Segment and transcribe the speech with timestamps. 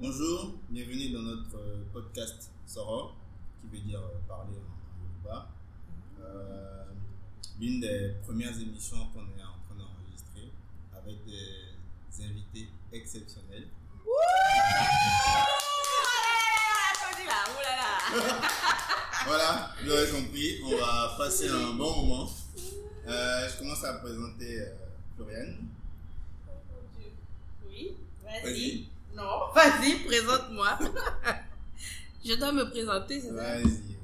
[0.00, 3.10] Bonjour, bienvenue dans notre euh, podcast Soro,
[3.60, 5.48] qui veut dire euh, parler en Yoruba.
[6.20, 6.84] Euh,
[7.60, 10.50] L'une des premières émissions qu'on est en train d'enregistrer
[10.96, 13.68] avec des invités exceptionnels.
[19.26, 22.30] Voilà, vous l'aurez compris, on va passer un bon moment.
[23.06, 24.66] Euh, je commence à présenter euh,
[25.16, 25.56] Floriane.
[27.68, 28.42] Oui, Vas-y.
[28.42, 28.86] vas-y.
[29.20, 30.78] Non, vas-y, présente-moi.
[32.24, 33.34] Je dois me présenter, c'est ça?
[33.34, 33.96] Vas-y.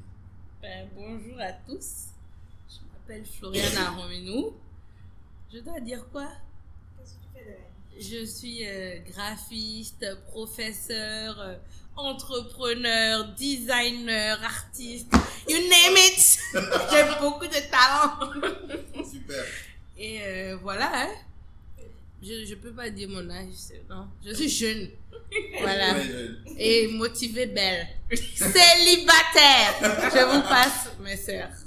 [0.60, 2.08] Ben, Bonjour à tous.
[2.68, 4.54] Je m'appelle Floriana Romenou.
[5.52, 6.28] Je dois dire quoi?
[6.98, 8.08] Qu'est-ce que tu fais de la vie?
[8.20, 11.54] Je suis euh, graphiste, professeur, euh,
[11.96, 15.10] entrepreneur, designer, artiste.
[15.48, 16.38] You name it
[16.90, 18.32] J'ai beaucoup de talent.
[19.10, 19.44] Super.
[19.96, 21.14] Et euh, voilà, hein.
[22.22, 24.08] Je, je peux pas dire mon âge, c'est- non.
[24.24, 24.88] Je suis jeune.
[25.60, 25.94] Voilà.
[26.58, 27.86] Et motivée belle.
[28.14, 29.74] Célibataire.
[29.82, 31.50] Je vous passe, mes sœurs.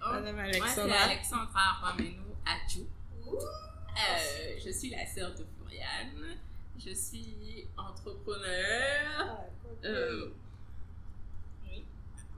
[0.00, 0.98] Madame Moi, c'est Alexandra.
[1.04, 2.86] Alexandra Ramenou Achou.
[3.26, 6.36] Euh, je suis la sœur de Floriane.
[6.78, 9.38] Je suis entrepreneur,
[9.84, 10.30] euh,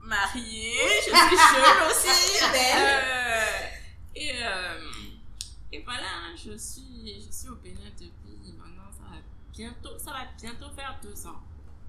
[0.01, 0.73] mariée.
[0.97, 2.09] Je suis jeune aussi.
[2.51, 3.67] Euh,
[4.15, 4.79] et, euh,
[5.71, 8.28] et voilà, je suis, je suis au Bénin depuis
[9.59, 11.41] bientôt, ça va bientôt faire deux ans.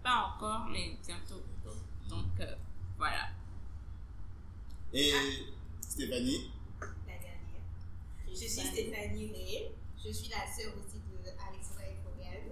[0.03, 1.41] Pas encore, mais bientôt.
[2.09, 2.57] Donc, euh,
[2.99, 3.29] voilà.
[4.93, 5.13] Et
[5.81, 6.51] Stéphanie,
[7.07, 7.63] La dernière.
[8.29, 9.71] Je suis Stéphanie Ré.
[10.05, 12.51] Je suis la sœur aussi de Alexandra et Floriane.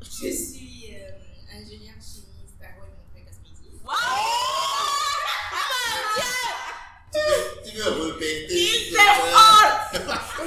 [0.00, 1.12] Je suis euh,
[1.52, 3.78] ingénieure chimiste à Roy Montré Cosmétique.
[7.64, 8.96] tu veux répéter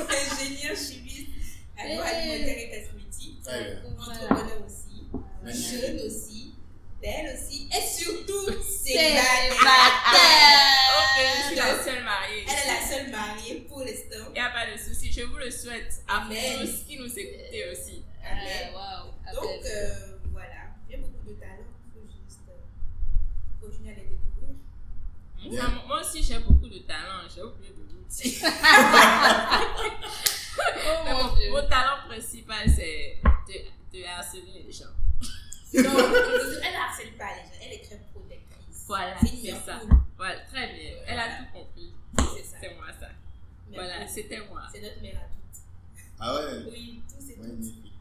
[0.10, 1.30] ingénieure chimiste
[1.78, 2.97] à Roy Montré Cosmétique.
[3.48, 3.80] Très bien.
[3.98, 5.08] Entrepreneur aussi.
[5.46, 6.54] Jeune aussi.
[7.02, 7.70] Belle aussi.
[7.72, 9.24] Et surtout, Célibataire.
[10.98, 12.46] Ok, je suis la seule mariée.
[12.46, 14.26] Elle est la seule mariée pour l'instant.
[14.30, 16.60] Il n'y a pas de souci, je vous le souhaite à Amen.
[16.60, 18.04] tous qui nous écoutez aussi.
[18.26, 18.74] Amen.
[18.74, 19.14] wow.
[19.34, 25.62] Donc, euh, voilà, j'ai beaucoup de talent, il faut juste euh, continuer à les découvrir.
[25.62, 28.52] Ça, moi aussi, j'ai beaucoup de talent, j'ai oublié de vous dire.
[30.60, 31.52] Oh mon, mon Dieu.
[31.52, 34.86] mon talent principal, c'est de, de harceler les gens.
[34.86, 38.84] Non, elle ne harcèle pas les gens, elle est très protectrice.
[38.88, 39.80] Voilà, c'est ça.
[39.80, 39.98] cool.
[40.18, 40.92] Voilà, très bien.
[41.06, 41.92] Elle a tout compris.
[42.36, 42.58] C'est ça.
[42.62, 43.08] C'est moi ça.
[43.74, 44.62] Voilà, c'était moi.
[44.72, 45.62] C'est notre mère à toutes.
[46.20, 47.42] Ah ouais, Oui, tout c'est tout.
[47.42, 47.92] magnifique.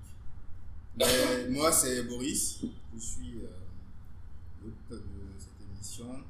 [0.96, 2.60] Mais moi, c'est Boris.
[2.94, 3.48] Je suis euh,
[4.62, 5.02] l'hôte de
[5.38, 6.20] cette émission.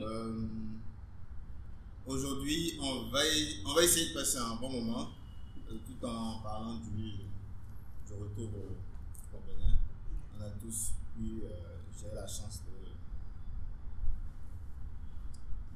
[0.00, 0.46] Euh,
[2.06, 5.10] Aujourd'hui, on va, y- on va essayer de passer un bon moment
[5.70, 7.12] euh, tout en parlant du,
[8.06, 9.76] du retour au, au Bénin.
[10.38, 12.62] On a tous eu, euh, j'ai la chance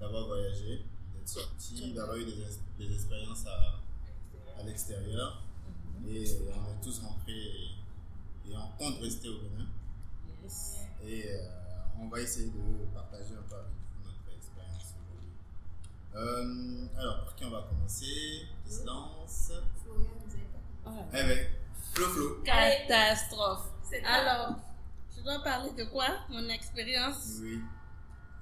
[0.01, 0.85] d'avoir voyagé,
[1.15, 3.81] d'être sorti, d'avoir eu des, ex- des expériences à,
[4.59, 5.43] à l'extérieur.
[6.07, 6.25] Et
[6.55, 9.67] on est tous rentrés et, et on compte rester au Bénin.
[11.07, 11.49] Et euh,
[12.01, 15.31] on va essayer de partager un peu avec vous notre expérience aujourd'hui.
[16.17, 18.43] Euh, alors, par qui on va commencer?
[18.65, 19.51] Qui se lance?
[19.83, 20.47] Florian, vous avez
[20.85, 21.47] pas Eh ben,
[21.93, 22.43] Flo Flo.
[22.45, 23.69] Catastrophe.
[24.07, 24.55] Alors,
[25.17, 26.07] je dois parler de quoi?
[26.31, 27.39] Mon expérience?
[27.43, 27.61] Oui.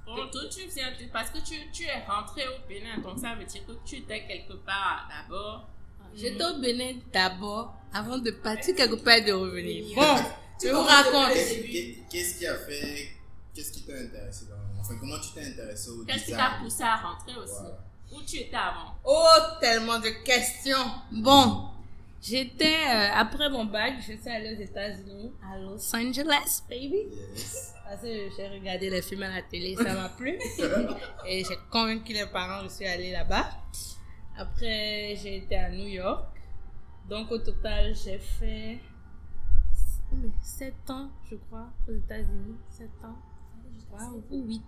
[0.05, 3.34] Bon, toi, tu viens de- parce que tu, tu es rentré au Bénin, donc ça
[3.37, 5.69] veut dire que tu étais quelque part d'abord.
[6.15, 9.94] J'étais au Bénin d'abord, avant de partir quelque part et de revenir.
[9.94, 10.16] Bon,
[10.62, 11.32] je vous raconte.
[11.34, 13.09] Qu'est-ce qu'est- qu'est-ce qui a fait
[13.55, 16.82] Qu'est-ce qui t'a intéressé dans Enfin, comment tu t'es intéressé au Qu'est-ce qui t'a poussé
[16.82, 17.54] à rentrer aussi?
[17.60, 17.78] Voilà.
[18.12, 18.94] Où tu étais avant?
[19.04, 20.84] Oh, tellement de questions.
[21.12, 21.69] Bon,
[22.20, 27.06] j'étais, euh, après mon bac, je suis allée aux États-Unis, à Los Angeles, baby.
[27.32, 27.75] Yes.
[27.84, 30.37] Parce que j'ai regardé les films à la télé, ça m'a plu.
[31.28, 33.50] Et j'ai convaincu les parents, je suis allée là-bas.
[34.37, 36.26] Après, j'ai été à New York.
[37.09, 38.81] Donc, au total, j'ai fait
[40.43, 42.56] 7 ans, je crois, aux États-Unis.
[42.69, 43.31] 7 ans.
[44.31, 44.62] Ou 8.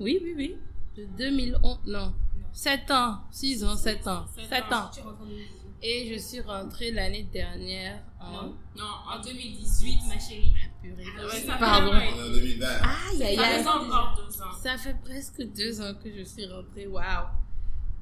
[0.00, 0.56] Oui, oui, oui.
[0.96, 2.12] De 2011, non.
[2.52, 4.26] 7 ans, 6 ans, 7 ans.
[4.34, 4.76] Sept 7 ans.
[4.84, 4.90] ans.
[4.92, 5.58] Tu rentres en 2018.
[5.84, 8.30] Et je suis rentrée l'année dernière en.
[8.32, 8.84] Non, non,
[9.14, 10.52] en 2018, ma chérie.
[10.82, 11.04] Purée.
[11.04, 11.92] Ouais, ça fait Pardon.
[11.92, 12.66] un an et On est en 2020.
[12.68, 14.52] Aïe, aïe, Ça fait encore deux ans.
[14.62, 16.86] Ça fait presque deux ans que je suis rentrée.
[16.86, 17.26] Waouh!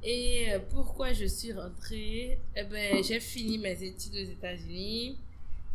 [0.02, 2.38] Et euh, pourquoi je suis rentrée?
[2.56, 5.16] Eh ben, j'ai fini mes études aux États-Unis.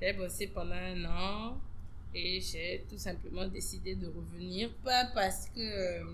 [0.02, 1.58] J'ai bossé pendant un an.
[2.18, 4.74] Et j'ai tout simplement décidé de revenir.
[4.86, 6.06] Pas parce que euh,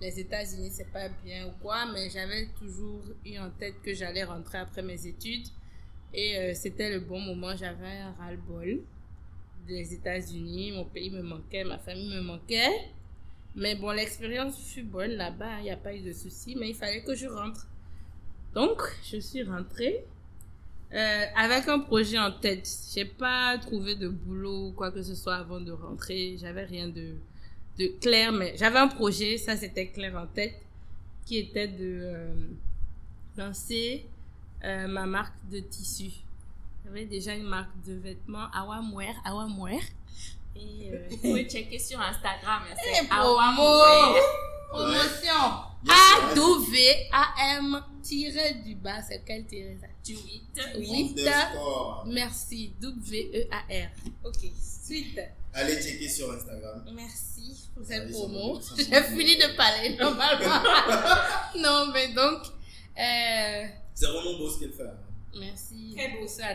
[0.00, 4.24] les États-Unis, c'est pas bien ou quoi, mais j'avais toujours eu en tête que j'allais
[4.24, 5.46] rentrer après mes études.
[6.14, 7.54] Et euh, c'était le bon moment.
[7.54, 8.80] J'avais un ras-le-bol
[9.66, 10.72] des États-Unis.
[10.72, 12.90] Mon pays me manquait, ma famille me manquait.
[13.54, 15.58] Mais bon, l'expérience fut bonne là-bas.
[15.58, 16.56] Il n'y a pas eu de soucis.
[16.56, 17.66] Mais il fallait que je rentre.
[18.54, 20.06] Donc, je suis rentrée.
[20.92, 22.68] Euh, avec un projet en tête.
[22.94, 26.36] J'ai pas trouvé de boulot ou quoi que ce soit avant de rentrer.
[26.40, 27.14] J'avais rien de,
[27.78, 30.54] de clair, mais j'avais un projet, ça c'était clair en tête,
[31.26, 32.34] qui était de euh,
[33.36, 34.06] lancer
[34.62, 36.10] euh, ma marque de tissu.
[36.84, 39.82] J'avais déjà une marque de vêtements Awamwear, Awamwear.
[40.54, 44.14] Et vous pouvez checker sur Instagram, c'est promo, Awamwear.
[44.74, 45.42] Promotion.
[45.88, 49.86] A-W-A-M tiré du bas, c'est quel tiré ça?
[50.04, 50.42] Du 8.
[50.78, 51.14] Oui.
[51.18, 52.04] Underscore.
[52.08, 52.72] Merci.
[52.80, 53.88] W-E-A-R.
[54.24, 54.50] Ok.
[54.84, 55.20] Suite.
[55.52, 56.84] Allez checker sur Instagram.
[56.94, 58.60] Merci pour cette promo.
[58.76, 60.62] J'ai fini de parler normalement.
[61.58, 62.42] non, mais donc,
[62.98, 64.82] euh, C'est vraiment beau ce qu'elle fait.
[64.82, 64.98] hein.
[65.38, 65.94] merci.
[65.96, 66.26] Très beau.
[66.26, 66.48] ça.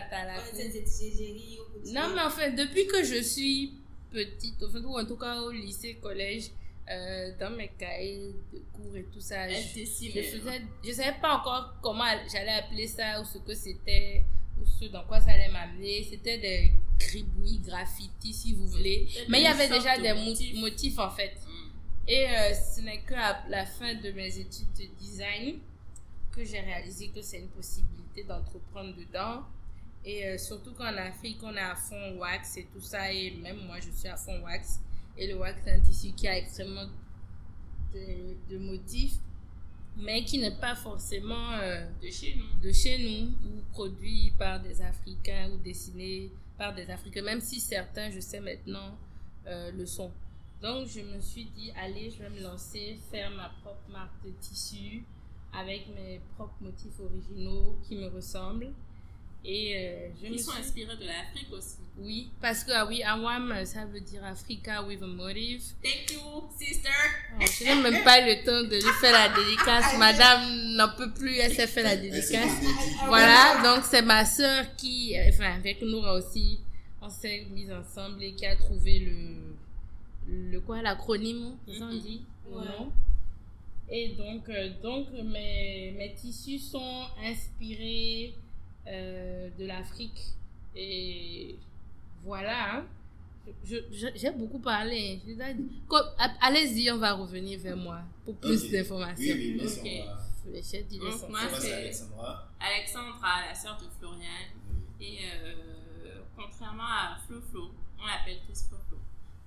[1.92, 3.74] Non, mais en fait, depuis que je suis
[4.12, 6.50] petite, enfin, ou en tout cas au lycée, collège,
[6.90, 11.74] euh, dans mes cahiers de cours et tout ça, je, faisais, je savais pas encore
[11.82, 14.24] comment j'allais appeler ça ou ce que c'était
[14.60, 16.02] ou ce dans quoi ça allait m'amener.
[16.08, 19.08] C'était des gribouillis, graffitis, si vous voulez.
[19.28, 20.54] Mais il y avait déjà des mo- motifs.
[20.60, 21.34] motifs en fait.
[21.46, 22.08] Mm.
[22.08, 25.58] Et euh, ce n'est qu'à la fin de mes études de design
[26.32, 29.42] que j'ai réalisé que c'est une possibilité d'entreprendre dedans.
[30.04, 33.12] Et euh, surtout qu'en Afrique, on est à fond wax et tout ça.
[33.12, 34.80] Et même moi, je suis à fond wax.
[35.16, 36.86] Et le wax, c'est un tissu qui a extrêmement
[37.92, 39.16] de, de motifs,
[39.96, 42.60] mais qui n'est pas forcément euh, De chez nous.
[42.68, 47.60] de chez nous ou produit par des Africains ou dessiné par des Africains, même si
[47.60, 48.96] certains, je sais maintenant,
[49.46, 50.12] euh, le sont.
[50.62, 54.30] Donc, je me suis dit, allez, je vais me lancer, faire ma propre marque de
[54.40, 55.04] tissu
[55.52, 58.72] avec mes propres motifs originaux qui me ressemblent.
[59.44, 60.60] Et euh, je me Ils sont suis...
[60.60, 61.76] inspirés de l'Afrique aussi.
[61.98, 65.62] Oui, parce que, ah oui, Awam, ça veut dire Africa with a motive.
[65.82, 66.20] Thank you,
[66.58, 66.88] sister.
[67.38, 69.96] Oh, je n'ai même pas eu le temps de lui faire la dédicace.
[69.98, 72.50] Madame n'en peut plus, elle s'est fait la dédicace.
[73.06, 76.60] Voilà, donc c'est ma sœur qui, euh, enfin avec Noura aussi,
[77.02, 79.56] on s'est mis ensemble et qui a trouvé le,
[80.52, 82.00] le quoi, l'acronyme, c'est ça on Mhm.
[82.00, 82.22] dit?
[82.46, 82.64] Ouais.
[82.78, 82.92] non
[83.90, 88.34] Et donc, euh, donc mes, mes tissus sont inspirés
[88.86, 90.20] euh, de l'Afrique
[90.76, 91.56] et
[92.24, 92.76] voilà.
[92.76, 92.84] hein.
[93.64, 95.20] J'ai beaucoup parlé.
[96.40, 99.16] Allez-y, on va revenir vers moi pour plus d'informations.
[99.18, 99.82] Oui, oui, bien sûr.
[99.82, 99.90] Ok.
[100.46, 102.48] on va- dit Donc, moi, c'est- à Alexandra.
[102.60, 104.28] Alexandra, la sœur de Florian.
[105.00, 108.98] Et euh, contrairement à Flo Flo, on l'appelle tous Flo Flo.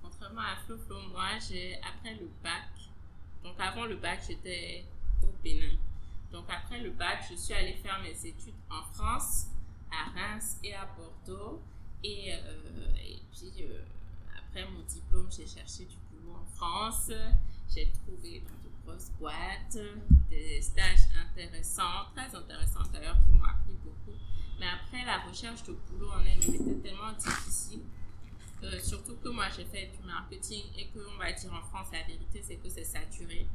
[0.02, 2.68] Contrairement à Flo Flo, moi, j'ai après le bac,
[3.44, 4.84] donc avant le bac, j'étais
[5.22, 5.76] au Bénin.
[6.34, 9.46] Donc après le bac, je suis allée faire mes études en France,
[9.92, 11.62] à Reims et à Bordeaux.
[12.02, 12.38] Et, euh,
[13.30, 13.78] puis euh,
[14.36, 17.12] après mon diplôme, j'ai cherché du boulot en France.
[17.72, 19.78] J'ai trouvé dans de grosses boîtes
[20.28, 24.18] des stages intéressants, très intéressants d'ailleurs, qui m'ont appris beaucoup.
[24.58, 27.82] Mais après, la recherche de boulot en elle-même était tellement difficile.
[28.64, 31.88] euh, surtout que moi, j'ai fait du marketing et que, on va dire en France,
[31.92, 33.46] la vérité, c'est que c'est saturé.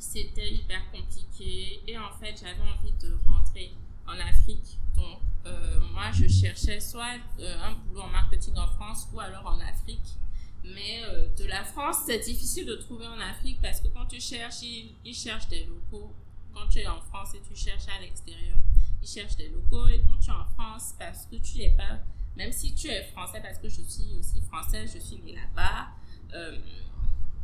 [0.00, 3.70] C'était hyper compliqué et en fait, j'avais envie de rentrer
[4.06, 4.78] en Afrique.
[4.96, 9.44] Donc, euh, moi, je cherchais soit euh, un boulot en marketing en France ou alors
[9.46, 10.16] en Afrique.
[10.64, 14.18] Mais euh, de la France, c'est difficile de trouver en Afrique parce que quand tu
[14.22, 16.14] cherches, ils, ils cherchent des locaux.
[16.54, 18.58] Quand tu es en France et tu cherches à l'extérieur,
[19.02, 19.86] ils cherchent des locaux.
[19.86, 21.98] Et quand tu es en France, parce que tu n'es pas,
[22.36, 25.88] même si tu es français, parce que je suis aussi française, je suis née là-bas,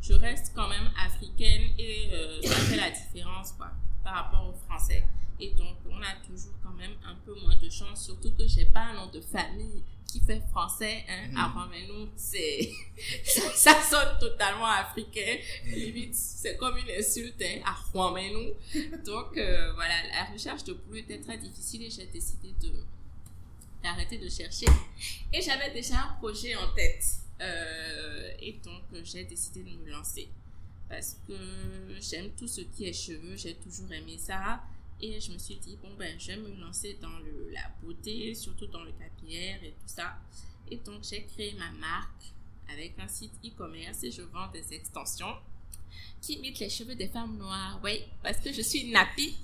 [0.06, 3.70] je reste quand même africaine et euh, ça fait la différence quoi,
[4.04, 5.04] par rapport aux Français.
[5.38, 8.64] Et donc, on a toujours quand même un peu moins de chance, surtout que j'ai
[8.66, 11.04] pas un nom de famille qui fait français.
[11.08, 11.36] Hein, Mhm.
[11.36, 12.70] À Romenou, c'est
[13.25, 15.36] ça, ça sonne totalement africain.
[15.66, 18.54] Limite, c'est comme une insulte hein, à Romenou.
[19.04, 22.72] Donc, euh, voilà, la recherche de boulot était très difficile et j'ai décidé de
[23.82, 24.66] d'arrêter de chercher.
[25.32, 27.04] Et j'avais déjà un projet en tête.
[27.40, 30.28] Euh, et donc, euh, j'ai décidé de me lancer.
[30.88, 31.35] Parce que
[32.00, 34.62] j'aime tout ce qui est cheveux, j'ai toujours aimé ça.
[35.00, 38.35] Et je me suis dit, bon, ben, je vais me lancer dans le, la beauté,
[38.35, 40.16] surtout dans le capillaire et tout ça.
[40.71, 42.33] Et donc, j'ai créé ma marque
[42.69, 45.37] avec un site e-commerce et je vends des extensions
[46.21, 47.81] qui imitent les cheveux des femmes noires.
[47.85, 49.37] Oui, parce que je suis nappie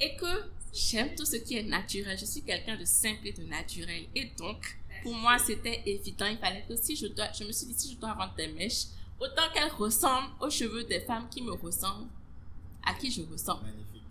[0.00, 2.18] et que j'aime tout ce qui est naturel.
[2.18, 4.04] Je suis quelqu'un de simple et de naturel.
[4.14, 6.26] Et donc, pour moi, c'était évident.
[6.26, 8.48] Il fallait que si je dois, je me suis dit, si je dois vendre des
[8.48, 8.86] mèches,
[9.20, 12.08] autant qu'elles ressemblent aux cheveux des femmes qui me ressemblent,
[12.86, 13.64] à qui je ressemble.
[13.64, 14.02] Magnifique.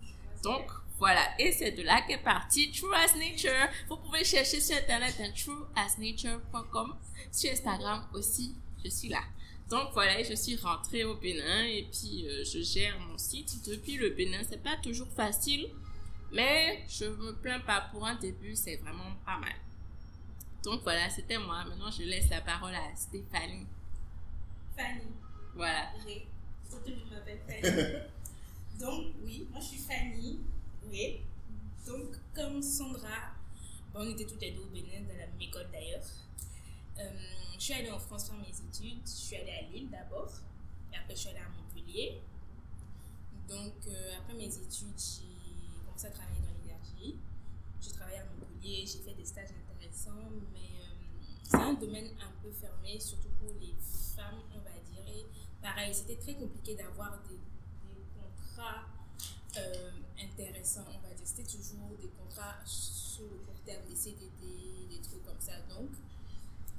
[0.42, 0.64] Donc,
[0.98, 3.68] Voilà, et c'est de là qu'est parti True as Nature.
[3.88, 6.96] Vous pouvez chercher sur internet un trueasnature.com,
[7.30, 9.22] sur Instagram aussi, je suis là.
[9.70, 13.96] Donc voilà, je suis rentrée au Bénin et puis euh, je gère mon site depuis
[13.96, 14.40] le Bénin.
[14.48, 15.68] C'est pas toujours facile,
[16.32, 19.54] mais je me plains pas pour un début, c'est vraiment pas mal.
[20.62, 21.64] Donc voilà, c'était moi.
[21.64, 23.66] Maintenant, je laisse la parole à Stéphanie.
[24.76, 25.06] Fanny.
[25.54, 25.90] Voilà.
[26.06, 26.26] Oui.
[26.68, 27.98] Surtout, je m'appelle Fanny.
[28.80, 30.40] Donc, oui, moi je suis Fanny.
[30.90, 31.20] Oui.
[31.86, 33.32] Donc, comme Sandra,
[33.92, 36.04] bon, on était toutes les deux au Bénin, dans la même école d'ailleurs.
[36.98, 37.10] Euh,
[37.58, 39.00] je suis allée en France faire mes études.
[39.04, 40.30] Je suis allée à Lille d'abord.
[40.92, 42.20] Et après, je suis allée à Montpellier.
[43.48, 47.16] Donc, euh, après mes études, j'ai commencé à travailler dans l'énergie.
[47.80, 49.48] J'ai travaillé à Montpellier, j'ai fait des stages
[50.52, 50.94] mais euh,
[51.42, 53.74] c'est un domaine un peu fermé, surtout pour les
[54.16, 55.02] femmes, on va dire.
[55.08, 55.26] Et
[55.62, 58.86] pareil, c'était très compliqué d'avoir des, des contrats
[59.56, 59.90] euh,
[60.22, 61.24] intéressants, on va dire.
[61.26, 65.52] C'était toujours des contrats sur le court terme, des CDD, des trucs comme ça.
[65.68, 65.90] Donc,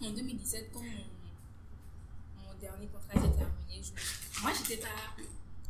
[0.02, 5.16] en 2017, quand mon, dernier contrat s'est terminé, je, moi, je n'étais pas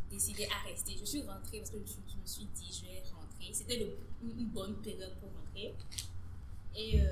[0.10, 0.98] décidée à rester.
[1.00, 3.54] Je suis rentrée parce que je, je me suis dit, je vais rentrer.
[3.54, 5.76] C'était une bonne période pour rentrer.
[6.76, 7.06] Et euh,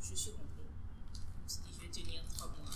[0.00, 0.46] je suis rentrée.
[1.38, 2.70] Je me suis dit, je vais tenir 3 mois,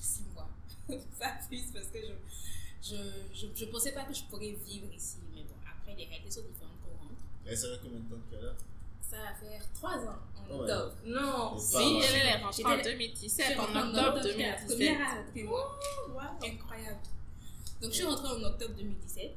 [0.00, 0.48] 6 mois,
[1.18, 2.12] pas plus, parce que je
[2.82, 2.94] je,
[3.34, 5.16] je, je pensais pas que je pourrais vivre ici.
[5.34, 7.20] Mais bon, après, les réalités sont différentes qu'on rentre.
[7.46, 8.52] Et ça fait combien de temps que tu es là?
[9.02, 10.60] Ça va faire 3 ans en Ouais.
[10.60, 10.94] octobre.
[11.04, 14.66] Non, pas elle est rentrée en J'étais- 2017, en octobre 2017.
[14.68, 15.78] Première rentrée, moi.
[16.44, 17.00] Incroyable.
[17.82, 19.36] Donc, je suis rentrée en octobre 2017.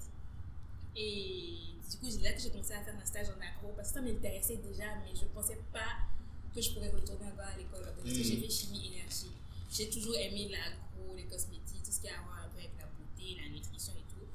[0.95, 1.55] Et
[1.89, 3.95] du coup, c'est là que j'ai commencé à faire un stage en agro parce que
[3.95, 6.05] ça m'intéressait déjà, mais je ne pensais pas
[6.53, 7.81] que je pourrais retourner encore à l'école.
[7.81, 9.33] Parce que j'ai fait chimie énergie.
[9.71, 12.73] J'ai toujours aimé l'agro, les cosmétiques, tout ce qui a à voir un peu avec
[12.77, 14.25] la beauté, la nutrition et tout.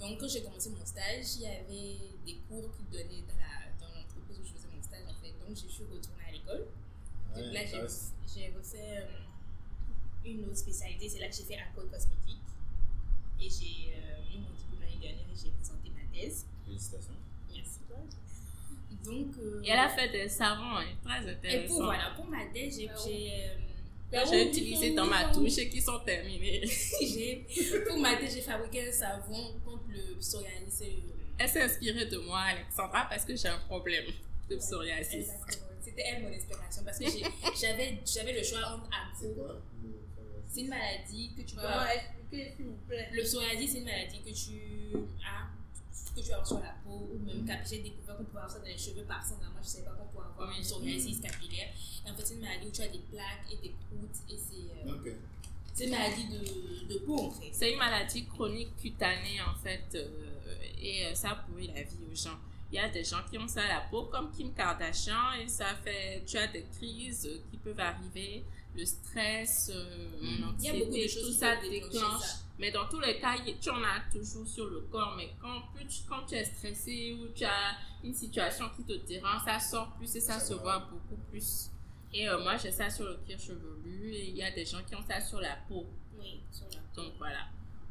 [0.00, 3.24] Donc, quand j'ai commencé mon stage, il y avait des cours qu'ils donnaient
[3.80, 5.32] dans l'entreprise où je faisais mon stage en fait.
[5.44, 6.66] Donc, je suis retournée à l'école.
[7.36, 9.20] Donc là, j'ai refait euh,
[10.24, 11.08] une autre spécialité.
[11.08, 12.40] C'est là que j'ai fait aqua cosmétique.
[13.40, 16.46] Et j'ai euh, eu mon diplôme l'année dernière et j'ai présenté ma thèse.
[16.66, 17.12] Félicitations.
[17.54, 17.80] Merci.
[19.04, 21.68] Donc, euh, Et elle a fait des savons, hein, très et intéressants.
[21.74, 22.90] pour, voilà, pour ma thèse, j'ai.
[23.04, 23.32] j'ai,
[24.18, 26.62] euh, utilisé dans ma touche et qui sont terminés.
[27.00, 27.46] j'ai-
[27.88, 31.12] pour ma thèse, j'ai fabriqué un savon contre le psoriasis et le.
[31.38, 34.06] Elle s'est inspirée de moi, Alexandra, parce que j'ai un problème
[34.50, 35.14] de psoriasis.
[35.14, 35.66] Exactement.
[35.82, 37.04] C'était elle mon inspiration parce que
[37.60, 39.46] j'avais j'avais le choix entre C'est agro.
[40.48, 41.54] C'est une maladie que tu
[42.88, 43.08] plaît.
[43.12, 45.46] Le psoriasis, c'est une maladie que tu as,
[46.14, 48.58] que tu as sur la peau, ou même cap- j'ai découvert qu'on pouvait avoir ça
[48.60, 49.42] dans les cheveux par exemple.
[49.42, 51.68] Moi, je ne savais pas qu'on pouvait avoir une psoriasis capillaire.
[52.06, 54.36] Et en fait, c'est une maladie où tu as des plaques et des croûtes, et
[54.38, 55.14] c'est euh,
[55.74, 57.50] c'est une maladie de, de peau en fait.
[57.52, 60.06] C'est une maladie chronique cutanée en fait euh,
[60.80, 62.38] et euh, ça pourrit la vie aux gens.
[62.72, 65.48] Il y a des gens qui ont ça à la peau comme Kim Kardashian et
[65.48, 70.08] ça fait, tu as des crises qui peuvent arriver, le stress, euh.
[70.58, 72.22] Il y a beaucoup de l'anxiété, choses tout qui ça déclenche.
[72.22, 72.38] ça.
[72.58, 75.14] Mais dans tous les cas, tu en as toujours sur le corps.
[75.16, 78.94] Mais quand, plus tu, quand tu es stressé ou tu as une situation qui te
[79.06, 80.62] dérange, ça sort plus et ça, Ça se va.
[80.62, 81.70] voit beaucoup plus.
[82.14, 84.82] Et euh, moi, j'ai ça sur le cuir chevelu et il y a des gens
[84.88, 85.84] qui ont ça sur la peau.
[86.18, 87.02] Oui, sur la peau.
[87.02, 87.40] Donc voilà.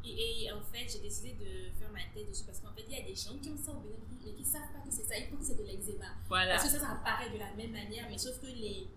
[0.04, 2.94] Et, et en fait, j'ai décidé de faire ma thèse dessus parce qu'en fait, il
[2.96, 4.92] y a des gens qui ont ça au Bénin, mais qui ne savent pas que
[4.92, 5.18] c'est ça.
[5.18, 6.06] Ils pensent que c'est de l'eczéma.
[6.28, 6.56] Voilà.
[6.56, 8.88] Parce que ça, ça apparaît de la même manière, mais sauf que les,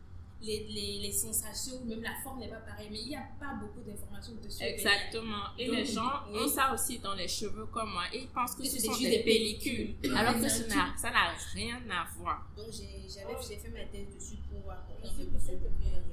[0.41, 2.89] les, les, les sensations, même la forme n'est pas pareille.
[2.91, 4.63] Mais il n'y a pas beaucoup d'informations dessus.
[4.63, 5.45] Exactement.
[5.59, 6.39] Et Donc, les gens oui.
[6.45, 8.05] ont ça aussi dans les cheveux comme moi.
[8.15, 9.95] Ils pensent que Que ce c'est sont juste des des pellicules.
[9.97, 10.17] pellicules.
[10.17, 12.47] Alors que n'a- ça n'a rien à voir.
[12.57, 15.59] Donc j'ai j'avais- j'ai fait ma thèse dessus pour apprendre un peu plus sur le
[15.59, 16.05] problème.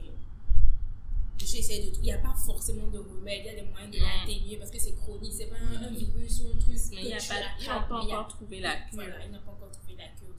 [1.37, 1.99] Je essayé de tout.
[2.01, 4.71] Il n'y a pas forcément de remède, il y a des moyens de l'atténuer parce
[4.71, 6.75] que c'est chronique, c'est pas un, virus ou un truc.
[6.91, 8.85] Mais il n'y a pas, il encore trouvé la cure.
[8.93, 10.34] Voilà, ils n'ont pas encore trouvé la cure,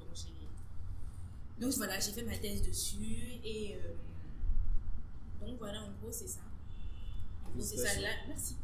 [1.61, 3.75] donc voilà, j'ai fait ma thèse dessus et.
[3.77, 6.41] euh, Donc voilà, en gros, c'est ça.
[7.47, 8.09] En gros, c'est ça là.
[8.29, 8.57] Merci.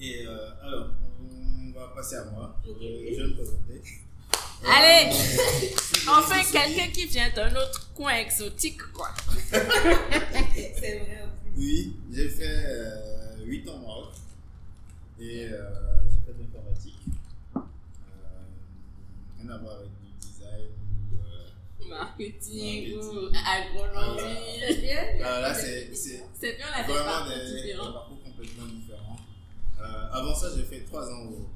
[0.00, 0.90] Et euh, alors,
[1.20, 2.56] on va passer à moi.
[2.66, 3.82] Euh, je vais me présenter.
[4.64, 5.68] Allez Euh,
[6.10, 9.10] Enfin, quelqu'un qui vient d'un autre coin exotique, quoi.
[9.50, 11.24] c'est vrai.
[11.56, 14.12] Oui, j'ai fait euh, 8 ans au Maroc.
[15.20, 16.96] Et euh, j'ai fait de l'informatique.
[17.56, 17.60] Euh,
[19.42, 19.90] rien à voir avec
[21.88, 24.60] Marketing ou agronomie.
[24.68, 25.04] C'est bien.
[25.24, 29.16] ah, là, c'est c'est bien, on a des vraiment parcours des, des parcours complètement différents.
[29.80, 31.48] Euh, avant ça, j'ai fait 3 ans, au,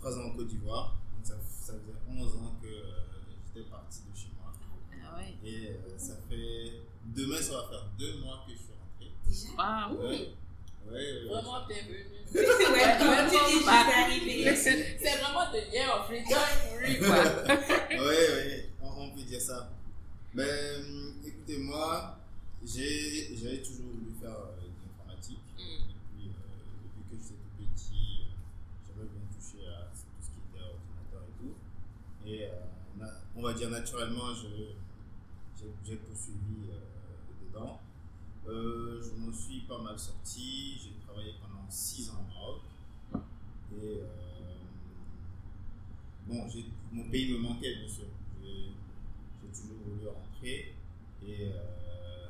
[0.00, 0.96] 3 ans en Côte d'Ivoire.
[1.16, 2.82] Donc ça, ça faisait 11 ans que euh,
[3.54, 4.52] j'étais parti de chez moi.
[5.04, 5.34] Ah ouais.
[5.48, 6.72] Et euh, ça fait.
[7.06, 9.12] Demain, ça va faire 2 mois que je suis rentré.
[9.26, 9.48] Déjà?
[9.56, 10.08] Waouh.
[10.08, 10.34] Ouais.
[10.90, 12.06] Ouais, Vraiment bienvenue.
[12.34, 14.56] Ouais, comment tu dis, je suis arrivée.
[14.56, 16.36] C'est vraiment de hier en freedom
[16.68, 16.94] pour lui.
[16.96, 17.24] plus, quoi.
[17.90, 18.62] oui, oui,
[18.98, 19.70] on, peut dire ça.
[20.34, 22.18] Mais euh, écoutez, moi,
[22.64, 25.40] j'ai- j'avais toujours voulu faire euh, de l'informatique.
[25.56, 25.88] Mm.
[25.88, 26.32] Depuis, euh,
[27.00, 31.22] depuis que j'étais tout petit, euh, j'avais bien touché à tout ce qui était ordinateur
[31.28, 31.54] et tout.
[32.28, 32.48] Et
[33.36, 34.74] on va dire naturellement, je-
[35.58, 36.68] j'ai j'ai poursuivi
[37.46, 37.80] dedans.
[38.48, 40.78] Euh, je m'en suis pas mal sorti.
[40.82, 42.60] J'ai travaillé pendant 6 ans au Maroc.
[43.72, 44.56] Et euh,
[46.26, 48.06] bon, j'ai- mon pays me manquait, bien sûr.
[49.52, 50.74] Toujours voulu rentrer.
[51.22, 52.28] Et euh,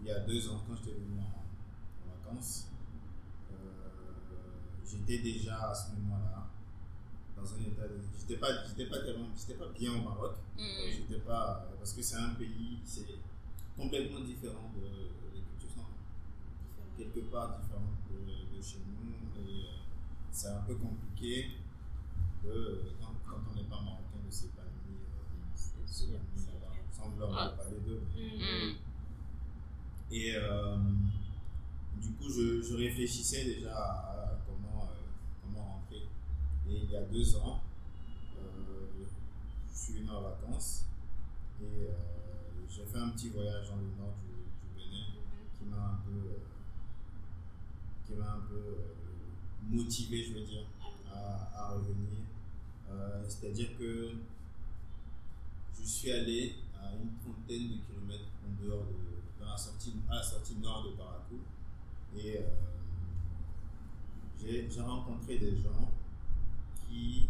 [0.00, 1.22] il y a deux ans, quand j'étais venu en,
[2.10, 2.68] en vacances,
[3.52, 3.56] euh,
[4.84, 6.48] j'étais déjà à ce moment-là
[7.36, 7.98] dans un état de.
[8.18, 9.28] J'étais pas, j'étais pas tellement.
[9.36, 10.36] J'étais pas bien au Maroc.
[10.56, 10.62] Mm.
[10.90, 11.66] J'étais pas.
[11.78, 13.06] Parce que c'est un pays, c'est
[13.76, 14.86] complètement différent de,
[15.34, 15.86] des cultures sont
[16.98, 19.40] quelque part différentes de, de chez nous.
[19.48, 19.68] Et euh,
[20.32, 21.50] c'est un peu compliqué
[22.44, 24.09] de, quand, quand on n'est pas marocain de.
[25.90, 27.56] Sans vouloir Ah.
[27.56, 28.02] parler d'eux.
[30.12, 30.76] Et euh,
[32.00, 34.94] du coup, je, je réfléchissais déjà à comment, euh,
[35.42, 36.08] comment rentrer.
[36.68, 37.60] Et il y a deux ans,
[38.38, 39.04] euh,
[39.72, 40.86] je suis venu en vacances
[41.62, 41.88] et
[42.68, 45.06] j'ai fait un petit voyage dans le nord du, du Bénin
[45.58, 46.38] qui m'a un peu,
[48.06, 48.76] qui m'a un peu
[49.68, 50.64] motivé, je veux dire,
[51.12, 52.20] à, à revenir.
[53.28, 54.12] C'est-à-dire que
[55.82, 60.16] je suis allé à une trentaine de kilomètres en dehors de, dans la sortie, à
[60.16, 61.40] la sortie nord de Barakou.
[62.16, 62.42] Et euh,
[64.38, 65.90] j'ai rencontré des gens
[66.88, 67.28] qui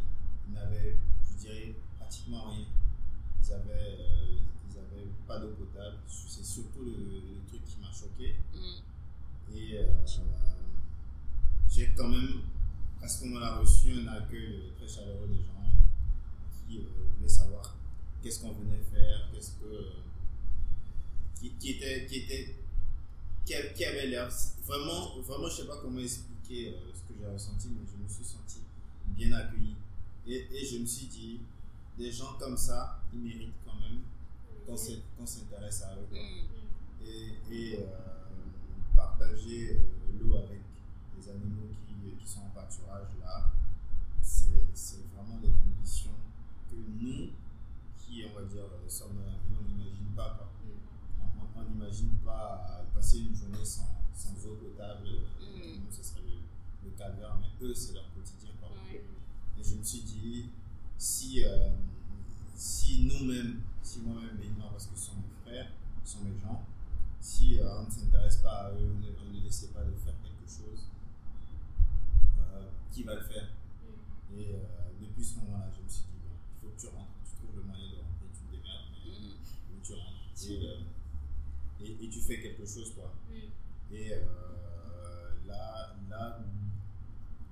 [0.52, 0.96] n'avaient,
[1.30, 2.66] je dirais, pratiquement rien.
[3.42, 4.36] Ils avaient, euh,
[5.26, 5.98] pas d'eau potable.
[6.06, 8.36] C'est surtout le, le truc qui m'a choqué.
[8.52, 9.56] Mm.
[9.56, 10.06] Et euh,
[11.68, 12.42] j'ai quand même,
[13.02, 15.60] à ce moment-là, reçu un accueil très chaleureux des gens
[16.66, 16.80] qui
[17.16, 17.79] voulaient savoir
[18.22, 19.86] qu'est-ce qu'on venait faire, qu'est-ce que.
[21.40, 22.06] qui, qui était.
[22.06, 22.54] Qui, était
[23.74, 24.28] qui, avait l'air.
[24.66, 28.08] Vraiment, vraiment, je sais pas comment expliquer euh, ce que j'ai ressenti, mais je me
[28.08, 28.60] suis senti
[29.08, 29.74] bien accueilli.
[30.26, 31.40] Et, et je me suis dit,
[31.98, 34.00] des gens comme ça, ils méritent quand même
[34.66, 36.06] qu'on s'in- qu'on s'intéresse à eux.
[36.12, 37.04] Mm.
[37.04, 37.86] et, et euh,
[38.94, 39.78] partager euh,
[40.20, 40.60] l'eau avec
[41.18, 43.50] les animaux qui, qui sont en pâturage là,
[44.22, 46.14] c'est vraiment des conditions
[46.70, 47.30] que nous,
[48.10, 50.34] qui on va dire euh, on n'imagine pas.
[50.36, 50.48] quoi.
[51.56, 55.06] On- n'imagine pas passer une journée sans, sans eau potable.
[55.40, 55.84] Mm.
[55.84, 58.50] Nous, ce serait le, le calvaire, mais eux, c'est leur quotidien.
[58.60, 58.70] quoi.
[58.92, 60.46] Et je me suis dit,
[60.98, 61.70] si, euh,
[62.54, 64.38] si nous-mêmes, si moi-même,
[64.70, 65.70] parce que ce sont mes frères,
[66.04, 66.64] ce sont mes gens,
[67.20, 69.92] si euh, on ne s'intéresse pas à eux, on ne, on ne laissait pas de
[69.92, 70.88] faire quelque chose,
[72.38, 73.48] euh, qui va le faire?
[74.36, 74.58] Et euh,
[75.00, 77.62] depuis ce moment-là, je me suis dit, il faut que tu rentres, tu trouves le
[77.64, 79.34] moyen de rentrer, tu te démerdes, mais, Mm.
[79.70, 79.80] mais
[80.48, 80.76] Et, euh,
[81.84, 83.12] et, et tu fais quelque chose, quoi.
[83.30, 83.94] Mm.
[83.94, 84.20] Et euh,
[85.46, 86.38] là, là,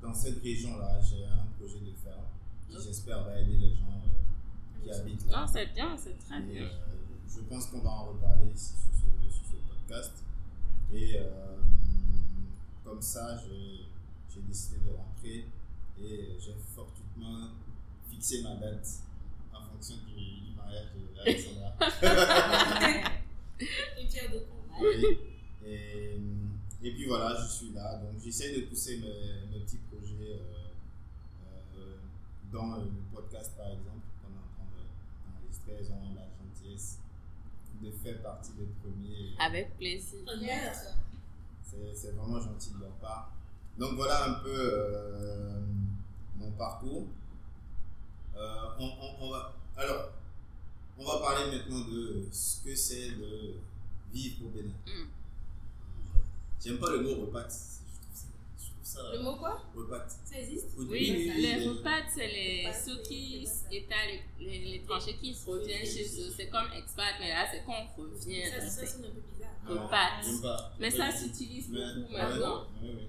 [0.01, 2.24] dans cette région-là, j'ai un projet de ferme
[2.68, 2.83] qui, Ok.
[2.85, 5.40] j'espère, va aider les gens euh, qui habitent là.
[5.40, 6.68] Non, c'est bien, c'est très Et, bien.
[7.29, 10.12] je pense qu'on va en reparler ici sur ce, sur ce podcast.
[10.92, 11.57] Et euh,
[12.85, 13.87] comme ça, j'ai
[14.42, 15.44] décidé de rentrer
[16.01, 17.48] et j'ai fortuitement
[18.09, 18.87] fixé ma date
[19.53, 21.68] en fonction du mariage de Alexandra.
[23.98, 24.57] Et Pierre de Con.
[24.81, 25.18] Oui.
[25.66, 26.20] Et,
[26.83, 27.96] et puis voilà, je suis là.
[27.98, 31.96] Donc j'essaie de pousser mes, mes petits projets euh, euh,
[32.52, 34.87] dans le podcast, par exemple, qu'on est en train de-
[35.33, 35.76] d'enregistrer.
[35.83, 36.98] Ils ont la gentillesse
[37.83, 39.35] de faire partie des premiers.
[39.38, 40.18] Avec plaisir.
[41.62, 43.33] C'est c'est vraiment gentil de leur part.
[43.78, 45.61] Donc voilà un peu euh,
[46.37, 47.07] mon parcours.
[48.37, 50.11] Euh, on, on- on va, alors,
[50.99, 53.55] on va parler maintenant de ce que c'est de
[54.13, 54.75] vivre au Bénin.
[54.87, 55.09] Mm.
[56.65, 57.11] J'aime pas le mot.
[57.11, 57.49] Je trouve ça.
[58.83, 59.63] Ça Le mot quoi?
[59.77, 60.07] repas.
[60.25, 60.67] Ça existe?
[60.77, 65.49] Oui, les les- repas, c'est les, Repas, ceux qui l'é- les, les étrangers qui se
[65.49, 66.33] reviennent chez eux.
[66.37, 68.45] C'est comme expat, mais là, c'est quand on revient.
[68.51, 70.21] Ça, ça sonne un peu bizarre.
[70.25, 70.73] J'aime pas.
[70.81, 72.67] Mais ça s'utilise beaucoup ouais, maintenant.
[72.83, 73.09] ouais,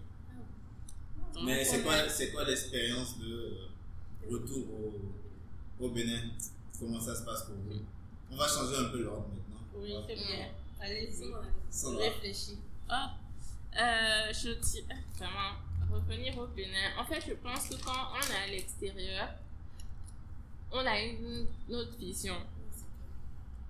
[1.45, 1.95] Mais c'est quoi,
[2.34, 3.58] quoi l'expérience de
[4.30, 4.65] retour
[5.80, 6.21] au, au Bénin?
[6.79, 7.81] Comment ça se passe pour vous?
[8.31, 9.61] On va changer un peu l'ordre maintenant.
[9.75, 10.47] Oui, c'est bien.
[10.79, 11.97] Allez-y.
[11.97, 12.57] Réfléchis.
[12.87, 13.15] Ah,
[13.77, 14.83] euh, je dis
[15.17, 15.57] vraiment
[15.91, 16.97] revenir au Bénin.
[16.97, 19.29] En fait, je pense que quand on est à l'extérieur,
[20.71, 22.35] on a une autre vision.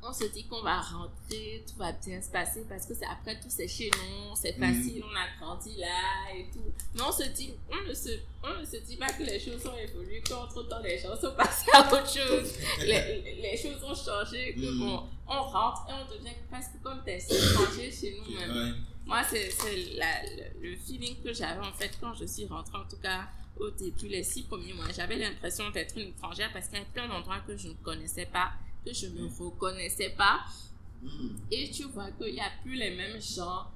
[0.02, 3.36] On se dit qu'on va rentrer, tout va bien se passer parce que c'est après
[3.40, 4.74] tout c'est chez nous, c'est Mhm.
[4.76, 6.72] facile, on a grandi là et tout.
[6.96, 8.10] Mais on se dit, on ne se,
[8.44, 11.34] on ne se dit pas que les choses ont évolué, qu'entre temps les gens sont
[11.38, 14.80] passés à autre chose, les, les choses ont changé, que Mhm.
[14.80, 18.78] bon, on rentre et on devient presque comme des étrangers chez nous-mêmes.
[19.06, 22.98] Moi, c'est le, le feeling que j'avais en fait quand je suis rentrée, en tout
[23.02, 23.28] cas
[23.60, 24.86] au début, les six premiers mois.
[24.96, 28.26] J'avais l'impression d'être une étrangère parce qu'il y avait plein d'endroits que je ne connaissais
[28.28, 28.52] pas,
[28.86, 30.40] que je ne reconnaissais pas.
[31.02, 31.38] Hmm.
[31.52, 33.68] Et tu vois qu'il n'y a plus les mêmes gens.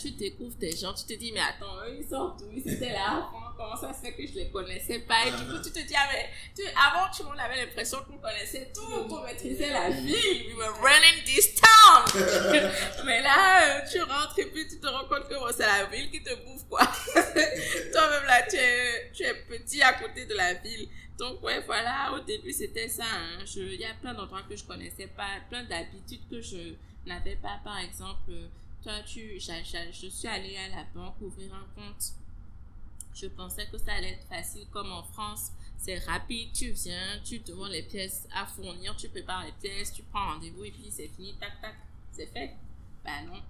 [0.00, 2.46] Tu, découvres des gens, tu te dis, mais attends, eux, ils sont d'où?
[2.50, 5.26] Ils étaient là avant, comment ça se fait que je les connaissais pas?
[5.26, 7.98] Et du coup, tu te dis, ah, mais tu, avant, tout le monde avait l'impression
[8.08, 10.46] qu'on connaissait tout, qu'on maîtrisait la ville.
[10.46, 12.22] We were running this town
[13.04, 15.84] Mais là, euh, tu rentres et puis tu te rends compte que bon, c'est la
[15.84, 16.80] ville qui te bouffe, quoi.
[17.14, 20.88] Toi-même, là, tu es, tu es petit à côté de la ville.
[21.18, 23.04] Donc, ouais, voilà, au début, c'était ça.
[23.06, 23.44] hein.
[23.56, 26.74] Il y a plein d'endroits que je connaissais pas, plein d'habitudes que je
[27.06, 27.58] n'avais pas.
[27.64, 28.48] Par exemple, euh,
[28.82, 32.12] toi, tu, j'a- je suis allée à la banque ouvrir un compte.
[33.14, 35.50] Je pensais que ça allait être facile comme en France.
[35.78, 40.02] C'est rapide, tu viens, tu demandes les pièces à fournir, tu prépares les pièces, tu
[40.02, 41.74] prends rendez-vous et puis c'est fini, tac, tac,
[42.12, 42.54] c'est fait?
[43.04, 43.40] Ben non.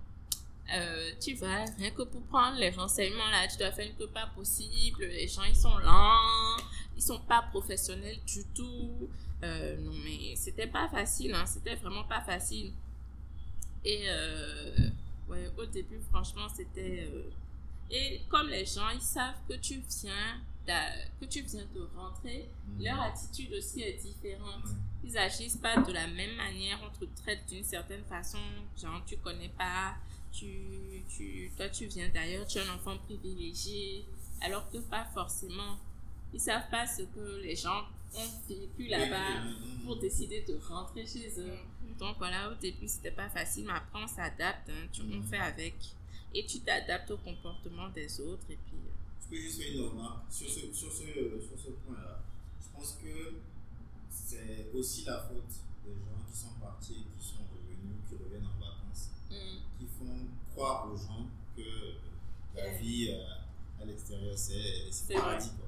[0.75, 4.27] Euh, tu vas, rien que pour prendre les renseignements là, tu dois faire que pas
[4.35, 5.05] possible.
[5.05, 6.57] Les gens, ils sont lents,
[6.97, 9.09] ils sont pas professionnels du tout.
[9.43, 12.73] Euh, non, mais c'était pas facile, hein, c'était vraiment pas facile.
[13.85, 14.77] Et euh,
[15.29, 17.09] ouais, au début, franchement, c'était.
[17.91, 20.41] Et comme les gens, ils savent que tu viens,
[21.21, 22.83] que tu viens de rentrer, Hmm.
[22.83, 24.65] leur attitude aussi est différente.
[25.05, 28.39] Ils agissent pas de la même manière, on te traite d'une certaine façon,
[28.81, 29.95] genre tu connais pas,
[30.39, 34.05] tu, tu, toi tu viens d'ailleurs, tu es un enfant privilégié,
[34.41, 35.79] alors que pas forcément.
[36.35, 39.45] Ils savent pas ce que les gens ont vécu là-bas
[39.85, 41.57] pour décider de rentrer chez eux.
[41.99, 45.39] Donc voilà, au début c'était pas facile, mais après on s'adapte, hein, tu, on fait
[45.39, 45.75] avec.
[46.35, 48.77] Et tu t'adaptes au comportement des autres et puis...
[48.77, 51.05] euh, Je peux juste faire une remarque sur ce, sur ce,
[51.41, 52.21] sur ce point-là.
[52.61, 53.35] Je pense que
[54.11, 55.55] c'est aussi la faute
[55.87, 58.76] des gens qui sont partis, qui sont revenus, qui reviennent en vacances,
[59.31, 61.63] qui font croire aux gens que
[62.55, 65.51] la vie euh, à l'extérieur c'est paradis.
[65.51, 65.67] Quoi.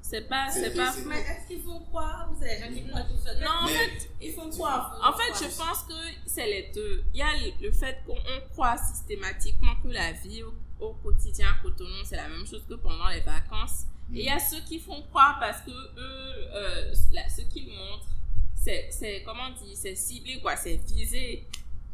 [0.00, 0.50] C'est pas...
[0.50, 0.92] C'est- pas...
[0.92, 4.10] est-ce qu'ils font croire ou c'est les gens qui croient tout seul Non, en fait,
[4.20, 4.98] Ils font croire.
[5.02, 5.94] En fait, je pense que
[6.26, 7.04] c'est les deux.
[7.14, 10.92] Il y a le- le fait qu'on on croit systématiquement que la vie au, au
[10.94, 13.84] quotidien à Cotonou, c'est la même chose que pendant les vacances.
[14.12, 17.68] Et il y a ceux qui font croire parce que eux, euh, là, ce qu'ils
[17.68, 18.08] montrent,
[18.54, 21.46] c'est, c'est, comment on dit, c'est ciblé, quoi, c'est visé.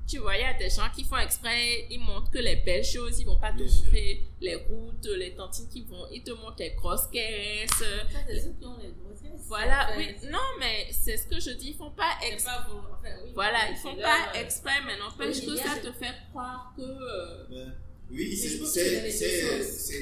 [0.08, 2.84] Tu vois, il y a des gens qui font exprès, ils montrent que les belles
[2.84, 3.84] choses, ils vont pas te Bien sûr.
[3.84, 7.70] montrer les routes, les tantines qui vont, ils te montrent les grosses caisses.
[8.58, 8.88] Qui ont les.
[9.46, 12.52] Voilà, Enfin, oui, non, mais c'est ce que je dis, ils font pas exprès.
[12.54, 12.78] pas pour.
[12.78, 13.30] Enfin, oui.
[13.34, 16.82] Voilà, ils font pas euh, exprès, mais n'empêche oui, que ça te fait croire que.
[16.82, 17.74] euh, Ben,
[18.10, 18.58] oui, c'est-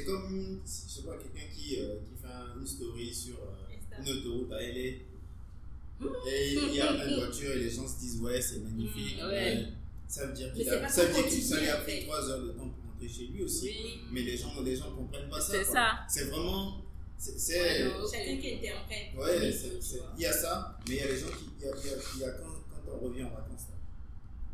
[0.05, 4.09] comme, je sais pas, quelqu'un qui, euh, qui fait un- une story sur euh, une
[4.11, 4.79] autoroute à LA.
[6.29, 9.19] Et il y a plein de voitures et les gens se disent ouais c'est magnifique.
[9.23, 9.65] Ouais.
[10.09, 12.01] Ça veut dire qu'il a, ça veut dire qu'il ça lui a quotidien, pris en
[12.01, 12.07] fait.
[12.07, 13.67] 3 heures de temps pour rentrer chez lui aussi.
[13.67, 14.01] Oui.
[14.13, 15.53] Mais les gens, les gens comprennent pas ça.
[15.53, 15.87] C'est ça.
[16.09, 16.77] C'est vraiment.
[17.19, 17.33] c'est-.
[17.59, 17.93] Ouais, Ouais.
[18.13, 19.53] Chacun qui interprète.
[19.53, 21.45] c'est- c'est- il y a ça, mais il y a les gens qui.
[21.59, 23.67] Il y a, il y a- il y a quand, quand on revient en vacances
[23.71, 23.77] là.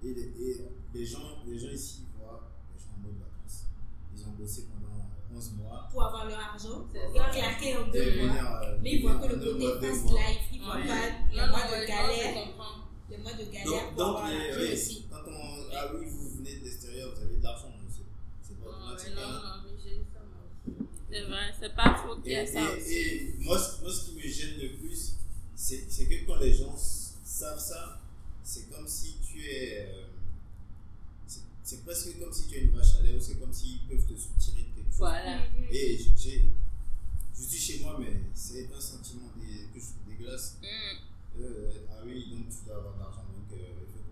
[0.04, 0.56] Et, les, et
[0.94, 3.64] les, gens, les gens ici voient les gens en mode vacances.
[4.16, 5.04] Ils ont bossé pendant
[5.36, 5.88] 11 mois.
[5.92, 6.86] Pour avoir leur argent.
[6.92, 8.60] C'est Ils ont claqué en deux mois.
[8.64, 10.42] euh, Mais ils voient que le côté fast life.
[10.52, 10.86] Ils voient Ouais.
[10.88, 12.48] pas Non, mois de ouais, galère.
[13.12, 15.04] Les mois de galère Donc, pour donc avoir les- oui, aussi.
[15.10, 15.66] quand on.
[15.74, 17.68] Ah oui, vous venez de l'extérieur, vous avez de l'argent.
[17.90, 19.08] c'est- pas Non, automatique.
[19.14, 19.42] mais non, hein.
[19.42, 20.88] non, mais j'ai eu ça, moi aussi.
[21.10, 22.94] C'est vrai, c'est pas faux qu'il Et, y a ça et- aussi.
[22.94, 25.12] et moi, ce- moi, ce qui me gêne le plus,
[25.54, 28.00] c'est c'est que quand les gens savent ça,
[28.42, 29.86] c'est comme si tu es.
[29.88, 30.04] euh,
[31.64, 34.04] c'est- presque comme si tu es une vache à lait ou c'est comme s'ils peuvent
[34.06, 34.98] te soutirer de quelque chose.
[34.98, 35.40] Voilà.
[35.70, 36.44] Et j'ai.
[37.34, 40.58] Je suis chez moi, mais c'est un sentiment dé- que je trouve dégueulasse.
[40.62, 41.01] Mm.
[41.40, 43.64] Euh, ah oui, donc tu dois avoir de l'argent, donc euh,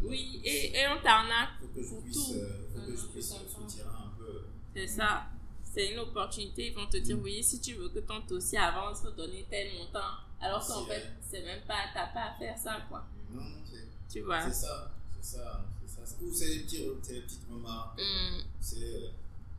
[0.02, 2.34] il Oui, et, et on t'arnaque, faut que je pour puisse, tout.
[2.34, 3.60] euh, faut Non, que non, je je puisse comprends.
[3.60, 4.40] soutirer un peu.
[4.74, 5.26] c'est ça.
[5.72, 7.22] C'est une opportunité, ils vont te dire Mm.
[7.22, 10.00] oui, si tu veux que ton dossier avance, faut donner tel montant.
[10.40, 13.04] Alors qu'en fait, c'est même pas, t'as pas à faire ça, quoi.
[13.32, 14.42] Non, non, c'est Tu vois.
[14.50, 14.90] c'est ça.
[15.20, 15.64] C'est ça.
[15.86, 16.16] C'est ça.
[16.22, 18.00] Ou c'est des, petits, c'est des petites remarques.
[18.00, 18.42] Mm.
[18.60, 19.10] C'est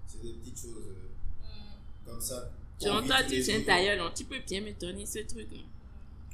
[0.07, 1.07] c'est des petites choses euh,
[2.05, 2.51] comme ça.
[2.79, 3.65] Tu qu'on vit entends, tous tu les tiens jours.
[3.67, 5.47] d'ailleurs, non, tu peux bien me donner ce truc.
[5.51, 5.59] là.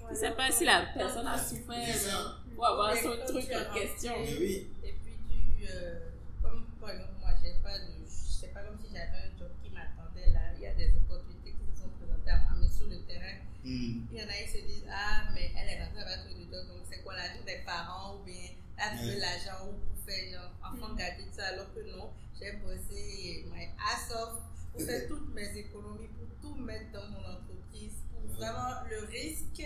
[0.09, 4.13] Je sais pas si la personne a souffert pour avoir son truc en question.
[4.21, 4.67] Oui.
[4.83, 5.99] Et puis tu, euh,
[6.41, 9.69] comme par exemple moi j'ai pas de, c'est pas comme si j'avais un job qui
[9.71, 10.39] m'attendait là.
[10.55, 13.43] Il y a des opportunités qui se sont présentées à moi, mais sur le terrain,
[13.63, 14.07] Hmm.
[14.13, 16.67] il y en a qui se disent ah mais elle est rentrée avec le job
[16.69, 20.23] donc c'est quoi l'argent des parents ou bien là à trouver l'argent ou pour faire
[20.31, 24.39] genre enfant garder ça alors que non, j'ai bossé my ass off
[24.71, 29.59] pour faire toutes mes économies, pour tout mettre dans mon entreprise, pour vraiment le risque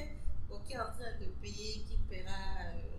[0.51, 2.71] ok en train de payer qui paiera.
[2.75, 2.97] Euh,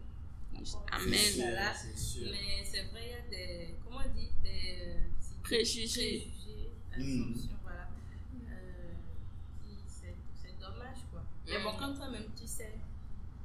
[0.92, 1.08] Amen.
[1.10, 4.98] Mais c'est vrai, il y a des, comment on dit, des euh,
[5.42, 6.28] Préjugés.
[6.30, 7.88] préjugés, assumptions, voilà.
[8.48, 8.92] Euh,
[9.62, 11.22] qui- c'est c'est dommage quoi.
[11.48, 12.74] Mais bon, quand toi-même tu sais,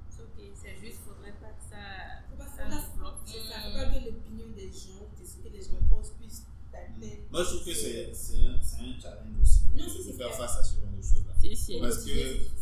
[0.10, 2.22] c'est ok, c'est juste, faudrait pas que ça.
[2.30, 5.38] Faut pas, ça faut pas, c'est ça, faut pas que l'opinion des gens, de ce
[5.41, 7.32] que les gens pensent, puisse ta tête.
[7.32, 10.58] Moi, je trouve que c'est c'est un, c'est un challenge aussi Non, c'est faire face
[10.58, 11.34] à ce genre de choses-là.
[11.41, 11.80] Si, si.
[11.80, 12.57] Parce que.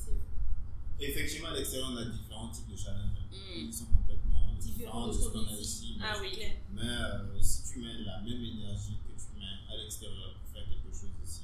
[1.00, 3.68] Effectivement, à l'extérieur, on a différents types de challenges Mm.
[3.70, 4.22] qui sont complètement
[4.60, 5.98] Différents de ce qu'on a ici.
[6.02, 6.38] Ah oui.
[6.74, 10.64] Mais euh, si tu mets la même énergie que tu mets à l'extérieur pour faire
[10.68, 11.44] quelque chose ici,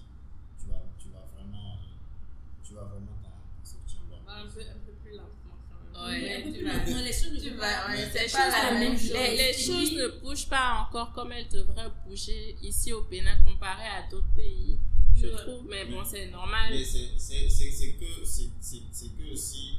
[0.59, 3.99] tu vas, tu vas vraiment, euh, tu vas vraiment t'en sortir.
[4.09, 4.19] quoi.
[4.33, 5.57] Un peu, un peu plus lentement
[5.93, 6.23] quand même.
[6.23, 8.43] Ouais, tu vas- les choses ne tu vont vas- pas- ouais, Mais c'est Les pas
[8.51, 9.13] choses, la même chose.
[9.13, 9.63] les, les Oui.
[9.63, 14.33] choses ne bougent pas encore comme elles devraient bouger ici au Bénin comparé à d'autres
[14.35, 14.77] pays,
[15.15, 15.35] je Ouais.
[15.35, 15.65] trouve.
[15.69, 16.71] Mais bon, c'est normal.
[16.71, 19.75] Mais c'est que, c'est que aussi,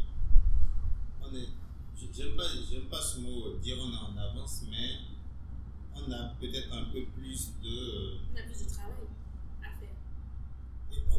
[1.22, 1.48] on est,
[2.14, 2.44] j'aime pas,
[2.90, 4.98] pas ce mot dire on est en avance, mais
[5.94, 8.16] on a peut-être un peu plus de.
[8.32, 9.06] On a plus de travail
[9.62, 9.96] à faire.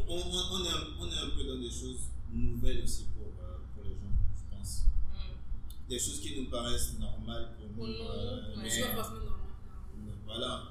[0.08, 0.20] on, on,
[0.60, 2.00] on est un, on est un peu dans des choses
[2.32, 4.84] nouvelles aussi pour, euh, pour les gens, je pense.
[5.12, 5.88] Mm.
[5.88, 7.74] Des choses qui nous paraissent normales pour nous.
[7.74, 9.38] Pour nous, euh, mais- forcément normal.
[10.26, 10.62] voilà.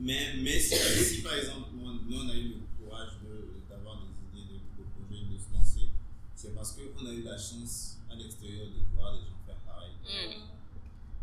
[0.00, 4.40] Mais, mais si, si par exemple, nous on a eu le courage de- d'avoir des
[4.40, 5.88] idées, de, de projets, de se lancer,
[6.34, 9.92] c'est parce qu'on a eu la chance à l'extérieur de voir des gens faire pareil.
[10.04, 10.40] Mm.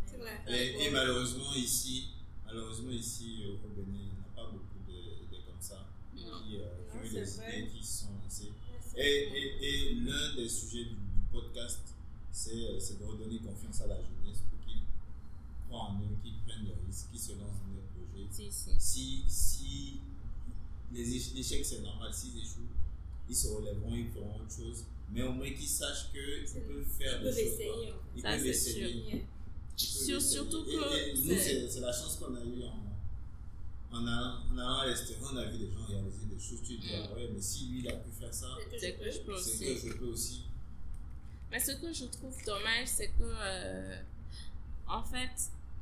[0.06, 0.42] C'est vrai.
[0.48, 2.10] Et, et malheureusement ici,
[2.46, 5.88] malheureusement ici euh, au Bénin, il n'y en a pas beaucoup de, de comme ça
[6.16, 6.30] qui, euh,
[6.92, 7.60] qui Non, ont eu des vrai.
[7.60, 8.52] idées qui se sont lancées.
[8.96, 11.82] Et, et, et l'un des sujets du, du podcast,
[12.32, 14.82] c'est euh, c'est de redonner confiance à la jeunesse pour qu'ils
[15.68, 17.62] croient en eux, qu'ils prennent des risques, qu'ils se lancent
[18.32, 18.72] Si, si.
[18.80, 20.00] Si, si
[20.94, 22.70] les éche- l'échec c'est normal, s'ils échouent,
[23.30, 24.84] ils se relèveront, ils feront autre chose.
[25.12, 27.60] Mais au moins qu'ils sachent qu'ils C'est- peuvent faire des choses.
[28.16, 29.26] Ils Ça, peuvent c'est essayer.
[29.78, 30.20] Sur- essayer.
[30.20, 34.58] surtout Et- que et nous, c'est- la chance qu'on a eue en, en, allant, en
[34.58, 35.30] allant à l'extérieur.
[35.34, 36.60] On a vu des gens réaliser des choses.
[36.66, 37.04] Tu te dis, Mm.
[37.10, 38.48] ah ouais, mais si lui il a pu faire ça,
[38.80, 39.82] C'est que je peux c'est aussi.
[39.82, 40.42] que je peux aussi.
[41.52, 43.98] Mais ce que je trouve dommage, c'est que, euh,
[44.88, 45.30] en fait,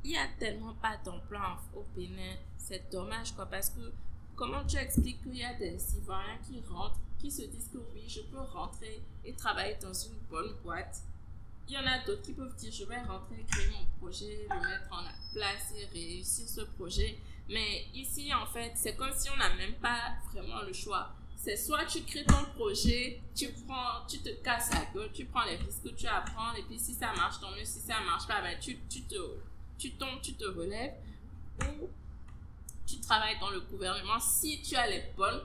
[0.06, 2.36] il n'y a tellement pas d'emploi au Bénin.
[2.56, 3.92] C'est dommage, quoi, parce que
[4.36, 8.04] comment tu expliques qu'il y a des Ivoiriens qui rentrent, qui se disent que oui,
[8.06, 11.02] je peux rentrer et travailler dans une bonne boîte?
[11.68, 14.68] Il y en a d'autres qui peuvent dire, je vais rentrer, créer mon projet, le
[14.68, 17.18] mettre en place et réussir ce projet.
[17.48, 21.16] Mais ici, en fait, c'est comme si on n'a même pas vraiment le choix
[21.46, 25.44] c'est soit tu crées ton projet, tu prends, tu te casses la gueule, tu prends
[25.44, 28.00] les risques que tu as prendre, et puis si ça marche, tant mieux, si ça
[28.00, 29.14] marche pas, ben tu, tu te,
[29.78, 30.94] tu tombes, tu te relèves,
[31.62, 31.88] ou
[32.86, 35.40] tu travailles dans le gouvernement si tu as les bonnes,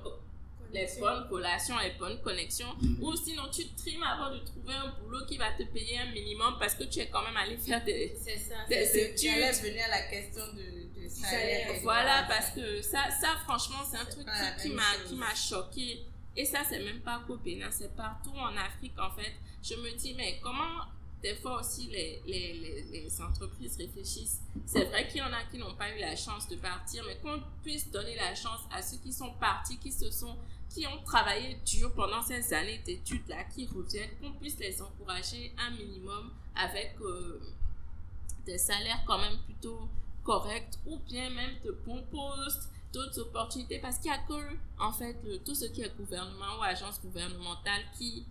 [0.74, 3.04] les bonnes relations, les bonnes connexions, Mm.
[3.04, 6.56] ou sinon tu trimes avant de trouver un boulot qui va te payer un minimum
[6.60, 8.56] parce que tu es quand même allé faire des, C'est ça.
[8.70, 9.64] Des c'est- études.
[9.64, 11.74] Venir à la question de, de salaire.
[11.84, 14.28] Voilà, parce que ça, ça franchement, c'est un C'est truc
[14.62, 16.06] qui, m'a qui m'a choqué.
[16.38, 19.34] Et ça, c'est même pas qu'au Bénin, c'est partout en Afrique, en fait.
[19.62, 20.86] Je me dis, mais comment
[21.22, 24.42] des fois aussi les, les, les, entreprises réfléchissent.
[24.66, 27.18] C'est vrai qu'il y en a qui n'ont pas eu la chance de partir, mais
[27.18, 30.36] qu'on puisse donner la chance à ceux qui sont partis, qui se sont
[30.74, 35.54] qui ont travaillé dur pendant ces années d'études là, qui reviennent, qu'on puisse les encourager
[35.58, 37.42] un minimum avec euh,
[38.46, 39.90] des salaires quand même plutôt
[40.24, 43.80] corrects ou bien même de bons postes, d'autres opportunités.
[43.80, 47.02] Parce qu'il n'y a que en fait le, tout ce qui est gouvernement ou agence
[47.02, 48.26] gouvernementale qui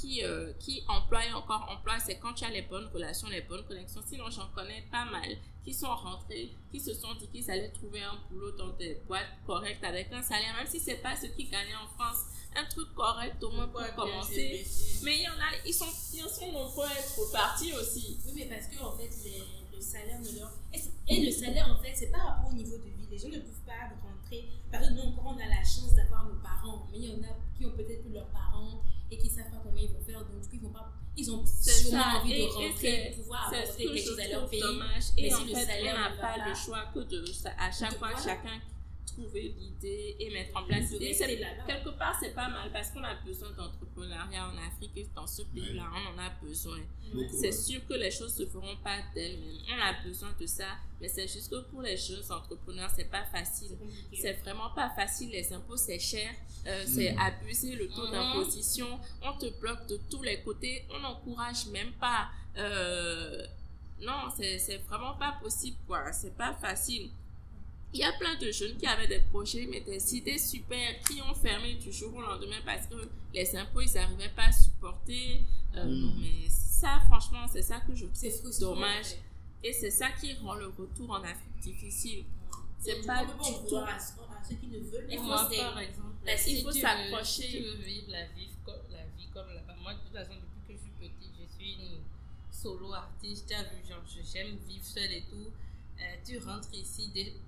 [0.00, 3.40] qui, euh, qui emploie et encore emploie, c'est quand tu as les bonnes relations, les
[3.42, 4.00] bonnes connexions.
[4.06, 5.28] Sinon, j'en connais pas mal
[5.64, 9.26] qui sont rentrés, qui se sont dit qu'ils allaient trouver un boulot dans des boîtes
[9.46, 12.18] correctes avec un salaire, même si c'est pas ce qu'ils gagnaient en France,
[12.56, 14.64] un truc correct au moins pour commencer.
[15.02, 15.84] Mais il y en a, ils sont,
[16.14, 18.18] ils sont nombreux à être repartis aussi.
[18.26, 19.42] Oui, mais parce que en fait, les-
[19.76, 20.50] le salaire ne leur.
[21.08, 23.06] Et le salaire, en fait, c'est par rapport au niveau de vie.
[23.10, 24.44] Les gens ne peuvent pas rentrer.
[24.72, 27.22] Par exemple, nous, encore, on a la chance d'avoir nos parents, mais il y en
[27.22, 30.00] a qui ont peut-être plus leurs parents et qui ne savent pas comment ils vont
[30.00, 30.18] faire.
[30.20, 30.92] Donc, du coup, ils vont pas.
[31.16, 32.18] Ils ont sûrement ça.
[32.20, 34.60] envie Et- de et rentrer pour pouvoir apporter que quelque chose à leur pays.
[34.60, 35.02] dommage.
[35.16, 37.24] Mais Et si en le fait, salaire n'a pas pas- le choix que de,
[37.58, 38.60] à chaque De- fois, chacun
[39.12, 41.14] trouver l'idée et mettre en place De l'idée.
[41.14, 41.38] C'est-.
[41.66, 45.42] Quelque part, c'est pas mal parce qu'on a besoin d'entrepreneuriat en Afrique et dans ce
[45.42, 46.78] pays-là, on en a besoin.
[47.30, 47.52] C'est ouais.
[47.52, 49.56] sûr que les choses se feront pas d'elles-mêmes.
[49.68, 53.24] On a besoin de ça, mais c'est juste que pour les jeunes entrepreneurs, c'est pas
[53.24, 53.76] facile.
[54.12, 54.20] C'est.
[54.20, 55.30] C'est vraiment pas facile.
[55.30, 56.30] Les impôts, c'est cher.
[56.66, 57.18] Euh, c'est Mhm.
[57.18, 58.12] abusé le taux Mhm.
[58.12, 59.00] d'imposition.
[59.22, 60.84] On te bloque de tous les côtés.
[60.94, 63.46] On n'encourage même pas euh,
[64.00, 66.12] non, c'est c'est vraiment pas possible, quoi.
[66.12, 67.10] C'est pas facile.
[67.94, 71.22] Il y a plein de jeunes qui avaient des projets, mais des idées super, qui
[71.22, 72.96] ont fermé du jour au lendemain parce que
[73.32, 75.40] les impôts, ils n'arrivaient pas à supporter.
[75.74, 76.00] Euh, Mm.
[76.00, 79.06] non, mais ça, franchement, c'est ça que je C'est trouve dommage.
[79.64, 82.24] Et c'est ça qui rend le retour en Afrique difficile.
[82.78, 83.32] C'est pas du
[83.68, 83.76] tout.
[83.76, 85.22] à, à ceux qui ne veulent pas.
[85.22, 87.42] Moi, par exemple, si il faut s'accrocher.
[87.42, 90.34] Si tu veux vivre la vie, co- la vie comme là-bas, moi, de toute façon,
[90.34, 92.00] depuis que je suis petite, je suis une
[92.52, 93.48] solo artiste.
[93.48, 95.50] Tu as vu, genre, je- j'aime vivre seule et tout.
[96.00, 97.40] Euh, tu rentres ici, quand-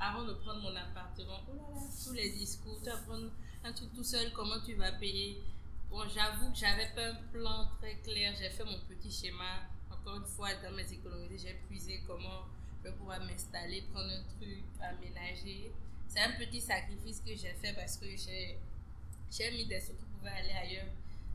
[0.00, 3.30] avant de prendre mon appartement, oh tous les discours, tu vas prendre
[3.64, 5.42] un truc tout seul, comment tu vas payer?
[5.90, 8.34] Bon, j'avoue que j'avais pas un plan très clair.
[8.38, 9.62] J'ai fait mon petit schéma.
[9.90, 12.44] Encore une fois, dans mes économies, j'ai puisé comment
[12.84, 15.72] je vais pouvoir m'installer, prendre un truc, aménager.
[16.06, 20.30] C'est un petit sacrifice que j'ai fait parce que j'ai mis des sous qui pouvaient
[20.30, 20.86] aller ailleurs.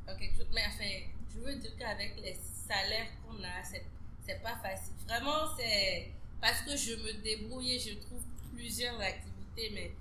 [0.05, 0.47] dans quelque chose.
[0.53, 2.35] Mais enfin, je veux dire qu'avec les
[2.67, 3.85] salaires qu'on a, c'est
[4.25, 4.93] c'est pas facile.
[5.07, 8.23] Vraiment, c'est parce que je me débrouille et je trouve
[8.55, 9.91] plusieurs activités, mais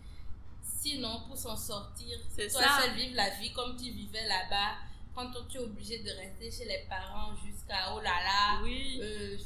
[0.81, 2.81] sinon, pour s'en sortir, C'est toi ça.
[2.83, 4.77] seul vivre la vie comme tu vivais là-bas,
[5.15, 8.61] quand toi, tu es obligé de rester chez les parents jusqu'à oh là là.
[8.63, 8.99] Oui.
[9.03, 9.37] euh,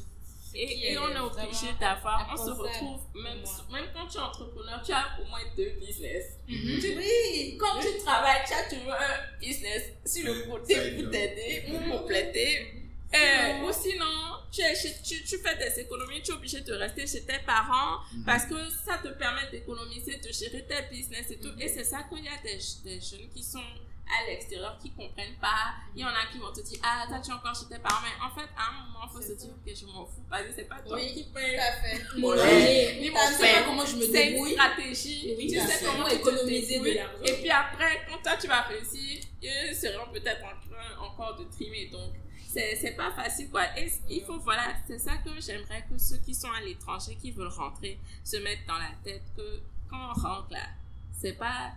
[0.55, 3.43] Et, et on est obligé d'avoir, on se retrouve, même,
[3.73, 6.25] même quand tu es entrepreneur, tu as au moins deux business.
[6.49, 6.81] Mhm.
[6.81, 11.65] Tu- Oui, Quand tu travailles, tu as toujours un business sur le côté pour t'aider,
[11.69, 12.86] pour compléter.
[13.15, 14.05] Euh, ou sinon,
[14.53, 17.39] tu, es chez- tu, tu fais des économies, tu es obligé de rester chez tes
[17.47, 18.25] parents Mhm.
[18.25, 21.53] parce que ça te permet d'économiser, de gérer tes business et tout.
[21.61, 23.61] Et c'est ça qu'il y a des, des jeunes qui sont
[24.09, 25.75] à l'extérieur qui comprennent pas.
[25.95, 27.81] Il y en a qui vont te dire, ah, toi tu es encore chez tes
[27.81, 28.03] parents.
[28.03, 30.43] Mais en fait, à un moment, il faut se dire que je m'en fous parce
[30.45, 31.57] que c'est pas toi Oui, qui tout paye.
[31.59, 32.03] à fait.
[32.19, 33.05] Mon loyer, tu
[33.37, 34.53] sais pas comment je me C'est une débrouille.
[34.53, 35.35] stratégie.
[35.39, 37.23] Oui, tu tout sais comment économiser de l'argent.
[37.25, 41.45] Et puis après, quand toi tu vas réussir, ils seront peut-être en train encore de
[41.45, 41.87] trimer.
[41.87, 42.13] Donc,
[42.57, 43.65] c'est c'est pas facile quoi.
[43.79, 47.31] Et il faut, voilà, c'est ça que j'aimerais que ceux qui sont à l'étranger, qui
[47.33, 50.67] veulent rentrer, se mettent dans la tête que quand on rentre là,
[51.13, 51.73] c'est pas.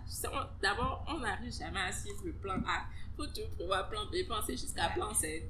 [0.62, 2.84] D'abord, on n'arrive jamais à suivre le plan A.
[3.16, 5.48] Faut tout prévoir plan B, penser jusqu'à plan C.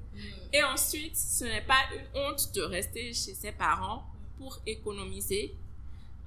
[0.53, 4.05] Et ensuite, ce n'est pas une honte de rester chez ses parents
[4.39, 5.55] pour économiser.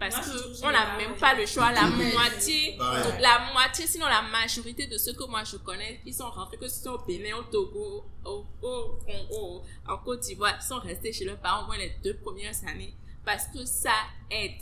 [0.10, 1.72] Parce Moi, je trouve que que on mes n'a même ils- pas le choix.
[1.72, 2.78] La moitié,
[3.20, 6.68] la moitié, sinon la majorité de ceux que moi je connais, qui sont rentrés, que
[6.68, 11.26] ce soit au Bénin, au Togo, au, au Congo, en Côte d'Ivoire, sont restés chez
[11.26, 12.94] leurs parents au moins les deux premières années.
[13.26, 13.94] Parce que ça
[14.30, 14.62] aide.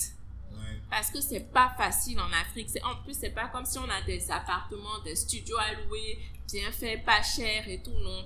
[0.52, 0.58] Ouais.
[0.90, 2.70] Parce que c'est pas facile en Afrique.
[2.70, 6.20] C'est, en plus, c'est pas comme si on a des appartements, des studios à louer,
[6.52, 8.24] bien faits, pas cher et tout, non.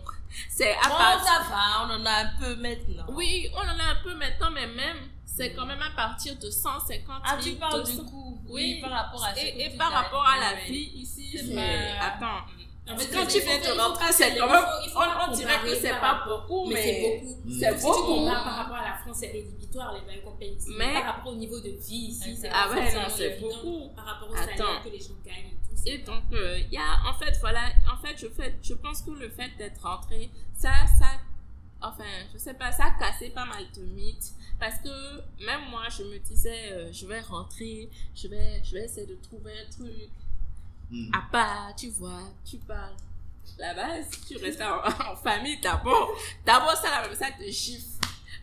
[0.49, 3.05] C'est à Bon, partir- ça va, on en a un peu maintenant.
[3.09, 6.49] oui, on en a un peu maintenant, mais même, c'est quand même à partir de
[6.49, 7.19] 150 000.
[7.23, 8.03] Ah, tu parles 200.
[8.03, 11.57] du coup, Oui, par rapport à Et, et par rapport à la vie ici, C'est
[11.99, 12.45] Attends.
[12.87, 14.63] En fait, Quand tu viens de rentrer, c'est quand même...
[14.95, 17.41] On, dirait que c'est pas beaucoup, Mais c'est beaucoup.
[17.43, 17.59] Mm.
[17.59, 18.25] C'est Si tu beaucoup.
[18.25, 20.69] par rapport à la France, c'est rédhibitoire les bails qu'on paye ici.
[20.77, 23.89] Mais- par rapport au niveau de vie ici, c'est Ah ouais, non, c'est beaucoup.
[23.95, 27.13] Par rapport au salaire que les gens gagnent et donc, euh, il y a, en
[27.13, 27.61] fait, voilà,
[27.93, 31.05] en fait, je, fais, je pense que le fait d'être rentré, ça, ça,
[31.87, 34.33] enfin, je sais pas, ça a cassé pas mal de mythes.
[34.59, 38.85] Parce que même moi, je me disais, euh, je vais rentrer, je vais, je vais
[38.85, 40.09] essayer de trouver un truc
[40.91, 41.11] Mm.
[41.15, 42.93] à part, tu vois, tu parles.
[43.57, 44.77] Là-bas, si tu restes en,
[45.11, 46.11] en famille, d'abord,
[46.45, 47.94] d'abord, ça, la même ça te gifle.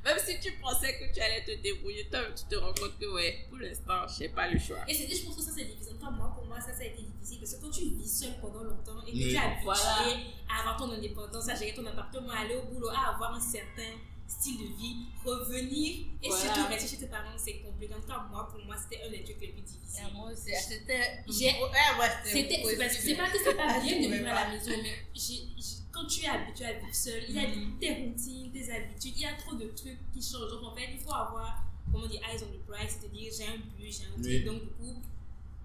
[0.05, 3.07] Même si tu pensais que tu allais te débrouiller, toi, tu te rends compte que,
[3.07, 4.79] ouais, pour l'instant, je n'ai pas le choix.
[4.89, 5.97] Et c'était, je pense que ça c'est difficile.
[6.01, 8.33] Toi, moi, pour moi, ça, ça a été difficile parce que quand tu vis seul
[8.41, 9.29] pendant longtemps et que Oui.
[9.29, 10.17] tu es habitué Voilà.
[10.51, 13.41] à avoir ton indépendance, à gérer ton appartement, à aller au boulot, à avoir un
[13.41, 13.93] certain
[14.27, 16.43] style de vie, revenir et Voilà.
[16.43, 17.95] surtout rester chez tes parents, c'est compliqué.
[17.95, 20.03] En tout cas, moi, pour moi, c'était un des trucs les plus difficiles.
[20.05, 21.23] Ah, moi aussi, c'était.
[21.29, 24.49] J'ai- Ouais, ouais, C'était, c'est c'est pas que c'est pas bien de vivre à la
[24.51, 25.47] maison, mais j'ai-
[25.93, 27.79] quand tu es habitué à vivre seul, il y a Mhm.
[27.79, 30.51] tes routines, tes habitudes, il y a trop de trucs qui changent.
[30.51, 33.57] Donc en fait, il faut avoir, comment dire, eyes on the prize, c'est-à-dire j'ai un
[33.59, 34.25] but, j'ai un truc.
[34.25, 34.45] Oui.
[34.45, 35.03] Donc du coup,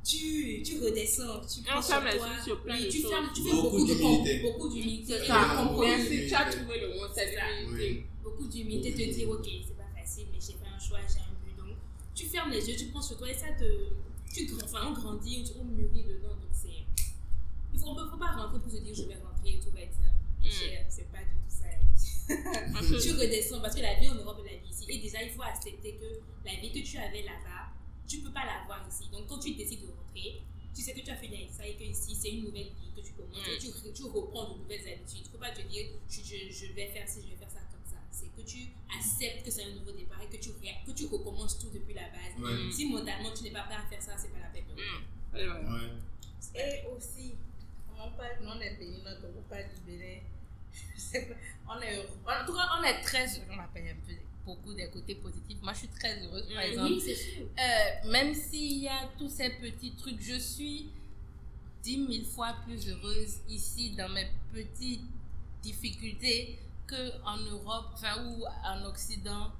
[0.03, 2.43] tu, tu redescends, tu prends sur toi.
[2.43, 3.11] sur plein Oui, tu choses.
[3.11, 4.39] fermes, tu fais Beaucoup d'humilité.
[4.39, 8.05] beaucoup d'humilité tu as trouvé le mot, c'est l'humilité.
[8.23, 11.33] Beaucoup d'humilité, te dire ok, c'est pas facile, mais j'ai fait un choix, j'ai un
[11.43, 11.57] but.
[11.57, 11.75] Donc
[12.15, 13.65] tu fermes les yeux, tu prends sur toi et ça te.
[14.33, 16.29] Tu, enfin, on grandit, on mûrit dedans.
[16.35, 16.83] Donc c'est.
[17.73, 19.97] Il faut, faut pas rentrer pour se dire je vais rentrer et tout va être
[19.97, 20.16] Mm.
[20.89, 21.65] C'est pas du tout ça.
[23.01, 24.85] Tu redescends parce que la vie en Europe et la vie ici.
[24.89, 26.05] Et déjà, il faut accepter que
[26.45, 27.71] la vie que tu avais là-bas,
[28.07, 29.09] tu peux pas l'avoir ici.
[29.11, 30.41] Donc quand tu décides de rentrer,
[30.75, 32.91] tu sais que tu as fini avec ça et que ici c'est une nouvelle vie
[32.95, 33.51] que tu commences Mm.
[33.51, 35.23] et tu, tu reprends de nouvelles habitudes.
[35.25, 37.49] Il ne faut pas te dire je, je, je vais faire ci, je vais faire
[37.51, 37.97] ça comme ça.
[38.11, 41.57] C'est que tu acceptes que c'est un nouveau départ et que tu, que tu recommences
[41.59, 42.33] tout depuis la base.
[42.39, 42.71] Ouais.
[42.71, 44.65] Si mentalement tu n'es pas prêt à faire ça, c'est pas la peine.
[44.67, 45.33] de Mm.
[45.33, 45.69] Ouais, ouais.
[45.73, 46.83] Ouais.
[46.83, 47.35] Et aussi,
[47.91, 50.19] on parle, on est donc on parle du Bénin.
[51.69, 52.07] On est heureux.
[52.25, 54.13] En tout cas, on est très heureux, on appelle un peu
[54.45, 55.57] beaucoup des côtés positifs.
[55.61, 56.93] Moi, je suis très heureuse, par exemple.
[56.93, 57.45] Oui, sûr.
[57.59, 60.89] Euh, même s'il y a tous ces petits trucs, je suis
[61.83, 65.03] dix mille fois plus heureuse ici dans mes petites
[65.61, 66.57] difficultés
[66.87, 69.51] qu'en Europe, enfin, ou en Occident,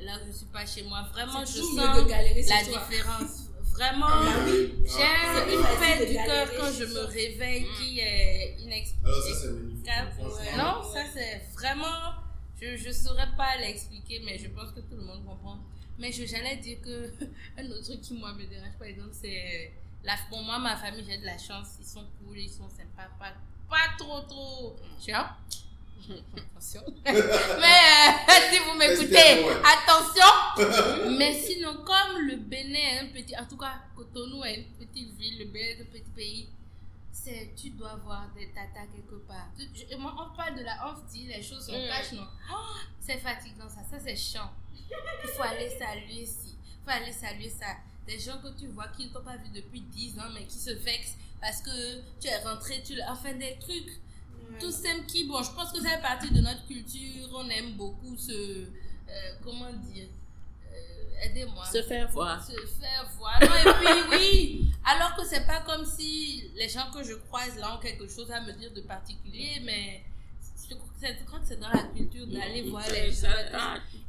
[0.00, 1.02] là je suis pas chez moi.
[1.12, 2.80] Vraiment, je sens la toi.
[2.80, 3.44] différence.
[3.80, 4.74] Vraiment, Ah oui.
[4.84, 7.74] j'ai C'est une paix du cœur quand je me réveille Mm.
[7.78, 9.08] qui est inexplicable.
[9.08, 9.86] Alors ça c'est magnifique.
[10.18, 10.36] Franchement.
[10.36, 10.56] Ouais.
[10.56, 11.98] Non, ça c'est vraiment.
[12.60, 15.58] Je ne saurais pas l'expliquer, mais je pense que tout le monde comprend.
[15.98, 17.10] Mais je- j'allais dire que
[17.58, 19.72] un autre truc qui moi me dérange par exemple, c'est.
[20.04, 21.76] La, pour moi, ma famille, j'ai de la chance.
[21.80, 23.32] Ils sont cool, ils sont sympas, pas,
[23.68, 25.26] pas trop, trop chiants.
[26.36, 26.82] Attention.
[27.04, 31.16] mais euh, si vous m'écoutez, attention.
[31.18, 33.36] mais sinon, comme le Bénin est un petit.
[33.36, 36.48] En tout cas, Cotonou est une petite ville, le Bénin est un petit pays
[37.12, 39.48] c'est tu dois voir des tatas quelque part.
[39.58, 42.26] Je- moi, on parle de la, on se dit les choses, on cache, non.
[42.50, 44.50] Oh, c'est fatigant ça, ça c'est chiant.
[44.90, 47.66] Il faut aller saluer ci, il faut aller saluer ça.
[48.06, 50.58] Des gens que tu vois qui ne t'ont pas vu depuis 10 ans, mais qui
[50.58, 54.00] se vexent parce que tu es rentré, tu enfin des trucs.
[54.58, 57.72] Tout simples qui, bon, je pense que ça fait partie de notre culture, on aime
[57.72, 58.66] beaucoup ce, euh,
[59.44, 60.08] comment dire,
[60.72, 62.44] euh, aidez-moi Se faire voir.
[62.44, 63.38] se faire voir.
[63.40, 67.56] Non, et puis oui, alors que c'est pas comme si les gens que je croise
[67.58, 70.02] là ont quelque chose à me dire de particulier, mais
[70.68, 73.28] je crois que c'est- dans la culture d'aller voir les gens.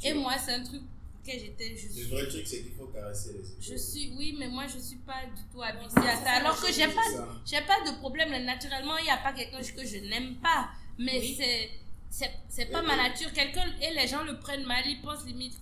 [0.03, 0.81] Et moi, c'est un truc
[1.26, 3.55] que j'étais, je Le vrai truc c'est qu'il faut caresser les épaules.
[3.61, 6.32] je suis, oui, mais moi je suis pas du tout habituée à ça.
[6.32, 7.28] Alors que j'ai C'est pas, ça.
[7.45, 8.30] j'ai pas de problème.
[8.45, 11.36] Naturellement, il n'y a pas quelqu'un que je n'aime pas, mais Oui.
[11.38, 11.69] c'est,
[12.09, 13.32] c'est, c'est pas Oui, ma nature.
[13.34, 15.53] Quelqu'un et les gens le prennent mal, ils pensent limite.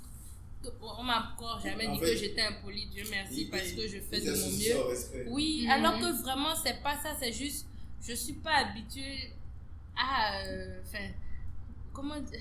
[0.82, 3.88] On m'a encore jamais En dit fait, que j'étais impoli, Dieu merci, Il- parce que
[3.88, 5.28] je fais de mon mieux.
[5.32, 5.72] Oui, Mhm.
[5.72, 7.66] alors que vraiment, c'est pas ça, c'est juste,
[8.06, 9.32] je suis pas habituée
[9.98, 10.42] à.
[10.46, 11.08] euh, Enfin,
[11.94, 12.40] comment dire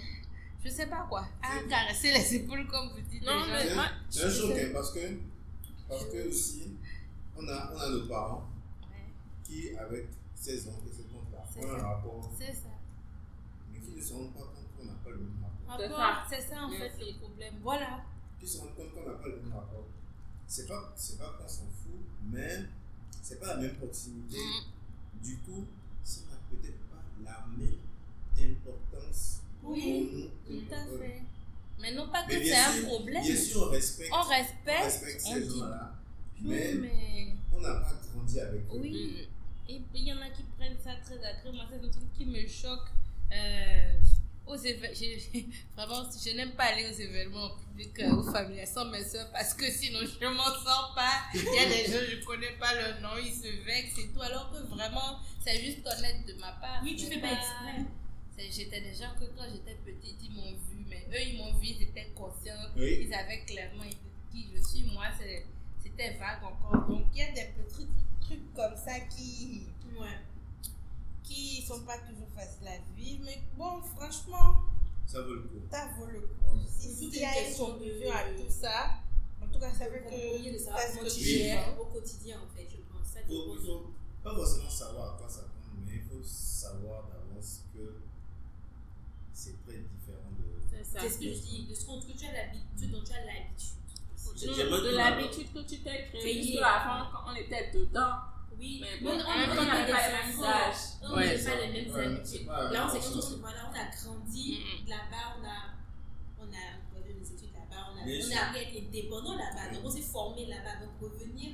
[0.64, 1.20] Je sais pas quoi.
[1.42, 3.24] À C'est- caresser les épaules, comme vous dites.
[3.24, 5.00] Non, mais moi, C'est un choc hein, parce que,
[5.88, 6.76] parce que aussi,
[7.36, 8.48] on a, on a nos parents
[8.82, 9.12] Ouais,
[9.44, 11.86] qui, avec 16 ans, que ce compte-là, C'est ont un ça.
[11.88, 12.68] rapport, c'est ça.
[13.72, 15.78] mais qui ne se rendent pas compte qu'on n'a pas le même rapport.
[15.78, 17.54] C'est Rapport, C'est ça, en fait, le problème.
[17.62, 18.00] Voilà.
[18.40, 19.86] Qui se rendent compte qu'on n'a pas le même rapport.
[20.46, 22.00] C'est pas, c'est pas qu'on s'en fout,
[22.30, 22.64] mais
[23.22, 24.38] c'est pas la même proximité.
[24.38, 25.22] Mm.
[25.22, 25.66] Du coup,
[26.02, 27.78] ça n'a peut-être pas la même
[28.38, 29.37] importance
[29.72, 30.30] Oui.
[30.46, 31.22] Tout à fait.
[31.80, 33.22] Mais non pas que c'est un problème.
[33.22, 35.58] Bien sûr, on respecte, On on respecte, respecte on ces dit.
[35.60, 35.92] gens-là,
[36.42, 37.26] Oui, mais mais.
[37.52, 38.78] on n'a pas grandi avec eux.
[38.80, 39.28] Oui.
[39.68, 41.52] Et puis, il y en a qui prennent ça très à cœur.
[41.52, 42.88] Moi, c'est un truc qui me choque.
[43.32, 43.92] Euh,
[44.46, 44.78] aux j'ai-
[45.76, 49.30] Vraiment, je n'aime pas aller aux événements en public, euh, aux familles, sans mes soeurs,
[49.30, 51.20] parce que sinon, je ne m'en sors pas.
[51.34, 54.08] Il y a des gens, je ne connais pas leur nom, ils se vexent et
[54.08, 54.22] tout.
[54.22, 56.80] Alors que vraiment, c'est juste honnête de ma part.
[56.82, 57.84] Oui, tu C'est fais pas exprès.
[58.38, 61.66] J'étais des gens que quand j'étais petite, ils m'ont vu, mais eux, ils m'ont vu,
[61.68, 62.98] ils étaient conscients, Oui.
[63.02, 63.84] ils savaient clairement
[64.32, 64.84] qui je suis.
[64.92, 65.06] Moi,
[65.82, 66.86] c'était vague encore.
[66.88, 67.88] Donc, il y a des petits
[68.20, 69.62] trucs comme ça qui
[69.98, 70.06] Ouais.
[71.24, 74.54] qui sont pas toujours faciles à vivre, mais bon, franchement,
[75.06, 75.60] Ça vaut le coup.
[75.70, 76.58] ça vaut le coup.
[76.68, 78.90] Si- toute y a une question conclusion à tout ça,
[79.42, 82.38] en tout cas, ça fait Compromis de que savoir comment que tu gères au quotidien,
[82.40, 83.06] en fait, je pense.
[83.12, 83.56] Ça Il faut,
[83.88, 85.44] il pas forcément savoir à quoi ça
[85.86, 88.00] mais il faut savoir d'avance que
[89.32, 90.60] c'est très différent de.
[90.70, 91.00] c'est ça.
[91.00, 93.24] C'est ce que je dis, de ce qu'on- que tu as l'habitude, dont tu as
[93.24, 93.76] l'habitude.
[94.38, 96.42] De l'habitude que tu t'es créée Créée.
[96.42, 98.16] jusqu'à la fin quand on était dedans.
[98.58, 100.74] Oui, Mais bon, on on n'a n'avait pas les mêmes âges.
[101.02, 101.14] On ça.
[101.50, 102.26] pas les mêmes habitudes.
[102.26, 104.88] c'est pas- Là, on s'est juste, voilà, on a grandi Mhm.
[104.88, 108.86] là-bas, on a, on a fait des études là-bas, on a, on appris à être
[108.86, 110.84] indépendant là-bas, donc on s'est formé là-bas.
[110.84, 111.52] Donc revenir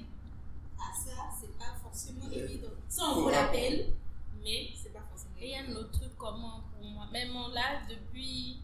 [0.78, 2.68] à ça, c'est pas forcément évident.
[2.88, 3.92] Ça en Faut vaut la peine,
[4.42, 5.78] mais c'est pas forcément Et il y a évident.
[5.78, 7.06] un autre truc comment pour moi.
[7.12, 8.60] Même là, depuis,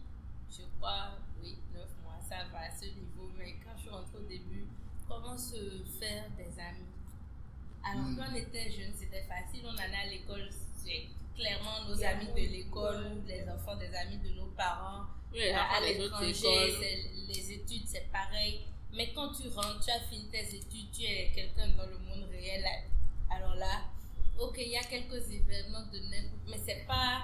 [0.51, 3.31] je crois, oui, 9 mois, ça va à ce niveau.
[3.37, 4.67] Mais quand je suis rentrée au début,
[5.07, 6.91] comment se faire des amis?
[7.83, 8.17] Alors, Mm.
[8.17, 9.63] quand on était jeune, c'était facile.
[9.65, 14.17] On allait à l'école, c'est clairement nos amis de l'école ou les enfants des amis
[14.17, 15.05] de nos parents.
[15.31, 18.65] Oui, les enfants à des autres l'étranger, les études, c'est pareil.
[18.93, 22.27] Mais quand tu rentres, tu as fini tes études, tu es quelqu'un dans le monde
[22.29, 22.63] réel.
[23.29, 23.83] Alors là,
[24.37, 25.99] ok, il y a quelques événements de
[26.49, 27.23] mais c'est pas.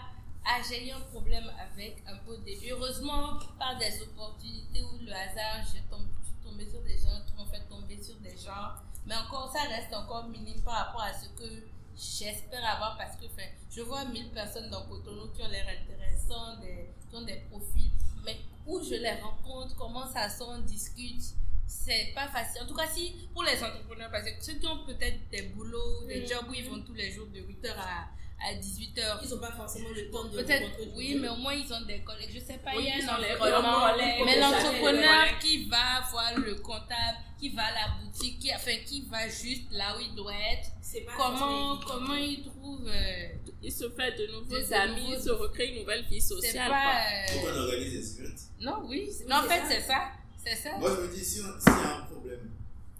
[0.49, 2.69] Ah, j'ai eu un problème avec un peu au début.
[2.71, 7.19] Heureusement, par des opportunités ou le hasard, je tombe, je suis tombée sur des gens
[7.25, 8.69] qui m'ont fait tomber sur des gens.
[9.05, 11.63] Mais encore, ça reste encore minime par rapport à ce que
[11.97, 16.57] j'espère avoir parce que enfin, je vois 1000 personnes dans Cotonou qui ont l'air intéressants,
[16.61, 17.91] des, qui ont des profils,
[18.23, 21.23] mais où je les rencontre, comment ça sent, on discute,
[21.65, 22.61] c'est pas facile.
[22.63, 26.05] En tout cas, si pour les entrepreneurs, parce que ceux qui ont peut-être des boulots,
[26.07, 26.27] des Mhm.
[26.27, 28.07] jobs où ils vont tous les jours de 8h à,
[28.39, 29.19] à 18h.
[29.23, 31.21] Ils n'ont pas forcément le temps de Peut-être, oui, monde.
[31.21, 32.29] mais au moins ils ont des collègues.
[32.33, 36.37] Je sais pas, Oui, il y a ils un entrepreneur, mais l'entrepreneur qui va voir
[36.37, 40.13] le comptable, qui va à la boutique, qui, enfin, qui va juste là où il
[40.15, 40.69] doit être.
[40.81, 42.87] C'est pas Comment, comment il trouve.
[42.87, 43.27] euh,
[43.61, 46.27] Il se fait de nouveaux De amis, nouveaux- il se recrée une nouvelle vie c'est
[46.35, 46.69] sociale.
[46.69, 47.01] pas.
[47.33, 48.29] euh, qu'on organise des.
[48.65, 49.07] Non, oui.
[49.09, 50.11] Oui, non, en fait, c'est ça.
[50.45, 50.77] C'est ça.
[50.77, 52.51] Moi, je me dis, si on- s'il y a un problème,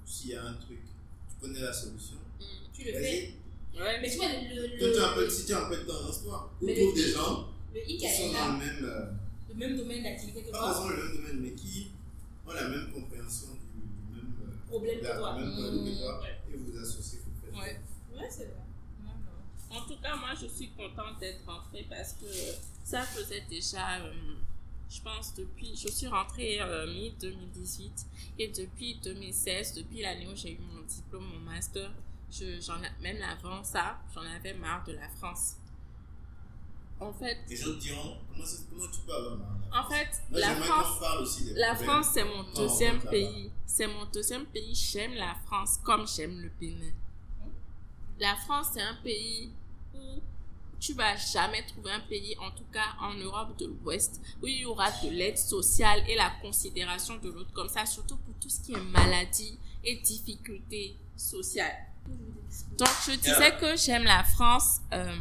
[0.05, 0.79] s'il y a un truc,
[1.29, 2.17] tu connais la solution.
[2.73, 3.33] Tu le fais.
[3.80, 5.84] Ouais, Mais tu vois, le, tu un peu, le, si tu as un peu de
[5.84, 7.47] temps dans toi, ou Mais trouve le- des gens
[7.86, 9.05] qui sont dans le même, euh,
[9.49, 10.73] le même domaine d'activité que pas toi.
[10.73, 11.88] forcément le même domaine, mais qui
[12.47, 15.36] ont la même compréhension du, même, euh, Problème que toi.
[15.36, 16.38] même problème que toi, Ouais.
[16.53, 17.53] et vous associez, vous faites.
[17.53, 17.80] Ouais.
[18.19, 18.53] Ouais, c'est vrai.
[19.69, 22.25] En tout cas, moi, je suis contente d'être rentrée parce que
[22.86, 24.13] ça faisait déjà, euh,
[24.89, 27.89] je pense, depuis, je suis rentrée euh, mi-2018
[28.39, 31.91] et depuis 2016, depuis l'année où j'ai eu mon diplôme, mon master,
[32.32, 35.55] je, j'en même avant ça, j'en avais marre de la France.
[36.99, 39.93] En fait, Les gens diront, comment, comment tu peux avoir marre en France?
[39.93, 41.89] fait, Moi, la France, aussi La problèmes.
[41.89, 43.51] France, c'est mon deuxième pays.
[43.65, 44.73] C'est mon deuxième pays.
[44.73, 46.91] J'aime la France comme j'aime le Bénin.
[48.19, 49.51] La France, c'est un pays
[49.93, 50.21] où
[50.80, 54.57] tu vas jamais trouver un pays, en tout cas en Europe de l'Ouest, où il
[54.61, 58.49] y aura de l'aide sociale et la considération de l'autre comme ça, surtout pour tout
[58.49, 61.75] ce qui est maladie et difficultés sociales.
[62.77, 64.81] Donc, je disais que j'aime la France.
[64.93, 65.15] Euh,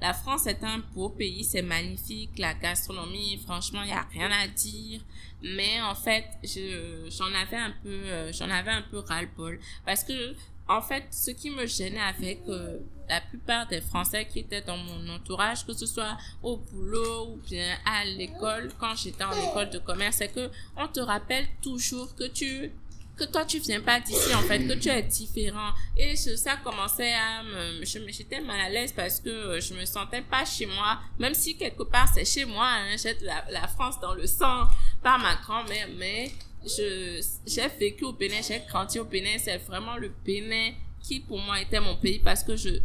[0.00, 2.38] la France est un beau pays, c'est magnifique.
[2.38, 5.00] La gastronomie, franchement, il n'y a rien à dire.
[5.42, 8.48] Mais en fait, je, j'en avais un peu, euh, j'en
[8.90, 9.58] peu ras-le-bol.
[9.86, 10.34] Parce que,
[10.68, 14.76] en fait, ce qui me gênait avec euh, la plupart des Français qui étaient dans
[14.76, 19.70] mon entourage, que ce soit au boulot ou bien à l'école, quand j'étais en école
[19.70, 22.72] de commerce, c'est que on te rappelle toujours que tu
[23.16, 25.72] que toi tu viens pas d'ici en fait que tu es différent.
[25.96, 30.22] Et ça commençait à me j'étais mal à l'aise parce que euh, je me sentais
[30.22, 30.98] pas chez moi.
[31.18, 34.66] Même si quelque part c'est chez moi hein, j'ai la, la France dans le sang
[35.02, 36.32] par ma grand-mère mais
[36.64, 39.36] je j'ai vécu au Bénin j'ai grandi au Bénin.
[39.38, 42.80] C'est vraiment le Bénin qui pour moi était mon pays parce que je-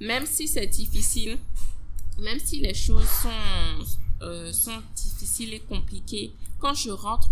[0.00, 1.38] même si c'est difficile
[2.18, 3.86] même si les choses sont,
[4.20, 7.28] euh, sont difficiles et compliquées, quand je rentre,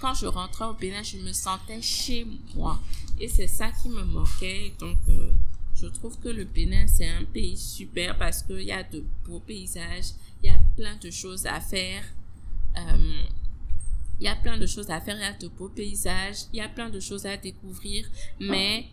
[0.00, 2.80] quand je rentrais au Bénin, je me sentais chez moi.
[3.20, 4.74] Et c'est ça qui me manquait.
[4.80, 5.32] Donc, euh,
[5.76, 9.38] je trouve que le Bénin, c'est un pays super parce qu'il y a de beaux
[9.38, 10.10] paysages,
[10.42, 12.02] il y a plein de choses à faire.
[12.76, 13.22] Euh,
[14.20, 16.58] il y a plein de choses à faire, il y a de beaux paysages, il
[16.58, 18.06] y a plein de choses à découvrir,
[18.40, 18.86] mais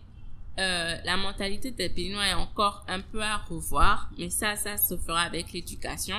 [0.60, 4.96] euh, la mentalité des Béninois est encore un peu à revoir, mais ça, ça se
[4.98, 6.18] fera avec l'éducation.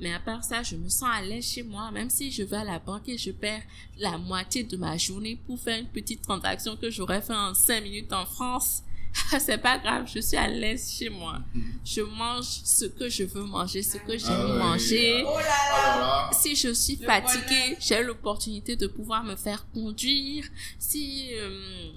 [0.00, 2.56] Mais à part ça, je me sens à l'aise chez moi, même si je vais
[2.58, 3.62] à la banque et je perds
[3.98, 7.82] la moitié de ma journée pour faire une petite transaction que j'aurais fait en 5
[7.82, 8.82] minutes en France.
[9.40, 11.38] C'est pas grave, je suis à l'aise chez moi.
[11.84, 14.58] Je mange ce que je veux manger, ce que j'aime Ah ouais.
[14.58, 15.24] manger.
[15.26, 20.44] Oh là là Si je suis Le fatiguée, j'ai l'opportunité de pouvoir me faire conduire.
[20.78, 21.90] Si euh,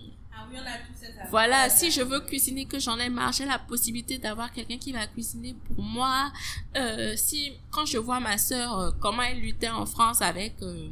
[1.29, 4.91] Voilà, si je veux cuisiner, que j'en ai marre, j'ai la possibilité d'avoir quelqu'un qui
[4.91, 6.31] va cuisiner pour moi.
[6.75, 10.89] Euh, si, quand je vois ma sœur, euh, comment elle luttait en France avec, euh,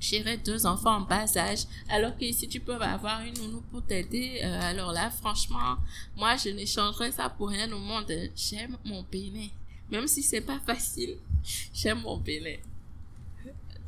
[0.00, 3.82] gérer deux enfants en bas âge, alors que ici tu peux avoir une nounou pour
[3.84, 5.76] t'aider, euh, alors là, franchement,
[6.16, 8.10] moi, je n'échangerais ça pour rien au monde.
[8.34, 9.48] J'aime mon Bénin.
[9.90, 11.18] Même si c'est pas facile,
[11.74, 12.56] j'aime mon Bénin.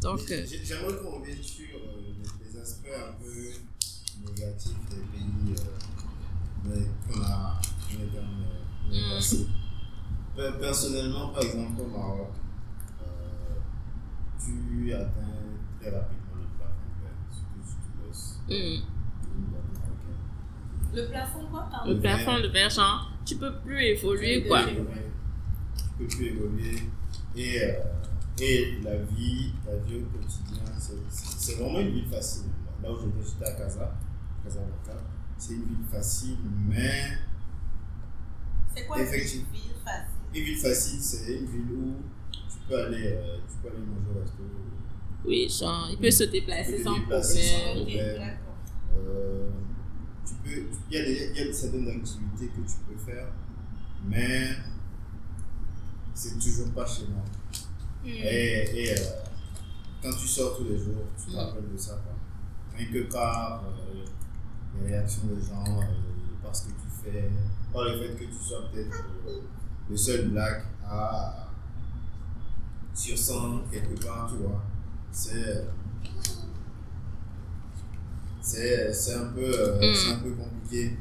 [0.00, 2.12] Donc, euh, j'ai- j'aimerais qu'on revienne sur euh,
[2.44, 3.50] les aspects un peu
[4.34, 5.70] négatifs des pays euh,
[6.64, 7.60] mais qu'on a
[7.90, 9.14] dans le- Mm.
[9.14, 9.46] passé.
[10.36, 12.32] Per- Personnellement, par exemple, au Maroc,
[13.02, 13.54] euh,
[14.38, 15.10] tu atteins
[15.80, 20.94] très rapidement le plafond vert, surtout si tu bosses dans une boîte marocaine.
[20.94, 21.88] Le plafond, quoi, pardon?
[21.90, 24.64] Le Le plafond de verre, genre, tu peux plus évoluer, quoi.
[24.64, 24.74] Tu
[25.98, 26.82] peux plus évoluer.
[27.36, 27.72] Et, euh,
[28.40, 32.44] et la vie, la vie au quotidien, c'est- vraiment une ville facile.
[32.82, 33.94] Là où j'étais, j'étais à Casa,
[34.44, 35.02] Casablanca.
[35.38, 36.36] C'est une ville facile,
[36.68, 37.18] mais
[38.74, 39.46] C'est quoi une Effectivement.
[39.52, 40.08] ville facile?
[40.34, 41.94] Une ville facile, c'est une ville où
[42.32, 44.42] tu peux aller, euh, tu peux aller manger au resto.
[45.26, 48.36] Oui, genre, il peut se déplacer sans déplacer problème.
[48.96, 49.48] Euh,
[50.26, 53.28] tu peux, il y a, des, il y a certaines activités que tu peux faire,
[54.06, 54.48] mais
[56.14, 57.24] c'est toujours pas chez moi.
[58.02, 58.08] Hmm.
[58.08, 58.96] Et, et euh,
[60.02, 61.38] quand tu sors tous les jours, tu te Mm.
[61.38, 61.92] rappelles de ça.
[62.04, 62.14] Quoi.
[62.76, 64.04] Rien que par euh,
[64.80, 65.84] les réactions des gens, euh,
[66.42, 67.30] par ce que tu fais,
[67.72, 69.40] par le fait que tu sois peut-être euh,
[69.90, 71.48] le seul black à
[72.94, 74.62] sur 100 quelque part, tu vois.
[75.10, 75.64] C'est.
[78.40, 79.94] C'est c'est un, peu, euh, Mm.
[79.94, 80.98] c'est un peu compliqué.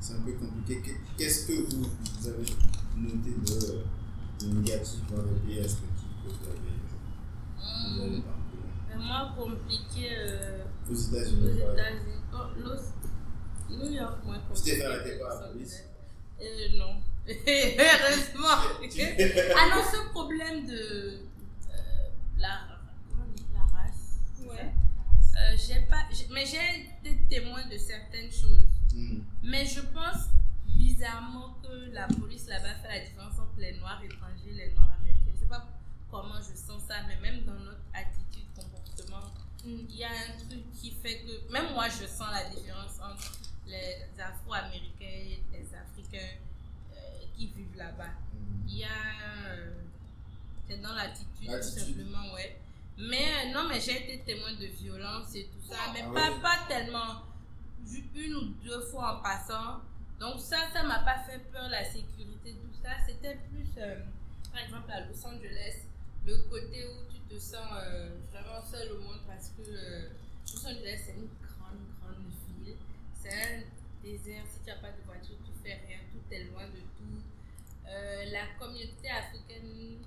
[0.00, 0.82] C'est un peu compliqué.
[0.82, 1.82] Qu'est- Qu'est-ce que vous,
[2.20, 2.44] vous avez
[2.96, 5.60] noter de, de négatif dans le pays?
[5.60, 8.22] Respectif que vous avez, vous avez
[8.94, 11.74] Vraiment compliqué euh, Aux États-Unis, par
[13.70, 14.76] New York, t'es compliqué.
[14.76, 15.84] fait arrêter que par la police.
[16.40, 16.96] Euh, non.
[17.28, 18.48] Heureusement.
[19.56, 22.08] Ah non, ce problème de euh,
[22.38, 22.60] la,
[23.54, 24.20] la race.
[24.40, 24.72] Ouais.
[25.36, 28.64] Euh, j'ai pas, j'ai- mais j'ai été témoin de certaines choses.
[28.94, 29.20] Hmm.
[29.42, 30.28] Mais je pense
[30.76, 34.94] bizarrement que la police là-bas fait la différence entre les noirs étrangers et les noirs
[34.98, 35.32] américains.
[35.34, 35.66] Je sais pas
[36.10, 38.16] comment je sens ça, mais même dans notre attitude,
[39.68, 43.32] il y a un truc qui fait que même moi je sens la différence entre
[43.66, 46.36] les Afro-Américains et les Africains
[46.94, 46.96] euh,
[47.36, 48.06] qui vivent là-bas.
[48.32, 48.66] Hmm.
[48.68, 48.88] Il y a.
[49.50, 49.72] euh,
[50.68, 52.58] c'est dans l'attitude, tout simplement, ouais.
[52.98, 56.30] Mais euh, non, mais j'ai été témoin de violence et tout ça, mais Ah pas,
[56.30, 56.40] ouais.
[56.42, 57.22] pas tellement.
[58.14, 59.80] Une ou deux fois en passant.
[60.20, 62.90] Donc, ça, ça m'a pas fait peur, la sécurité, tout ça.
[63.06, 63.96] C'était plus, euh,
[64.52, 65.84] par exemple, à Los Angeles,
[66.26, 70.08] le côté où tu te sens euh, vraiment seul au monde parce que euh,
[70.52, 72.24] Los Angeles, c'est une grande, grande
[72.64, 72.76] ville.
[73.20, 73.60] C'est un
[74.02, 74.44] désert.
[74.50, 75.98] Si tu n'as pas de voiture, tu fais rien.
[76.12, 77.22] Tout est loin de tout.
[77.88, 79.98] Euh, la communauté africaine,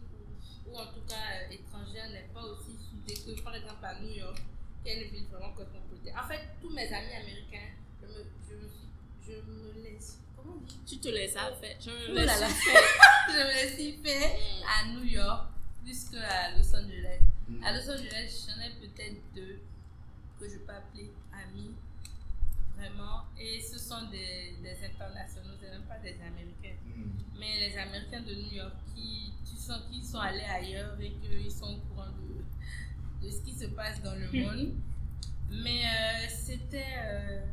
[0.67, 1.15] ou, en tout cas
[1.49, 4.41] euh, étrangère, n'est pas aussi soudée que, par exemple, à New York,
[4.83, 6.15] qui est une ville vraiment cosmopolitaine.
[6.17, 7.69] En fait, tous mes amis américains,
[8.01, 8.89] je me, je me, suis-
[9.27, 10.17] je me laisse.
[10.35, 10.79] Comment on dit?
[10.87, 11.77] Tu te laisses à faire.
[11.81, 12.47] Je me laisse là là.
[12.49, 12.81] faire.
[13.29, 15.47] Je me les suis fait à New York
[15.83, 17.21] plus qu'à Los Angeles.
[17.47, 17.63] Hmm.
[17.63, 19.59] À Los Angeles, j'en ai peut-être deux
[20.39, 21.71] que je peux appeler amis,
[22.77, 23.23] vraiment.
[23.39, 26.77] Et ce sont des, des internationaux, ce même pas des Américains.
[26.85, 27.09] Hmm.
[27.39, 31.51] Mais les Américains de New York, qui, tu sens qu'ils sont allés ailleurs et qu'ils
[31.51, 34.73] sont au courant de, de ce qui se passe dans le monde.
[35.51, 37.45] Mais euh, c'était euh,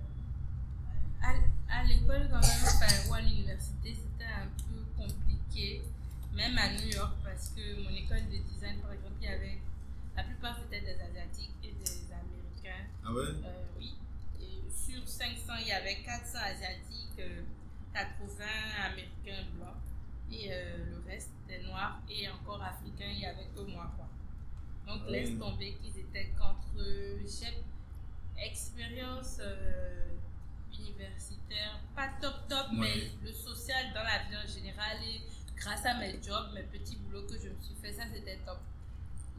[1.21, 1.35] à,
[1.69, 5.83] à l'école quand même, enfin, ou à l'université, c'était un peu compliqué,
[6.33, 9.59] même à New York, parce que mon école de design, par exemple, il y avait,
[10.17, 12.87] la plupart c'était des Asiatiques et des Américains.
[13.05, 13.23] Ah ouais?
[13.45, 13.95] Euh, oui.
[14.41, 17.43] Et sur 500, il y avait 400 asiatiques, euh,
[17.95, 18.45] 80
[18.87, 19.75] américains blancs
[20.31, 24.07] et euh, le reste des noirs et encore africains, il y avait que moi quoi.
[24.87, 25.39] Donc Ah laisse oui.
[25.39, 26.83] tomber qu'ils étaient contre
[28.37, 30.07] expérience euh,
[30.79, 32.79] universitaire, pas top top, Ouais.
[32.79, 35.21] mais le social dans la vie en général et
[35.59, 38.59] grâce à mes jobs, mes petits boulots que je me suis fait, ça c'était top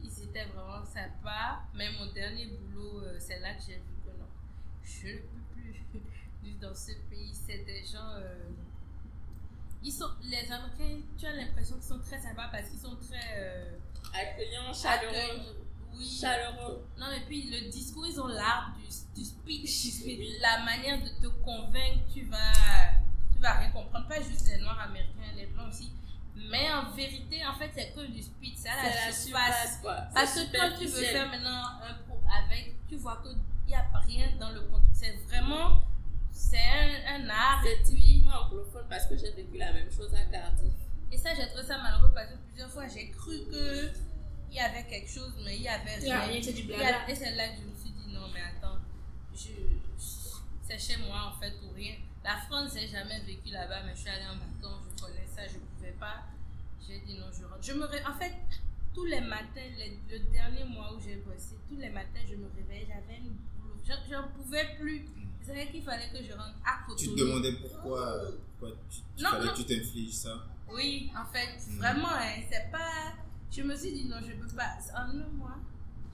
[0.02, 1.60] ils étaient vraiment sympas.
[1.74, 4.26] Mais mon dernier boulot, euh, c'est là que j'ai vu que non,
[4.82, 5.84] je ne peux plus
[6.42, 7.34] vivre dans ce pays.
[7.34, 8.12] C'est des gens.
[8.16, 8.48] euh,
[9.82, 13.20] ils sont, les Américains, tu as l'impression qu'ils sont très sympas parce qu'ils sont très.
[13.38, 13.76] euh,
[14.14, 15.14] Accueillant, chaleureux.
[15.14, 15.44] accueillants.
[15.94, 16.08] Oui.
[16.20, 16.86] Chaleureux.
[16.98, 20.02] Non, mais puis le discours, ils ont l'art du, du speech.
[20.40, 22.52] La manière de te convaincre, tu vas,
[23.34, 24.08] tu vas rien comprendre.
[24.08, 25.92] Pas juste les Noirs américains, les Blancs aussi.
[26.36, 28.54] Mais en vérité, en fait, c'est que du speech.
[28.56, 29.78] C'est à la, surface.
[29.82, 29.96] quoi.
[30.14, 33.84] Parce que quand tu veux faire maintenant un pot avec, tu vois qu'il n'y a
[34.06, 34.88] rien dans le contenu.
[34.92, 35.82] C'est vraiment,
[36.30, 37.62] c'est un, un art.
[37.64, 40.72] C'est typiquement anglophone parce que j'ai vécu la même chose à Cardiff.
[41.12, 43.90] et ça, j'ai trouvé ça malheureux parce que plusieurs fois, j'ai cru que
[44.50, 46.20] il y avait quelque chose, mais il y avait rien.
[46.22, 47.04] rien, c'est du Il y blabla.
[47.06, 48.78] a- Et c'est là que je me suis dit non, mais attends,
[49.34, 49.50] je,
[50.66, 51.94] c'est chez moi en fait ou rien.
[52.24, 55.42] La France, j'ai jamais vécu là-bas, mais je suis allée en vacances, je connais ça,
[55.46, 55.56] je
[55.98, 56.24] pas.
[56.86, 57.62] J'ai dit non, je rentre.
[57.62, 58.32] Je me ré- En fait,
[58.94, 62.48] tous les matins, les- le dernier mois où j'ai bossé, tous les matins, je me
[62.56, 63.76] réveillais, j'avais une boulot.
[63.86, 65.06] Je n'en pouvais plus.
[65.42, 67.04] C'est vrai qu'il fallait que je rentre à côté.
[67.06, 68.20] Tu te demandais pourquoi,
[68.58, 69.52] pourquoi tu, tu Non, fallait non.
[69.52, 70.44] que tu t'infliges ça?
[70.72, 71.76] Oui, en fait, Mm.
[71.78, 73.14] vraiment, hein, c'est pas.
[73.50, 74.76] Je me suis dit non, je peux pas.
[74.94, 75.56] En un mois,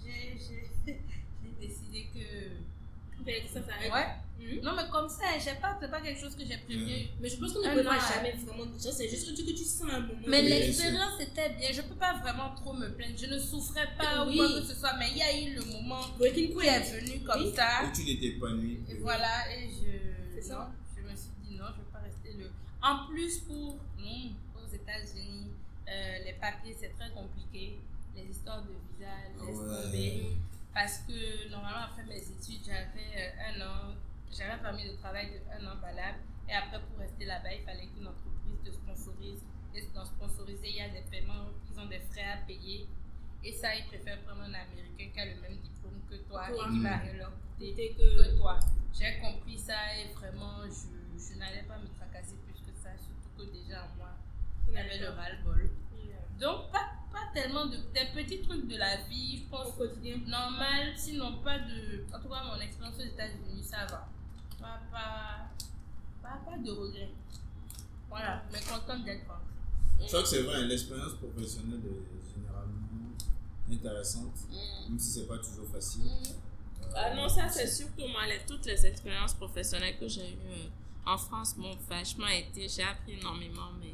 [0.05, 0.39] j'ai
[1.61, 2.76] décidé que.
[3.25, 3.93] Ben, ça s'arrête.
[3.93, 4.07] Ouais.
[4.39, 4.61] Mhm.
[4.63, 7.09] Non, mais comme ça, j'ai pas, c'est pas quelque chose que j'ai prévu.
[7.21, 8.15] Mais je pense qu'on ne connaîtra mois.
[8.15, 8.93] jamais vraiment de ça.
[8.93, 10.21] C'est juste que tu sens à un moment.
[10.29, 11.73] Mais Oui, l'expérience était bien.
[11.73, 13.15] Je peux pas vraiment trop me plaindre.
[13.17, 14.35] Je ne souffrais pas Oui.
[14.35, 17.01] ou quoi que ce soit, mais il y a eu le moment Breaking il est
[17.01, 17.53] venu comme Oui.
[17.57, 17.85] ça.
[17.85, 20.35] Où tu l'étais épanoui Et voilà, et je.
[20.35, 20.55] C'est ça.
[20.59, 22.51] non, je me suis dit non, je ne veux pas rester le.
[22.83, 25.49] En plus, pour nous, aux États-Unis,
[25.89, 27.79] euh, les papiers, c'est très compliqué.
[28.15, 29.11] Les histoires de visa,
[29.45, 29.83] laisse Ouais.
[29.83, 30.27] tomber.
[30.77, 33.95] Parce que normalement, après mes études, j'avais euh, un an,
[34.31, 36.19] j'avais un permis de travail de un an valable.
[36.47, 39.41] Et après, pour rester là-bas, il fallait qu'une entreprise te sponsorise.
[39.75, 42.87] Et dans sponsoriser, il y a des paiements, ils ont des frais à payer.
[43.43, 46.71] Et ça, ils préfèrent prendre un Américain qui a le même diplôme que toi et
[46.71, 48.59] qui va leur coûter que toi.
[48.93, 53.49] J'ai compris ça et vraiment, je, je n'allais pas me tracasser plus que ça, surtout
[53.49, 54.13] que déjà moi,
[54.77, 55.71] avait le ras-le-bol.
[56.39, 60.17] Donc, pas, pas tellement de, des petits trucs de la vie, je Au pense, quotidien.
[60.27, 62.05] normal, sinon pas de.
[62.15, 64.09] En tout cas, mon expérience aux États-Unis, ça va.
[64.61, 65.49] Pas, pas,
[66.23, 67.11] pas, pas de regrets.
[68.09, 69.45] Voilà, mais contente d'être rentrée.
[70.01, 73.13] Je crois que c'est vrai, l'expérience professionnelle est généralement
[73.71, 74.91] intéressante, Mm.
[74.91, 76.05] même si c'est pas toujours facile.
[76.05, 76.91] Mm.
[76.95, 80.69] Ah non, ça c'est surtout moi, les- toutes les expériences professionnelles que j'ai eues euh,
[81.13, 83.93] en France m'ont vachement été, j'ai appris énormément, mais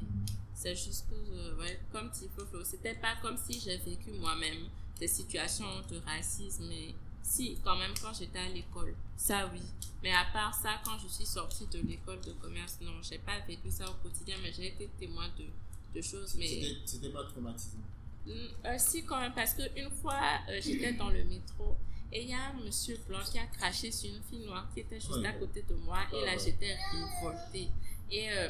[0.55, 4.69] c'est juste que, euh, ouais, comme Tifo Flo, c'était pas comme si j'ai vécu moi-même
[4.99, 9.61] des situations de racisme, mais si, quand même, quand j'étais à l'école, ça oui.
[10.03, 13.39] Mais à part ça, quand je suis sortie de l'école de commerce, non, j'ai pas
[13.47, 15.45] vécu ça au quotidien, mais j'ai été témoin de,
[15.95, 16.77] de choses, mais...
[16.85, 17.79] C'était- pas traumatisant.
[18.29, 21.77] Euh, si, quand même, parce qu'une fois, euh, j'étais dans le métro
[22.13, 24.81] et il y a un monsieur blanc qui a craché sur une fille noire qui
[24.81, 25.27] était juste Ouais.
[25.27, 26.39] à côté de moi et là, Ouais.
[26.39, 27.69] j'étais révoltée.
[28.11, 28.49] Et euh,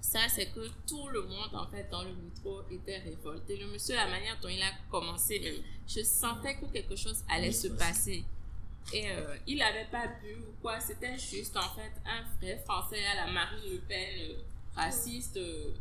[0.00, 3.56] ça, c'est que tout le monde, en fait, dans le métro était révolté.
[3.56, 7.54] Le monsieur, la manière dont il a commencé, je sentais que quelque chose allait Oui,
[7.54, 8.24] se passer.
[8.92, 13.04] Et euh, il n'avait pas bu ou quoi, c'était juste en fait un vrai français
[13.06, 14.34] à la Marine Le Pen, euh,
[14.74, 15.72] raciste, euh,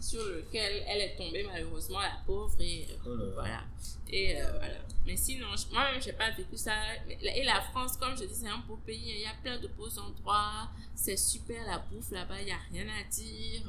[0.00, 2.54] sur lequel elle est tombée malheureusement, la pauvre.
[2.60, 3.30] Et euh, Oh là là.
[3.34, 3.60] voilà.
[4.10, 4.74] Et euh, voilà.
[5.06, 6.74] Mais sinon, je- moi-même, j'ai pas vécu ça.
[7.08, 9.02] Et la France, comme je dis, c'est un beau pays.
[9.16, 10.68] Il y a plein de beaux endroits.
[10.94, 13.62] C'est super la bouffe là-bas, il n'y a rien à dire.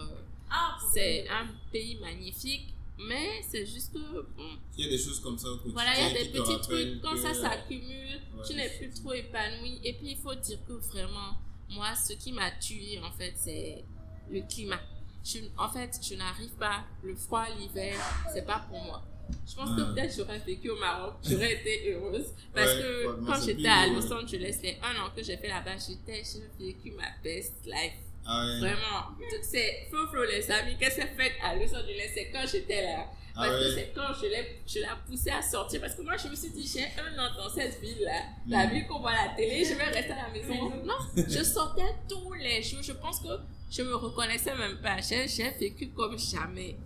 [0.49, 2.73] Ah, C'est un pays magnifique.
[2.99, 6.03] Mais c'est juste que, bon, Il y a des choses comme ça au voilà, il
[6.15, 9.79] y a des petits trucs, quand que- ça s'accumule, Ouais, tu n'es plus trop épanoui.
[9.83, 11.33] Et puis, il faut dire que vraiment,
[11.69, 13.83] moi, ce qui m'a tué, en fait, c'est
[14.31, 14.79] le climat.
[15.27, 17.95] Je, en fait, je n'arrive pas, le froid, l'hiver,
[18.33, 19.03] c'est pas pour moi.
[19.45, 19.93] Je pense que Ah.
[19.93, 22.27] peut-être j'aurais vécu au Maroc, j'aurais été heureuse.
[22.55, 24.13] Parce Ouais, que ouais, quand j'étais à Los.
[24.13, 27.93] Angeles, les un an que j'ai fait là-bas, j'étais, j'ai vécu ma best life.
[28.25, 28.59] Ah ouais.
[28.59, 29.07] Vraiment.
[29.29, 32.45] Tout c'est Flo Flo, les amis, qu'est-ce que c'est fait à Los Angeles, c'est quand
[32.49, 33.05] j'étais là.
[33.39, 35.79] Ah Parce que c'est quand je l'ai, je l'ai poussé à sortir.
[35.81, 38.21] Parce que moi, je me suis dit, j'ai un an dans cette ville-là.
[38.47, 38.69] La Mm.
[38.71, 40.69] ville qu'on voit à la télé, je vais rester à la maison.
[40.85, 42.81] Non, je sortais tous les jours.
[42.81, 43.27] Je pense que
[43.69, 44.99] je me reconnaissais même pas.
[45.01, 46.77] J'ai, j'ai vécu comme jamais.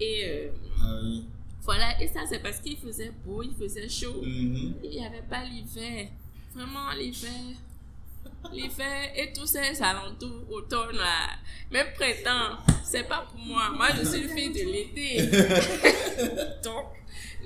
[0.00, 0.48] Et euh,
[0.82, 1.24] Ah oui.
[1.62, 2.00] voilà.
[2.02, 4.20] Et ça, c'est parce qu'il faisait beau, il faisait chaud.
[4.22, 4.74] Mhm.
[4.84, 6.08] Il n'y avait pas l'hiver.
[6.54, 7.30] Vraiment, l'hiver.
[8.52, 11.30] L'hiver et tous ces alentours, automne, là.
[11.70, 13.70] Même printemps, c'est pas pour moi.
[13.74, 15.26] Moi, je suis une fille de l'été.
[16.64, 16.86] Donc,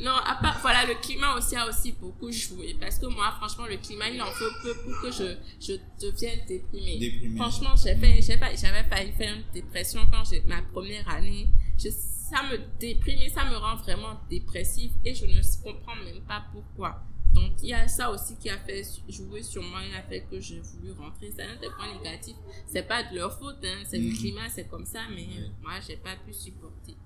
[0.01, 2.77] non, à part, voilà, le climat aussi a aussi beaucoup joué.
[2.81, 6.41] Parce que moi, franchement, le climat, il en faut peu pour que je, je devienne
[6.47, 6.99] déprimée.
[6.99, 7.37] Déprimée.
[7.37, 11.49] Franchement, j'avais failli faire une dépression quand j'ai ma première année.
[11.79, 16.23] Je, ça me déprime et ça me rend vraiment dépressive et je ne comprends même
[16.27, 17.03] pas pourquoi.
[17.35, 20.23] Donc, il y a ça aussi qui a fait jouer sur moi et a fait
[20.31, 21.31] que j'ai voulu rentrer.
[21.35, 22.37] C'est un des points négatifs.
[22.67, 23.83] C'est pas de leur faute, hein.
[23.89, 24.17] C'est le Mhm.
[24.17, 26.97] climat, c'est comme ça, mais euh, moi, j'ai pas pu supporter.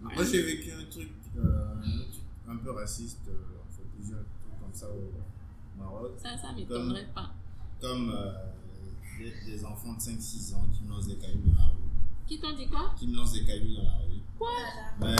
[0.00, 3.32] Moi, j'ai vécu un truc, euh, un truc un peu raciste, euh,
[3.68, 5.12] enfin, plusieurs trucs comme ça au
[5.78, 6.12] Maroc.
[6.22, 7.32] Ça, ça m'étonnerait pas.
[7.80, 8.32] Comme euh,
[9.18, 11.74] des, des enfants de 5-6 ans qui me lancent des cailloux dans la rue.
[12.28, 12.94] Qui t'ont dit quoi?
[12.98, 14.20] Qui me lancent des cailloux dans la rue.
[14.38, 14.92] Voilà.
[15.00, 15.16] Mais,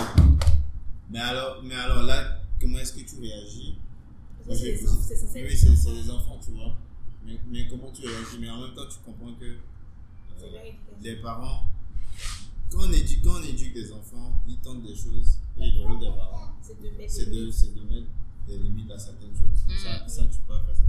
[1.11, 3.77] mais, alors, mais alors là, comment est-ce que tu réagis?
[4.47, 6.77] Oui, c'est des enfants, tu vois.
[7.25, 8.39] Mais, mais comment tu réagis?
[8.41, 10.71] Mais en même temps, tu comprends que euh,
[11.01, 11.67] les parents,
[12.71, 15.39] quand on, éduque, quand on éduque des enfants, ils tentent des choses.
[15.59, 18.09] Et le rôle des parents, C'est de mettre des de, c'est de mettre
[18.47, 19.65] des limites à certaines choses.
[19.67, 19.79] Mm.
[19.83, 20.83] Ça, ça, tu peux pas faire ça.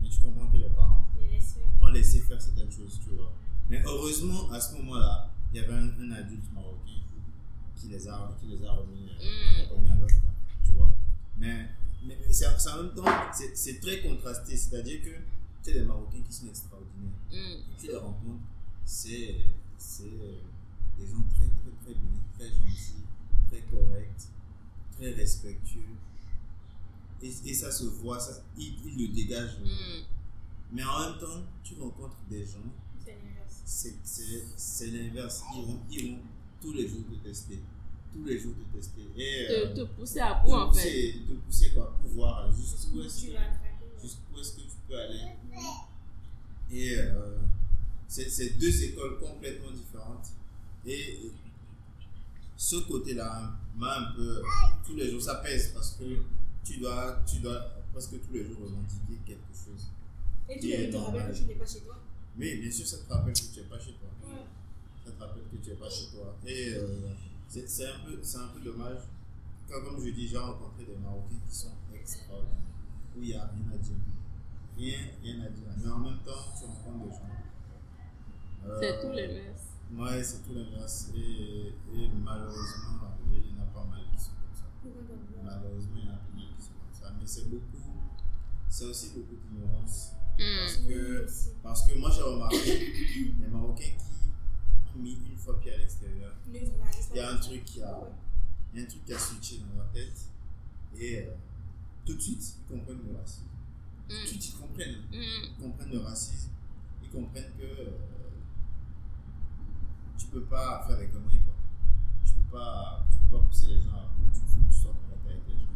[0.00, 1.40] Mais tu comprends que les parents les
[1.80, 3.32] ont laissé faire certaines choses, tu vois.
[3.68, 6.78] Mais heureusement, à ce moment-là, il y avait un, un adulte marocain
[7.76, 9.74] qui les a, qui les a remis, euh, Mm.
[9.74, 10.30] remis à l'ordre, quoi,
[10.64, 10.90] tu vois.
[11.38, 11.66] Mais,
[12.04, 14.56] mais c'est c'est en même temps, c'est c'est très contrasté.
[14.56, 15.10] C'est-à-dire que
[15.62, 17.12] tu as des Marocains qui sont extraordinaires.
[17.30, 18.42] Quand tu les rencontres,
[18.84, 19.36] c'est
[19.78, 20.40] c'est, euh,
[20.98, 23.02] des gens très, très, très bien, très gentils,
[23.50, 24.28] très corrects,
[24.96, 25.80] très respectueux.
[27.22, 29.58] Et, et ça se voit, ça, ils, ils le dégagent.
[29.64, 30.02] Hmm.
[30.72, 32.58] Mais en même temps, tu rencontres des gens,
[33.04, 33.62] C'est l'inverse.
[34.56, 35.42] c'est- l'inverse.
[35.56, 36.18] Ils vont, ils vont
[36.60, 37.58] tous les jours te tester.
[38.12, 39.02] Tous les jours te tester.
[39.16, 40.80] Et, Te, euh, te pousser à bout, en fait.
[40.80, 43.86] pousser, te pousser quoi, pour voir jusqu'où est-ce que, vas craquer.
[44.02, 45.20] jusqu'où est-ce que tu peux aller.
[46.70, 47.38] Et euh,
[48.08, 50.26] c'est c'est deux écoles complètement différentes.
[50.86, 51.18] Et
[52.56, 54.42] ce côté-là m'a un peu.
[54.86, 56.04] Tous les jours, ça pèse parce que
[56.64, 57.60] tu dois, tu dois
[57.92, 59.86] presque tous les jours revendiquer quelque chose.
[60.48, 61.96] Et tu te rappelles que tu n'es pas chez toi?
[62.36, 64.08] Mais bien sûr, ça te rappelle que tu n'es pas chez toi.
[64.28, 64.40] Ouais.
[65.04, 66.36] Ça te rappelle que tu n'es pas chez toi.
[66.46, 66.86] Et euh,
[67.66, 68.98] c'est un, peu- c'est un peu dommage.
[69.68, 72.56] Quand, comme je dis, j'ai rencontré des Marocains qui sont extraordinaires.
[73.16, 73.96] Où il n'y a rien à dire.
[74.76, 75.68] Rien, rien à dire.
[75.82, 77.28] Mais en même temps, tu rencontres des gens.
[78.66, 79.62] Euh, C'est tout l'inverse.
[79.94, 81.10] Ouais, c'est tout l'inverse.
[81.16, 83.00] Et, et malheureusement,
[83.30, 84.66] il y en a pas mal qui sont comme ça.
[85.44, 87.12] Malheureusement, il y en a pas mal qui sont comme ça.
[87.18, 87.64] Mais c'est beaucoup.
[88.68, 90.12] C'est aussi beaucoup d'ignorance.
[90.38, 90.64] Hmm.
[90.64, 91.26] Parce que,
[91.62, 92.94] parce que moi j'ai remarqué
[93.40, 94.11] les Marocains qui
[94.96, 97.98] mis une fois pied à l'extérieur, il y a un truc qui a,
[98.72, 100.20] il y a un truc qui a switché dans leur tête
[100.98, 101.30] et euh,
[102.04, 103.44] tout de suite ils comprennent le racisme.
[104.08, 104.26] Tout de Mm.
[104.26, 105.12] suite ils comprennent, Mm.
[105.12, 106.50] ils comprennent le racisme,
[107.02, 107.90] ils comprennent que euh,
[110.18, 111.54] tu peux pas faire des conneries quoi.
[112.24, 114.78] Tu peux pas, tu peux pas pousser les gens à bout, tu faut que tu
[114.80, 115.68] sois correct avec les gens.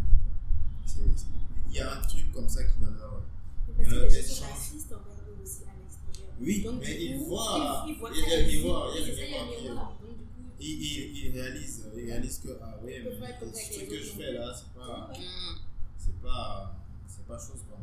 [1.69, 3.23] Il y a un truc comme ça qui dans leur
[3.77, 4.51] Parce que les des gens sont chances.
[4.53, 5.63] racistes envers eux aussi.
[6.41, 8.57] Oui, Donc, mais ils coup, voient- ils- ils voient il y a ça le ici.
[8.59, 9.93] miroir, il y a le C'est ça, il y a miroir le qui est- miroir.
[10.59, 15.11] Ils réalisent, ils réalisent que ah ouais, mais ce que je fais là, c'est pas,
[15.99, 16.77] c'est pas,
[17.07, 17.79] c'est pas chose quoi.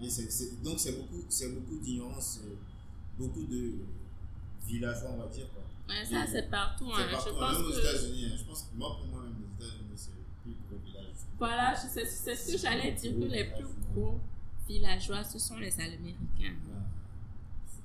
[0.00, 2.40] Et c'est, c'est- donc c'est beaucoup, c'est beaucoup d'ignorance,
[3.18, 3.72] beaucoup de
[4.66, 5.62] villageois on va dire quoi.
[5.88, 6.90] Ouais, ça, c'est partout.
[6.96, 7.08] C'est hein.
[7.10, 7.80] partout, Je même pense aux que.
[7.80, 8.26] États-Unis.
[8.32, 8.36] hein.
[8.38, 11.14] Je pense que moi pour moi même les États-Unis c'est le plus gros village.
[11.38, 12.04] Voilà, c'est
[12.36, 14.20] ce que j'allais dire que les plus gros
[14.68, 16.54] villageois, ce sont les Américains.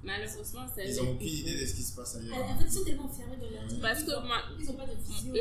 [0.03, 0.87] Malheureusement, c'est.
[0.89, 2.37] Ils ont aucune idée de ce qui se passe ailleurs.
[2.37, 3.81] En fait, ils sont tellement fermés dans leur.
[3.81, 5.33] Parce que moi, Ils ont pas de vision.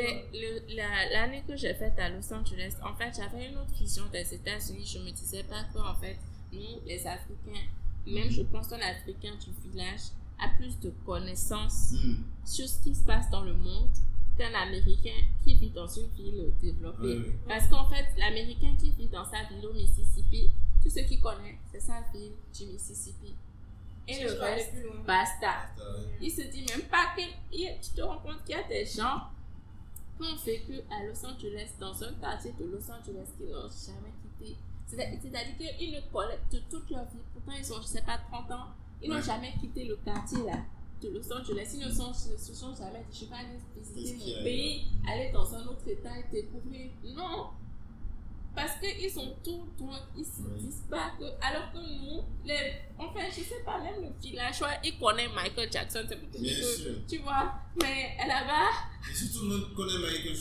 [0.77, 4.35] la- l'année que j'ai faite à Los Angeles, en fait, j'avais une autre vision des
[4.35, 4.85] États-Unis.
[4.87, 6.17] Je me disais pas que, en fait,
[6.53, 7.67] nous, les Africains,
[8.07, 10.01] même je pense un Africain du village,
[10.39, 12.23] a plus de connaissances Hmm.
[12.45, 13.89] sur ce qui se passe dans le monde
[14.39, 17.33] qu'un Américain qui vit dans une ville développée.
[17.49, 20.51] Parce qu'en fait, l'Américain qui vit dans sa ville au Mississippi,
[20.83, 23.35] tout ce qu'il connaît, c'est sa ville du Mississippi.
[24.09, 24.73] Et le reste,
[25.07, 25.53] basta.
[26.21, 27.23] Il se dit même pas que.
[27.51, 29.23] Tu te rends compte qu'il y a des gens
[30.17, 34.13] qui ont vécu à Los Angeles, dans un quartier de Los Angeles qu'ils n'ont jamais
[34.39, 34.57] quitté.
[34.87, 36.01] C'est- C'est-à-dire qu'ils ne
[36.53, 37.19] de toute leur vie.
[37.35, 38.67] Pourtant, ils ont, je sais pas, 30 ans.
[39.03, 39.23] Ils n'ont Ouais.
[39.23, 40.59] jamais quitté le quartier là
[41.03, 41.69] de Los Angeles.
[41.75, 45.31] Ils ne sont, ne se sont jamais dit, je vais aller visiter mon pays, aller
[45.33, 46.91] dans un autre état et découvrir.
[47.15, 47.49] Non!
[48.57, 51.13] Parce qu'ils sont tout droit, ils se disent pas?
[51.19, 51.25] Que.
[51.47, 56.05] Alors que nous, les, enfin, je sais pas, même le villageois, il connaît Michael Jackson,
[56.09, 57.07] c'est pour te dire que.
[57.07, 57.53] Tu vois,
[57.83, 58.71] mais là-bas,
[59.11, 60.35] Et surtout, le monde connaît Michael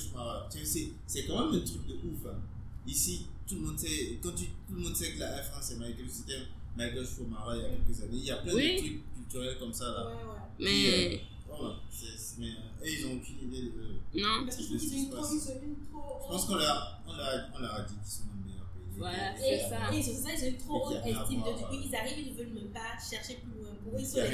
[0.66, 0.66] sais,
[1.05, 2.26] c'est- quand même un truc de ouf.
[2.28, 2.39] hein.
[2.88, 5.76] Ici, tout le monde sait, quand tu, tout le monde sait que la F1 c'est
[5.78, 6.39] Michael, c'était
[6.78, 8.18] Michael Schumacher il y a quelques années.
[8.18, 8.76] Il y a plein Oui.
[8.76, 10.05] de trucs culturels comme ça là.
[10.05, 10.39] Ouais, ouais.
[10.59, 11.22] mais.
[11.47, 14.19] Voilà, c'est- mais, euh, et ils ont aucune idée de.
[14.21, 14.43] Non.
[14.45, 16.21] Parce que je trouve qu'ils ont une trop, trop.
[16.23, 18.65] Je pense qu'on leur, on leur, on leur a dit qu'ils sont dans le meilleur
[18.73, 18.97] pays.
[18.97, 19.93] Voilà, c'est ça.
[19.93, 21.41] et ils ont ça, ils ont une trop haute estime.
[21.43, 23.71] Donc, du coup, ils arrivent, ils ne veulent même pas chercher plus loin.
[23.83, 24.25] Pour eux, ils Il sont les.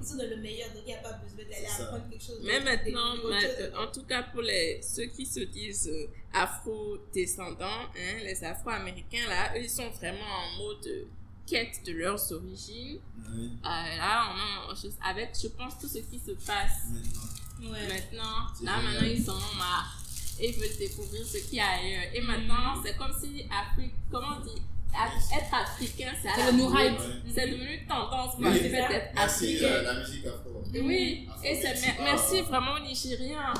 [0.00, 2.40] Ils sont dans le meilleur, donc il n'y a pas besoin d'aller apprendre quelque chose.
[2.44, 7.64] Mais de- maintenant, euh, en tout cas pour les, ceux qui se disent euh, afro-descendants,
[7.96, 11.04] hein, les afro-américains, là, eux, ils sont vraiment en mode euh,
[11.46, 12.98] quête de leurs origines.
[13.32, 13.68] Oui, Euh,
[13.98, 17.72] là, on a, je- avec, je pense, tout ce qui se passe maintenant.
[17.72, 17.88] Ouais.
[17.88, 18.92] maintenant, C'est là, génial.
[18.94, 19.98] maintenant, ils en ont marre.
[20.38, 22.04] Et ils veulent découvrir ce qu'il y a ailleurs.
[22.14, 24.60] Et maintenant, c'est comme si Afrique, comment on dit,
[24.92, 26.52] être africain, c'est à la.
[26.52, 26.96] Ouais.
[27.34, 28.42] C'est devenu tendance, Oui.
[28.44, 29.66] quoi, d'être Merci africain.
[29.66, 30.62] euh, la musique afro.
[30.74, 32.02] Oui, Afro et c'est ah.
[32.02, 33.52] merci vraiment aux Nigériens.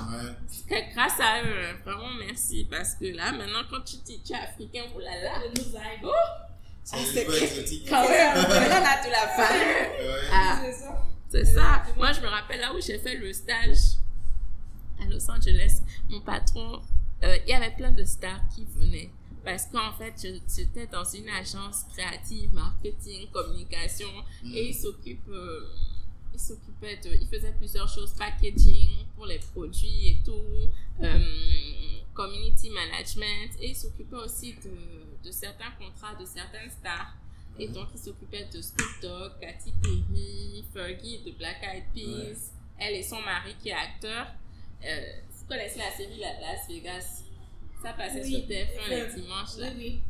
[0.70, 0.89] Ouais.
[0.95, 2.66] Grâce à eux, vraiment merci.
[2.70, 5.32] Parce que là, maintenant, quand tu dis tu es africain, oh là là.
[5.45, 5.76] Le new
[6.93, 7.87] que- exotique.
[7.89, 10.07] Quand même, maintenant là, tu l'as fait.
[10.07, 10.28] Ouais.
[10.32, 11.07] Ah, C'est ça.
[11.30, 11.82] c'est ça.
[11.97, 13.78] Moi, je me rappelle là où j'ai fait le stage
[15.01, 15.80] à Los Angeles.
[16.11, 16.80] Mon patron,
[17.24, 19.11] euh, il y avait plein de stars qui venaient.
[19.45, 24.09] Parce qu'en fait, je- j'étais dans une agence créative, marketing, communication.
[24.55, 25.61] Et il s'occupe, euh,
[26.34, 30.32] il s'occupait de, il faisait plusieurs choses, packaging pour les produits et tout,
[31.03, 31.18] euh,
[32.16, 37.14] community management, et il s'occupait aussi de, de certains contrats de certaines stars.
[37.58, 42.36] Et donc, il s'occupait de Snoop Dogg, Katy Perry, Fergie de Black Eyed Peas, Ouais.
[42.78, 44.26] elle et son mari qui est acteur.
[44.84, 45.00] Euh,
[45.32, 47.22] vous connaissez la série La- Las Vegas?
[47.82, 48.30] Ça passait Oui.
[48.30, 49.56] sur TF1 les dimanches.
[49.58, 49.68] Là.
[49.74, 50.00] Oui, oui.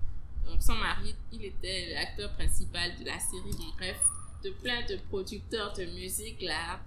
[0.50, 3.50] Donc, son mari, il était l'acteur principal de la série.
[3.59, 3.98] Bon, bref,
[4.42, 6.80] de plein de producteurs de musique là.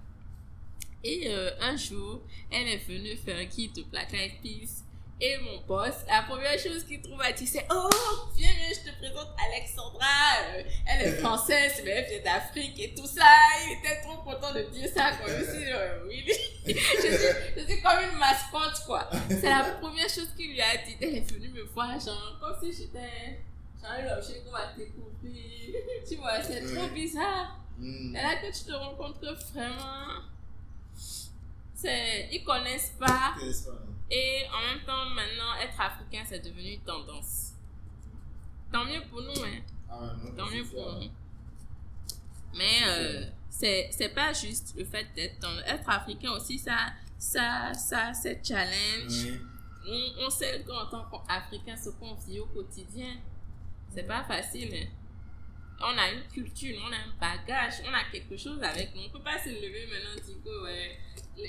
[1.02, 4.82] Et euh, un jour, elle est venue faire guide de Black Eyed Peas.
[5.22, 7.90] Et mon boss, la première chose qu'il trouve à dire, c'est Oh,
[8.34, 10.06] viens, viens, je te présente Alexandra.
[10.54, 13.26] Euh, elle est française, mais elle vient d'Afrique et tout ça.
[13.66, 15.12] Il était trop content de dire ça.
[15.12, 15.28] Quoi.
[15.28, 16.24] Je suis, euh, oui,
[16.66, 17.10] je, suis,
[17.54, 19.10] je suis comme une mascotte, quoi.
[19.28, 20.96] C'est la première chose qu'il lui a dit.
[20.98, 23.40] Elle est venue me voir, genre, comme si j'étais
[23.82, 25.74] genre un objet qu'on va découvrir.
[26.08, 27.60] Tu vois, c'est trop bizarre.
[27.78, 28.16] Mm.
[28.16, 30.22] Et là que tu te que vraiment,
[31.74, 33.34] c'est, ils connaissent pas.
[33.38, 33.99] Que c'est, non?
[34.10, 37.52] Et en même temps, maintenant, être africain, c'est devenu une tendance.
[38.72, 39.60] Tant mieux pour nous, hein.
[39.90, 41.08] Ah Tant mieux pour nous.
[42.54, 48.44] Mais euh, c'est, pas juste le fait d'être être africain aussi, ça, ça, ça, c'est
[48.44, 49.08] challenge.
[49.08, 49.40] Oui.
[49.88, 53.16] On, on sait qu'en tant qu'Africain, ce qu'on vit au quotidien,
[53.94, 54.74] c'est pas facile.
[54.74, 54.86] hein.
[55.82, 59.02] On a une culture, on a un bagage, on a quelque chose avec nous.
[59.06, 60.98] On peut pas se lever maintenant et dire que ouais,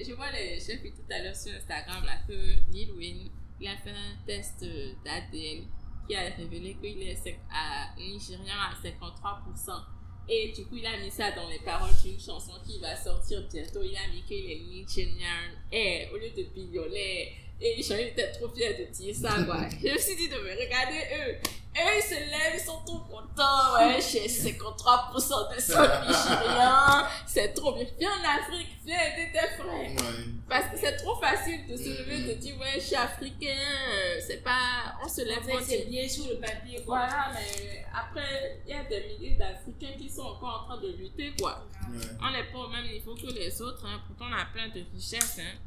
[0.05, 2.33] je vois j'ai vu tout à l'heure sur Instagram que
[2.71, 3.29] Lil Wayne,
[3.59, 4.65] il a fait un test
[5.03, 5.65] d'ADN
[6.07, 9.83] qui a révélé qu'il est à, nigérian à 53%.
[10.29, 13.47] Et du coup, il a mis ça dans les paroles d'une chanson qui va sortir
[13.51, 13.81] bientôt.
[13.83, 17.27] Il a mis qu'il est nigérian et au lieu de billionnaire.
[17.63, 19.57] Et il était trop fier de dire ça, quoi.
[19.83, 21.35] Je me suis dit de me regarder eux.
[21.73, 23.75] Eux, ils se lèvent, ils sont trop contents.
[23.77, 27.05] Ouais, j'ai 53% de son nigérian.
[27.25, 27.85] C'est trop bien.
[27.97, 29.67] Viens en Afrique, viens aider tes frères.
[29.69, 30.23] Ouais.
[30.49, 33.55] Parce que c'est trop facile de se lever et de dire, ouais, je suis africain.
[33.93, 34.95] euh, C'est pas.
[35.01, 36.81] On se lève En fait, quand c'est bien sur le papier.
[36.85, 37.07] quoi.
[37.07, 40.91] Voilà, mais après, il y a des milliers d'Africains qui sont encore en train de
[40.97, 41.63] lutter, quoi.
[41.89, 41.99] Ouais.
[42.21, 44.01] On n'est pas au même niveau que les autres, hein.
[44.07, 45.39] pourtant on a plein de richesses.
[45.39, 45.57] Hein.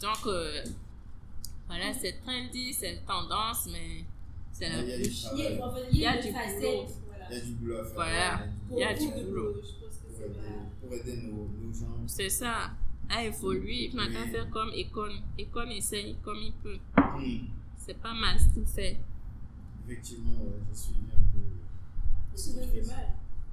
[0.00, 0.64] Donc, euh,
[1.74, 4.04] voilà, c'est trendy, c'est tendance, mais
[4.52, 5.22] c'est la Il y a du bouche.
[5.22, 5.38] travail.
[5.40, 6.86] Il y a, en fait, Il y a une du facette, boulot.
[7.14, 7.28] Voilà.
[7.30, 7.94] Il y a du boulot à faire.
[7.94, 8.46] Voilà.
[8.70, 9.54] Il y a du boulot.
[9.62, 9.72] Je
[10.82, 11.86] Pour c'est aider, nos, nos gens.
[12.06, 12.70] C'est ça.
[13.08, 14.30] À évoluer, il Oui.
[14.30, 15.10] faire comme Econ.
[15.38, 16.78] Econ essaye comme il peut.
[17.78, 18.98] C'est pas mal ce qu'il fait.
[19.86, 20.30] Effectivement,
[20.70, 21.40] j'ai suivi un peu.
[22.32, 23.08] Pas fait mal.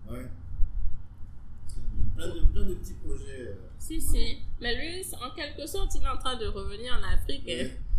[0.10, 0.30] Ouais.
[2.20, 3.42] Plein de, plein de petits projets.
[3.48, 4.38] euh, Si, si.
[4.60, 7.46] Mais lui, en quelque sorte, il est en train de revenir en Afrique.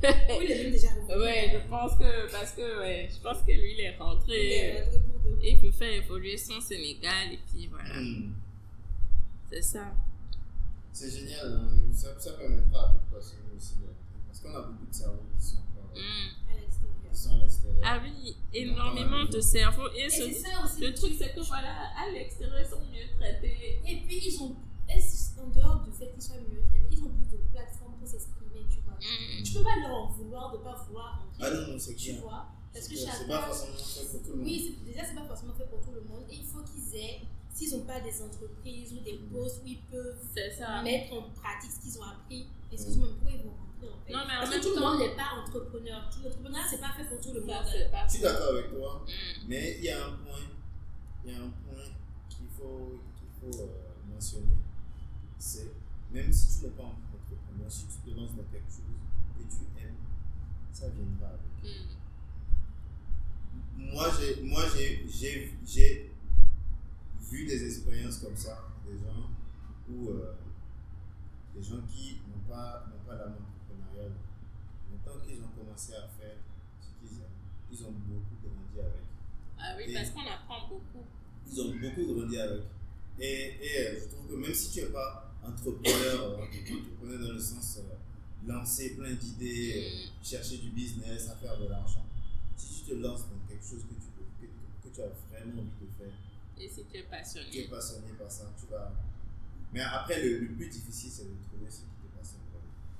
[0.02, 1.22] Oui, il est même déjà revenu.
[1.22, 4.56] Ouais, je pense que, parce que, ouais, je pense que lui, il est Il rentré.
[4.56, 8.00] est rentré pour Et il peut faire évoluer son Sénégal, et puis voilà.
[8.00, 8.32] hmm.
[9.50, 9.92] C'est ça.
[10.92, 11.92] C'est génial, hein.
[11.92, 13.74] ça, ça permettra à d'autres personnes aussi
[14.26, 16.69] Parce qu'on a beaucoup de cerveaux qui sont, pas- Mm.
[17.16, 17.82] Sont l'extérieur.
[17.84, 19.88] Ah oui, énormément de cerveau.
[19.96, 20.80] Et, Et ce- c'est ça aussi.
[20.80, 23.80] le truc, c'est que voilà, à l'extérieur, ils sont mieux traités.
[23.86, 24.54] Et puis, ils ont,
[25.42, 28.66] en dehors du fait qu'ils soient mieux traités, ils ont plus de plateformes pour s'exprimer,
[28.70, 28.94] tu vois.
[29.00, 29.42] Mm.
[29.42, 32.10] Tu peux pas leur en vouloir de pas vouloir rentrer, Ah non, non, c'est tu
[32.10, 32.22] clair.
[32.22, 32.46] vois.
[32.72, 33.12] Parce que chacun.
[33.18, 34.44] c'est pas forcément fait pour tout le monde.
[34.46, 36.24] Oui, c'est- déjà, c'est pas forcément fait pour tout le monde.
[36.30, 37.20] Et il faut qu'ils aient,
[37.52, 40.18] s'ils n'ont pas des entreprises ou des postes où ils peuvent
[40.84, 43.56] mettre en pratique ce qu'ils ont appris, excuse-moi, mais pourquoi ils vont
[43.88, 46.10] en fait Non, mais en Parce même que tout le temps- monde n'est pas entrepreneur.
[46.10, 47.64] Tout l'entrepreneuriat, c'est pas fait pour tout le monde.
[47.64, 49.10] Je suis d'accord avec toi, Mm.
[49.48, 50.40] mais il y a un point,
[51.24, 51.84] il y a un point
[52.28, 54.56] qu'il faut, qu'il faut euh, mentionner,
[55.38, 55.70] c'est
[56.12, 58.98] même si tu n'es pas entrepreneur, si tu te lances dans quelque chose
[59.38, 59.94] que tu aimes,
[60.72, 61.62] ça viendra avec.
[61.62, 61.86] Mm.
[63.92, 66.12] Moi, j'ai, moi, j'ai, j'ai, j'ai
[67.30, 69.30] vu des expériences comme ça, des gens
[69.88, 70.34] où, euh,
[71.54, 73.49] des gens qui n'ont pas, n'ont pas l'âme entrepreneuriale,
[75.30, 76.36] qu'ils ont commencé à faire
[76.80, 77.38] ce qu'ils aiment,
[77.72, 79.02] ils ont beaucoup grandi avec.
[79.58, 81.04] Ah oui, Et- parce qu'on apprend beaucoup.
[81.50, 82.62] Ils ont beaucoup grandi avec.
[83.18, 87.34] Et, et euh, je trouve que même si tu n'es pas entrepreneur, euh, entrepreneur dans
[87.34, 92.04] le sens euh, lancer plein d'idées, euh, chercher du business, à faire de l'argent,
[92.56, 94.08] si tu te lances dans quelque chose que tu,
[94.40, 96.14] que, que tu as vraiment envie de faire,
[96.58, 97.62] Et si tu es tu es passionné.
[97.68, 98.92] passionné par ça, tu vas.
[99.72, 102.72] Mais après, le, le plus difficile, c'est de trouver ce qui te passionne vraiment.
[102.72, 102.99] Aussi,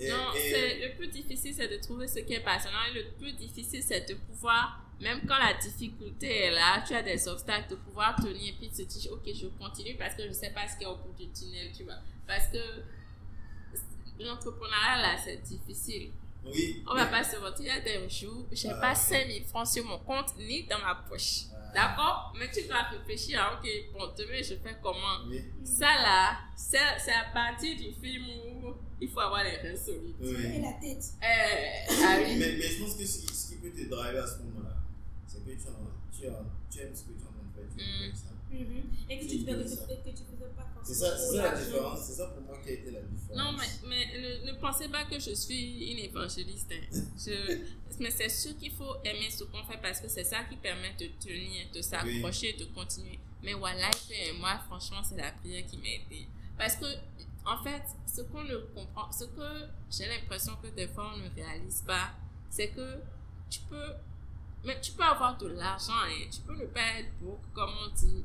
[0.00, 2.78] Et- Non, et- le plus difficile, c'est de trouver ce qui est passionnant.
[2.90, 7.02] Et le plus difficile, c'est de pouvoir, même quand la difficulté est là, tu as
[7.02, 10.26] des obstacles, de pouvoir tenir et puis de se dire, ok, je continue parce que
[10.26, 11.98] je sais pas ce qu'il y a au bout du tunnel, tu vois.
[12.26, 12.58] Parce que
[14.20, 16.10] l'entrepreneuriat, là, c'est difficile.
[16.44, 16.82] Oui.
[16.86, 18.96] On va mais- pas se mentir, il y a des jours, j'ai Ah, pas ok.
[18.96, 21.42] 5000 francs sur mon compte ni dans ma poche.
[21.52, 25.24] Ah, D'accord Mais tu dois réfléchir à, ok, bon, demain, je fais comment?
[25.28, 25.42] Oui.
[25.64, 28.24] Ça, là, c'est c'est à partir du film
[28.64, 30.16] où il faut avoir les reins solides.
[30.22, 30.60] Et oui.
[30.62, 31.04] la tête.
[31.22, 32.36] Euh, ah oui.
[32.38, 34.76] Mais, mais je pense que ce qui, ce qui peut te driver à ce moment-là,
[35.26, 37.68] c'est que tu, en- tu, en- tu aimes ce que tu en train de faire,
[37.78, 38.12] Mm.
[38.50, 38.82] Mhm.
[39.10, 39.76] Et que tu tu faisais
[40.56, 40.64] pas.
[40.82, 42.00] C'est ça, la différence.
[42.00, 43.36] C'est ça pour moi qui a été la différence.
[43.36, 46.72] Non, mais, mais ne, ne pensez pas que je suis une évangéliste.
[46.72, 46.98] hein.
[47.18, 47.58] Je,
[48.00, 50.94] mais c'est sûr qu'il faut aimer ce qu'on fait parce que c'est ça qui permet
[50.94, 53.18] de tenir, de s'accrocher, de continuer.
[53.42, 56.26] Mais voilà, et moi, franchement, c'est la prière qui m'a aidé.
[56.56, 56.86] Parce que,
[57.46, 61.28] en fait, ce qu'on ne comprend, ce que j'ai l'impression que des fois on ne
[61.34, 62.10] réalise pas,
[62.50, 63.00] c'est que
[63.48, 63.94] tu peux,
[64.64, 67.94] mais tu peux avoir de l'argent et tu peux ne pas être broke, comme on
[67.94, 68.24] dit.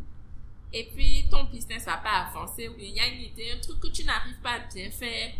[0.73, 3.87] Et puis ton business va pas avancer il y a une idée, un truc que
[3.87, 5.31] tu n'arrives pas à bien faire.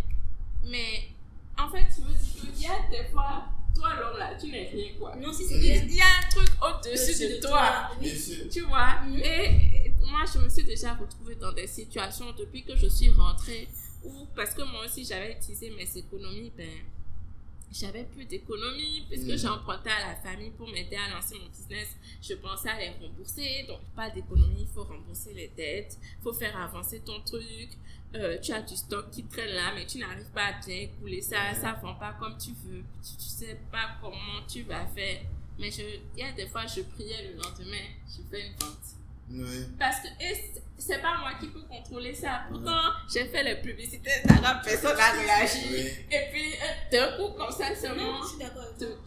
[0.65, 1.09] Mais
[1.57, 4.67] en fait, je me dis qu'il y a des fois, toi l'homme là, tu n'es
[4.69, 5.15] rien quoi.
[5.15, 5.81] Non, si c'est bien.
[5.83, 7.89] Il y a un truc au-dessus de toi.
[7.99, 8.49] Bien sûr.
[8.51, 9.17] Tu vois, Mhm.
[9.19, 13.09] et et moi, je me suis déjà retrouvée dans des situations depuis que je suis
[13.09, 13.67] rentrée
[14.03, 16.69] où, parce que moi aussi, j'avais utilisé mes économies, ben,
[17.71, 21.87] j'avais plus d'économies puisque j'ai emprunté à la famille pour m'aider à lancer mon business.
[22.21, 26.33] Je pensais à les rembourser, donc pas d'économie, il faut rembourser les dettes, il faut
[26.33, 27.69] faire avancer ton truc.
[28.15, 31.19] Euh, tu as du stock qui traîne là, mais tu n'arrives pas à bien écouler
[31.21, 35.21] ça, ça vend pas comme tu veux, tu, tu sais pas comment tu vas faire.
[35.57, 35.81] Mais je,
[36.15, 38.77] il y a des fois, je priais le lendemain, je fais une vente.
[39.31, 39.65] Ouais.
[39.79, 40.07] Parce que
[40.77, 42.43] c'est- pas moi qui peux contrôler ça.
[42.49, 45.59] Pourtant, j'ai fait les publicités Instagram, personne n'a réagi.
[45.71, 45.79] Oui.
[46.11, 48.19] Et puis, euh, d'un coup, comme ça, seulement.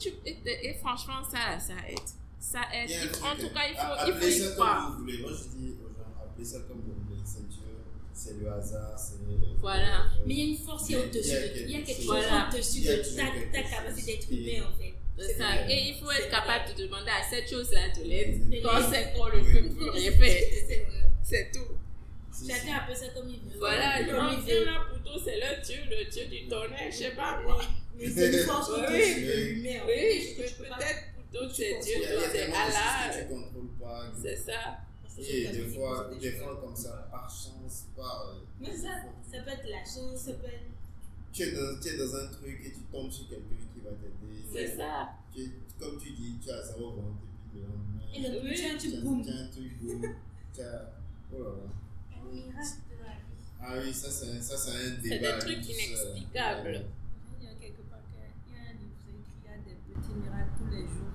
[0.01, 0.37] Tu- et,
[0.69, 1.99] et franchement, ça, ça aide.
[2.41, 2.91] Ça aide.
[2.91, 4.85] Il en tout cas, il faut, il faut appelez y ça croire.
[4.87, 5.19] comme vous voulez.
[5.19, 7.06] Moi, je dis aux gens, appelez ça comme vous voulez.
[8.19, 9.17] C'est le hasard, c'est.
[9.61, 10.01] Voilà.
[10.01, 11.65] euh, Mais il y a une force qui est au-dessus de tout.
[11.69, 14.95] Il y a quelque chose au-dessus de ta, capacité d'être humain, en fait.
[15.19, 15.45] C'est ça.
[15.45, 15.67] vrai.
[15.73, 19.13] Et il faut être capable de demander à cette chose-là de l'aide De quand c'est
[19.13, 20.43] qu'on ne peut plus rien faire.
[20.67, 21.11] C'est vrai.
[21.23, 21.77] C'est tout.
[22.49, 23.59] Chacun appelle ça comme il veut.
[23.59, 24.65] Voilà, veut.
[24.65, 27.61] là, plutôt, c'est le Dieu, le Dieu du tonnerre, je sais pas quoi.
[27.99, 28.83] Mais c'est une force Oui.
[28.83, 30.37] au-dessus de l'humain, en fait.
[30.39, 31.95] Oui, peut-être plutôt c'est Dieu,
[32.33, 33.13] c'est Allah.
[34.23, 34.79] C'est ça.
[35.19, 38.29] Et des fois, des fois comme ça, par chance, par.
[38.29, 38.89] euh, Mais ça,
[39.31, 40.71] ça peut être la chance, ça peut être.
[41.33, 43.91] tu es, dans, tu es dans un truc et tu tombes sur quelqu'un qui va
[43.91, 44.43] t'aider.
[44.53, 45.09] C'est ça.
[45.35, 48.03] Tu es- comme tu dis, tu as zéro vente et puis le lendemain.
[48.15, 48.55] Et le Oui.
[48.57, 49.23] tu as un truc boum.
[49.25, 50.03] tu as un truc boum.
[50.55, 50.91] Tu as.
[51.35, 52.17] Oh là là.
[52.17, 53.45] Un miracle de la vie.
[53.61, 56.85] Ah oui, ça c'est ça, c'est un C'est des trucs inexplicables.
[57.41, 59.77] Il y a quelque part qu'il y a un livre écrit, il y a des
[59.85, 61.13] petits miracles tous les jours.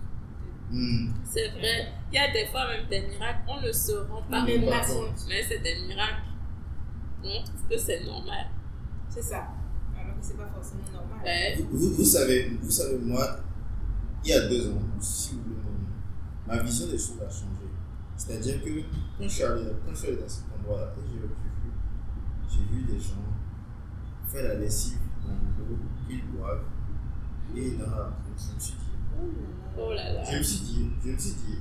[1.24, 1.92] C'est vrai.
[2.12, 4.70] Il y a des fois même des miracles, on ne se rend pas Même compte.
[4.70, 5.26] pas compte.
[5.28, 6.24] Mais c'est des miracles.
[7.24, 8.48] On trouve que c'est normal.
[9.10, 9.48] C'est ça.
[9.96, 11.20] Alors que c'est pas forcément normal.
[11.24, 11.58] Ouais.
[11.70, 13.38] Vous, vous- vous savez, vous savez, moi,
[14.24, 17.68] il y a deux ans, si vous voulez, mon- ma vision des choses a changé.
[18.16, 18.70] C'est-à-dire que
[19.18, 21.72] quand je suis allé, quand je suis allé dans cet endroit-là, et j'ai j'ai vu,
[22.50, 23.16] j'ai vu des gens
[24.28, 26.64] faire la lessive dans l'eau qu'ils boivent
[27.56, 28.78] et dans la je me suis dit,
[29.18, 29.26] Oh
[29.78, 30.24] là là.
[30.32, 31.58] je me suis dit, je me suis dit,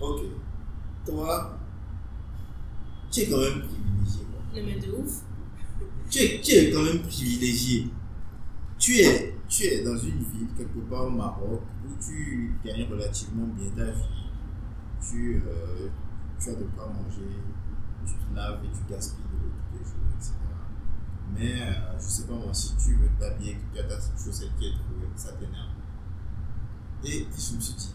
[0.00, 0.20] ok,
[1.04, 1.58] toi,
[3.10, 4.26] tu es quand même privilégié.
[4.54, 5.22] Non, mais de ouf.
[6.10, 7.88] Tu es, tu es quand même privilégié.
[8.78, 13.46] Tu es, tu es dans une ville, quelque part au Maroc, où tu gagnes relativement
[13.46, 14.02] bien ta vie.
[15.00, 15.88] Tu, euh,
[16.38, 17.30] tu as de quoi manger,
[18.04, 20.32] tu te laves et tu gaspilles de l'eau tous les jours, etc.
[21.34, 24.50] Mais euh, je sais pas moi, si tu veux t'habiller, que tu as ta chaussette
[24.58, 25.75] qui est trouvée, ça t'énerve.
[27.08, 27.92] Et je me suis dit,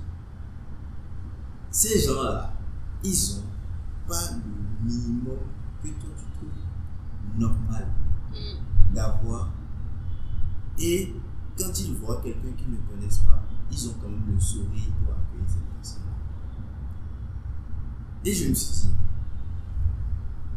[1.69, 2.53] ces gens-là,
[3.03, 5.37] ils ont pas le minimum
[5.83, 7.87] que toi tu trouves normal
[8.31, 8.93] Mm.
[8.95, 9.49] d'avoir.
[10.79, 11.13] Et
[11.57, 15.13] quand ils voient quelqu'un qu'ils ne connaissent pas, ils ont quand même le sourire pour
[15.13, 16.01] accueillir cette personne.
[18.23, 18.95] Et je me suis dit,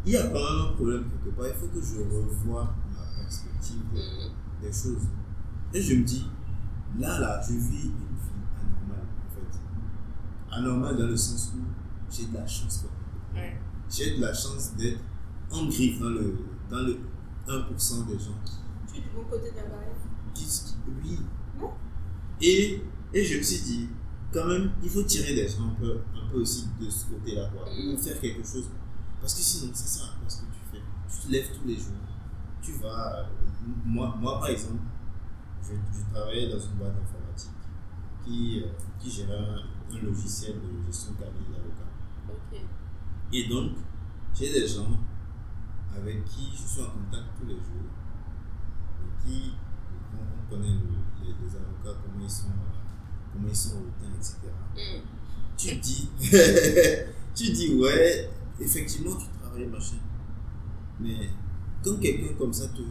[0.07, 1.47] il y a quand même un problème quelque part.
[1.49, 4.63] Il faut que je revoie ma perspective Mm.
[4.63, 5.03] des choses.
[5.73, 6.27] Et je me dis,
[7.01, 8.31] là, là, je vis une vie
[8.61, 9.59] anormale, en fait.
[10.55, 11.61] Anormale dans le sens où
[12.13, 13.41] j'ai de la chance, quoi.
[13.41, 13.59] Ouais.
[13.91, 15.01] J'ai de la chance d'être
[15.51, 16.37] en griffe dans le,
[16.71, 16.99] dans le
[17.49, 18.53] 1% des gens qui
[18.93, 19.95] Tu es du bon côté de la barrière?
[20.35, 21.19] qui, qui- oui.
[21.61, 21.71] Non.
[22.41, 22.83] Et,
[23.13, 23.89] et je me suis dit,
[24.33, 27.51] quand même, il faut tirer des gens un peu, un peu aussi de ce côté-là,
[27.55, 27.67] quoi.
[27.73, 27.95] Mm.
[27.95, 28.69] Ou faire quelque chose.
[29.21, 31.67] Parce que sinon, ça sert à quoi ce que tu fais Tu te lèves tous
[31.69, 31.93] les jours.
[32.63, 33.19] Tu vas.
[33.21, 33.25] euh,
[33.85, 34.83] moi, moi par exemple,
[35.63, 37.51] je, je travaillais dans une boîte informatique
[38.25, 39.57] qui, euh, qui gérait un,
[40.01, 41.91] un logiciel de gestion de cabinet d'avocat.
[43.33, 43.73] Et donc,
[44.35, 44.89] j'ai des gens
[45.97, 47.91] avec qui je suis en contact tous les jours,
[49.01, 49.53] et qui,
[50.13, 52.49] on, on connaît le- les, les avocats, comment ils sont,
[53.33, 54.37] comment ils sont hautains, etc.
[54.77, 55.01] Mm.
[55.57, 56.09] Tu dis,
[57.35, 58.31] tu dis, ouais,
[58.61, 59.97] effectivement, tu travailles, machin.
[61.01, 61.31] Mais
[61.83, 62.83] quand quelqu'un comme ça te,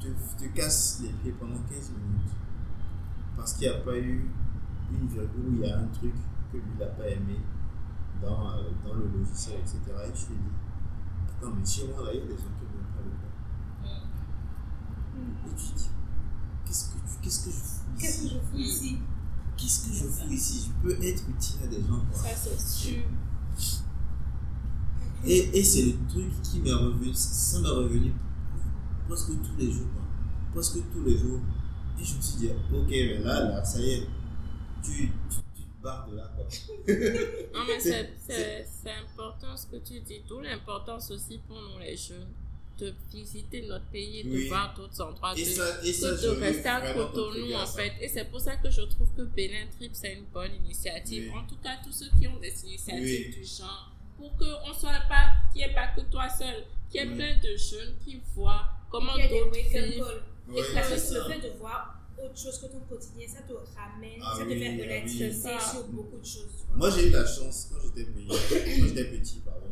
[0.00, 2.32] te, te casse les pieds pendant 15 minutes,
[3.36, 4.28] parce qu'il n'y a pas eu
[4.92, 6.14] une virgule où il y a un truc
[6.52, 7.38] que lui n'a pas aimé
[8.22, 9.78] dans, euh, dans le logiciel, etc.
[10.08, 10.52] Et tu te dis,
[11.38, 13.10] attends, mais chez moi, là, il y a des gens qui ne veulent pas le
[13.20, 14.02] faire.
[15.46, 15.88] Et tu te dis,
[16.66, 18.98] qu'est-ce que, tu- qu'est-ce que je fous Qu'est-ce que ici je fous ici?
[19.56, 20.68] Qu'est-ce que je fous ici?
[20.68, 22.00] Je peux être utile à des gens.
[22.10, 22.18] Quoi.
[22.18, 23.02] Ça, c'est sûr.
[25.24, 28.12] Et, et c'est le truc qui m'est revenu, ça m'est revenu
[29.08, 29.86] presque tous les jours.
[29.94, 30.02] Quoi.
[30.52, 31.40] Presque tous les jours.
[31.98, 34.06] Et je me suis dit, ok, mais là, là, ça y est,
[34.82, 35.38] tu, tu,
[36.10, 36.30] de là.
[36.36, 36.46] Quoi.
[37.54, 40.22] Non, mais C'est- important ce que tu dis.
[40.28, 42.28] D'où l'importance aussi pour nous, les jeunes,
[42.78, 44.48] de visiter notre pays, de Oui.
[44.48, 47.92] voir d'autres endroits, Et de, ça, et ça de rester à Cotonou, à en fait.
[48.02, 51.30] Et c'est pour ça que je trouve que Bénin Trip, c'est une bonne initiative.
[51.32, 51.38] Oui.
[51.38, 53.34] En tout cas, tous ceux qui ont des initiatives Oui.
[53.34, 57.04] du genre, pour qu'on soit pas, qu'il n'y ait pas que toi seul, qu'il y
[57.04, 57.16] ait Oui.
[57.16, 60.22] plein de jeunes qui voient comment d'autres vivent.
[60.54, 61.28] Et que c'est le ça.
[61.30, 64.82] fait de voir autre chose que ton quotidien, ça te ramène, ah ça te fait
[64.82, 65.50] relativiser oui.
[65.52, 65.70] Ah, ah.
[65.70, 66.66] sur beaucoup de choses.
[66.74, 69.70] Moi, j'ai eu la chance quand j'étais petit, pardon,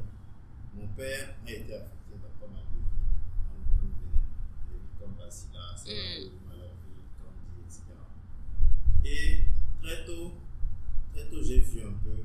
[0.75, 3.97] mon père a été affecté par pas mal de vies,
[4.99, 6.49] comme Bassila, mm.
[6.49, 7.83] Malavie, Candy, etc.
[9.05, 9.45] Et
[9.83, 10.33] très tôt,
[11.13, 12.25] très tôt, j'ai vu un peu,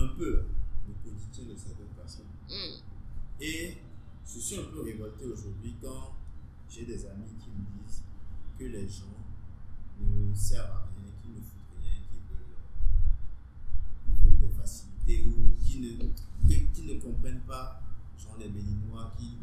[0.00, 0.42] un peu
[0.88, 2.26] le quotidien de certaines personnes.
[2.48, 2.82] Mm.
[3.40, 3.76] Et
[4.26, 6.16] je suis un peu révolté aujourd'hui quand
[6.68, 7.45] j'ai des amis qui
[8.58, 9.04] que les gens
[10.00, 12.18] ne servent à rien, qui ne foutent rien, qui
[14.24, 17.82] veulent, des facilités ou qui ne, qui, qui ne comprennent pas,
[18.18, 19.36] genre les béninois qui,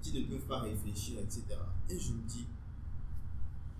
[0.00, 1.44] qui ne peuvent pas réfléchir, etc.
[1.88, 2.46] Et je me dis,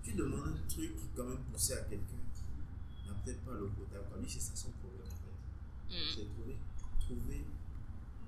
[0.03, 3.67] tu demandes un truc qui quand même poussé à quelqu'un qui n'a peut-être pas le
[3.67, 4.21] potable.
[4.21, 5.95] Lui, c'est ça son problème en fait.
[5.95, 6.13] Mm.
[6.15, 6.57] C'est trouver,
[6.99, 7.45] trouver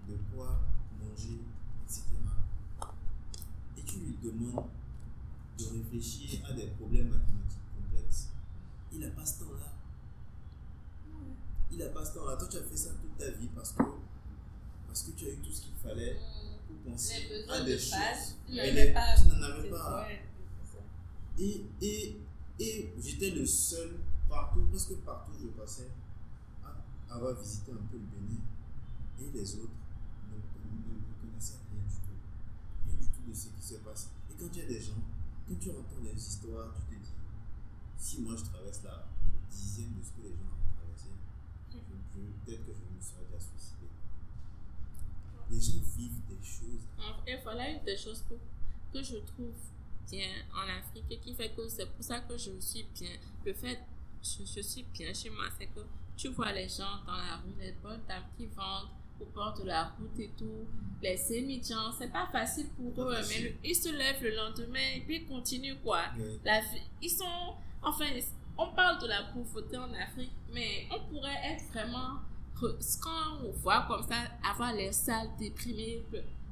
[0.08, 0.62] de quoi
[1.00, 1.40] manger,
[1.86, 2.04] etc.
[3.78, 4.66] Et tu lui demandes
[5.58, 8.30] de réfléchir à des problèmes mathématiques complexes.
[8.92, 9.74] Il n'a pas ce temps-là.
[11.72, 12.38] Il n'a pas ce temps-là.
[12.38, 13.84] Toi, tu as fait ça toute ta vie parce que,
[14.88, 16.18] parce que tu as eu tout ce qu'il fallait
[16.68, 17.92] pour penser à des de choses.
[18.94, 20.08] base, tu n'en avais pas.
[21.38, 22.18] Et, et,
[22.60, 24.00] et j'étais le seul
[24.30, 25.90] partout, presque partout où je passais,
[26.64, 28.42] à avoir visité un peu le Bénin.
[29.20, 29.72] Et les autres
[30.30, 32.88] ne, ne- ne connaissaient rien du tout.
[32.88, 34.10] Rien du tout de ce qui se passe.
[34.32, 34.94] Et quand tu as des gens,
[35.48, 37.12] quand tu entends des histoires, tu te dis,
[37.98, 41.10] si moi je traverse là, le dixième de ce que les gens ont traversé,
[42.46, 43.88] peut-être que je me serais déjà suicidé.
[45.52, 46.82] Les gens vivent des choses.
[47.28, 48.36] Et voilà une des choses que,
[48.92, 49.54] que je trouve
[50.10, 53.18] bien en Afrique et qui fait que c'est pour ça que je suis bien.
[53.46, 53.80] Le fait,
[54.24, 55.82] je, je suis bien chez moi, c'est que
[56.18, 58.90] tu vois les gens dans la rue, les bonnes dames qui vendent
[59.22, 60.66] au bord de la route et tout,
[61.02, 65.02] les sémidjans, c'est pas facile pour eux, mais le- ils se lèvent le lendemain et
[65.02, 66.02] puis ils continuent quoi.
[66.44, 66.62] La
[67.02, 68.06] ils sont, enfin,
[68.58, 72.20] on parle de la pauvreté en Afrique, mais on pourrait être vraiment,
[72.60, 74.16] quand on voit comme ça,
[74.50, 76.04] avoir les salles déprimées.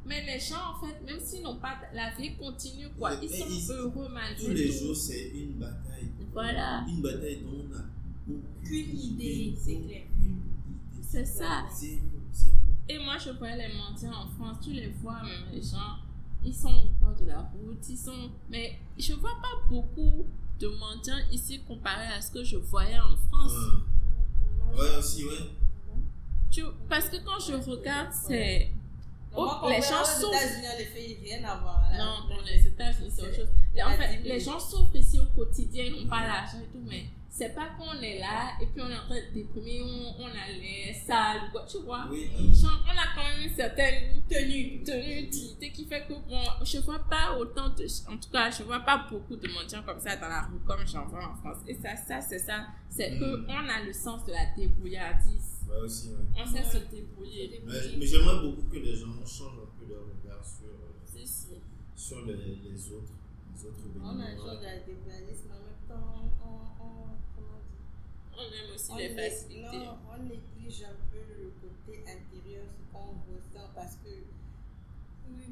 [0.06, 3.12] Mais les gens, en fait, même s'ils n'ont pas, la vie continue, quoi.
[3.16, 4.86] Mais Ils sont ils- heureux malgré Tous les tout.
[4.88, 6.10] jours, c'est une bataille.
[6.34, 6.84] Voilà.
[6.90, 7.86] Une bataille dont on n'a
[8.30, 10.02] aucune idée, c'est clair.
[11.02, 11.64] C'est ça.
[12.90, 15.98] Et moi, je vois les mendiants en France, tu les vois, même les gens,
[16.44, 18.30] ils sont au bord de la route, ils sont.
[18.50, 20.26] Mais je vois pas beaucoup
[20.60, 23.54] de mendiants ici comparé à ce que je voyais en France.
[24.74, 24.80] Ouais.
[24.82, 25.50] Ouais, aussi, ouais.
[26.52, 28.70] Tu- parce que quand je regarde, c'est.
[29.36, 30.34] Oh, Moi, les gens souffrent.
[30.36, 31.90] États-Unis, les filles, rien à voir.
[31.92, 31.98] là.
[32.06, 33.50] Non, pour les États-Unis, c'est autre chose.
[33.84, 37.06] En fait, les gens souffrent ici au quotidien, ils n'ont pas l'argent et tout, mais
[37.36, 40.28] c'est pas qu'on est là et puis on est en train de déprimer, on, on
[40.28, 42.06] a les salles, quoi, tu vois.
[42.12, 42.30] Oui.
[42.54, 46.78] Genre, on a quand même une certaine tenue, tenue, dignité qui fait que, bon, je
[46.78, 47.88] vois pas autant de.
[48.08, 50.86] En tout cas, je vois pas beaucoup de mendiants comme ça dans la rue, comme
[50.86, 51.58] j'en vois en France.
[51.68, 52.68] Et ça, ça c'est ça.
[52.90, 53.20] C'est Mm.
[53.20, 55.66] que on a le sens de la débrouillardise.
[55.68, 56.40] Ouais, aussi, ouais.
[56.40, 57.62] On sait se débrouiller.
[57.66, 61.26] Mais, mais j'aimerais beaucoup que les gens changent un peu leur regard sur, euh,
[61.96, 63.14] sur les, les autres.
[63.56, 67.82] Les autres On a un genre de mais en même temps, on, on, comment dire,
[68.38, 69.78] On aime aussi on les facilités.
[69.78, 74.10] non, on néglige un peu le côté intérieur, ce qu'on ressent, parce que,
[75.30, 75.44] oui,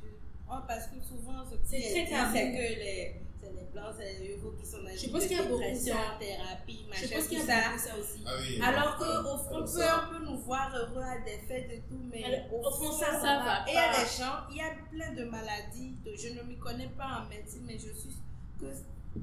[0.00, 0.06] je-
[0.50, 2.32] oh, parce que souvent, ce qui C'est est très dit, tabou.
[2.34, 5.36] c'est que les, c'est les blancs, c'est les euros qui sont dans Je pense qu'il
[5.36, 6.16] y a beaucoup ça.
[6.20, 7.68] thérapie, Je machin, pense qu'il y a ça.
[7.70, 8.22] beaucoup ça aussi.
[8.26, 8.60] Ah oui.
[8.62, 12.00] Alors qu'au fond, on Alors peut peu nous voir heureux à des fêtes et tout,
[12.12, 13.98] mais Alors, au fond, ça, ça va Et il y a pas.
[13.98, 17.28] des gens, il y a plein de maladies, de- je ne m'y connais pas en
[17.28, 18.16] médecine, mais je suis
[18.60, 18.66] que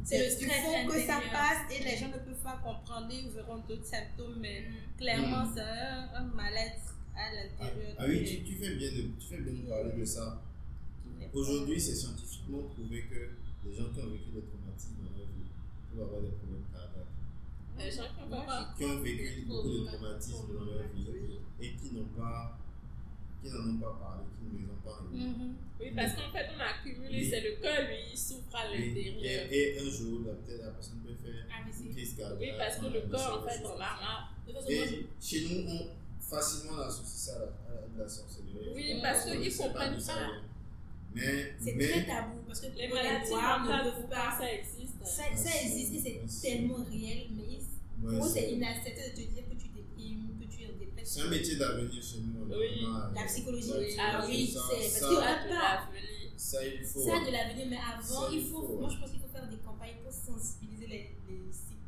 [0.03, 3.07] C'est le il stress faut que ça passe et les gens ne peuvent pas comprendre,
[3.11, 4.97] ils verront d'autres symptômes, mais Mm.
[4.99, 5.51] clairement Mm.
[5.55, 7.95] c'est un, un mal-être à Ah, l'intérieur.
[7.99, 10.41] ah oui, tu, tu fais bien de, tu fais bien de parler de ça.
[11.33, 13.31] Aujourd'hui, c'est scientifiquement prouvé que
[13.67, 15.49] les gens qui ont vécu des traumatismes dans leur vie
[15.91, 17.15] peuvent avoir des problèmes cardiaques.
[17.79, 21.07] Les gens qui ont pas Qui ont vécu beaucoup de traumatismes dans leur vie
[21.61, 22.57] et qui n'ont pas,
[23.41, 24.99] qui n'en ont pas parlé, qui ne les ont pas.
[25.11, 25.55] Mhm.
[25.79, 29.23] Oui, parce qu'en fait, on a accumulé, c'est le cœur, lui, il souffre à l'intérieur.
[29.51, 31.85] et, et un jour, la, peut-être la personne peut faire AVC.
[31.85, 32.39] une crise cardiaque.
[32.41, 34.33] Oui, parce que le un corps, en fait, on a marre.
[34.47, 35.87] De toute façon, moi, Et chez nous, on
[36.19, 38.71] facilement associe ça à la, à la- la sorcellerie.
[38.75, 39.97] Oui, On- parce qu'ils ne comprennent pas.
[39.97, 40.41] vient.
[41.15, 44.37] Mais, c'est mais très tabou parce que Les maladies ne mentales, peuvent pas.
[44.37, 49.27] ça existe Ça, Ah, existe et c'est tellement réel, mais ouais, c'est inacceptable de te
[49.33, 52.53] dire que tu déprimes, tu es en c'est un métier d'avenir chez nous.
[52.53, 52.85] Oui.
[53.15, 53.95] La psychologie, oui.
[53.99, 55.15] Ah oui, c'est- ça, parce qu'il y
[56.37, 56.63] Ça, pas.
[56.65, 56.99] il faut.
[56.99, 59.27] Ça de l'avenir, mais avant, Ça, il il faut, faut, moi je pense qu'il faut
[59.31, 61.41] faire des campagnes pour sensibiliser les, les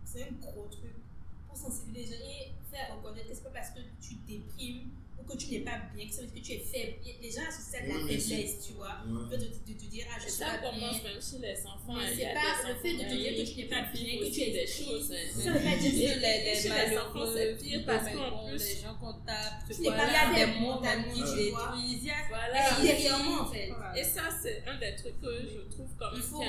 [0.05, 0.95] c'est un gros truc,
[1.47, 4.89] pour sensibiliser les gens et faire reconnaître que c'est pas parce que tu déprimes
[5.29, 6.93] que tu n'es pas bien, que ça veut dire que tu es faible.
[7.21, 8.97] Les gens associent ça la faiblesse, tu vois.
[9.05, 9.21] Ouais.
[9.21, 11.11] Le fait de, te dire, ah, je suis Ça pas commence bien.
[11.13, 11.93] même chez les enfants.
[11.97, 14.41] Mais c'est pas le fait de te dire que tu n'es pas bien, que tu
[14.41, 15.11] es des choses.
[15.11, 15.25] hein.
[15.43, 18.57] Ça veut pas dire que les, les chez les enfants, c'est pire parce qu'en plus-
[18.59, 22.79] les gens qu'on tape, Tu n'es vois, pas bien des mots tu a- Voilà.
[22.79, 23.71] Intérieurement, en fait.
[23.95, 26.41] Et ça, c'est un des trucs que je trouve quand même Il faut,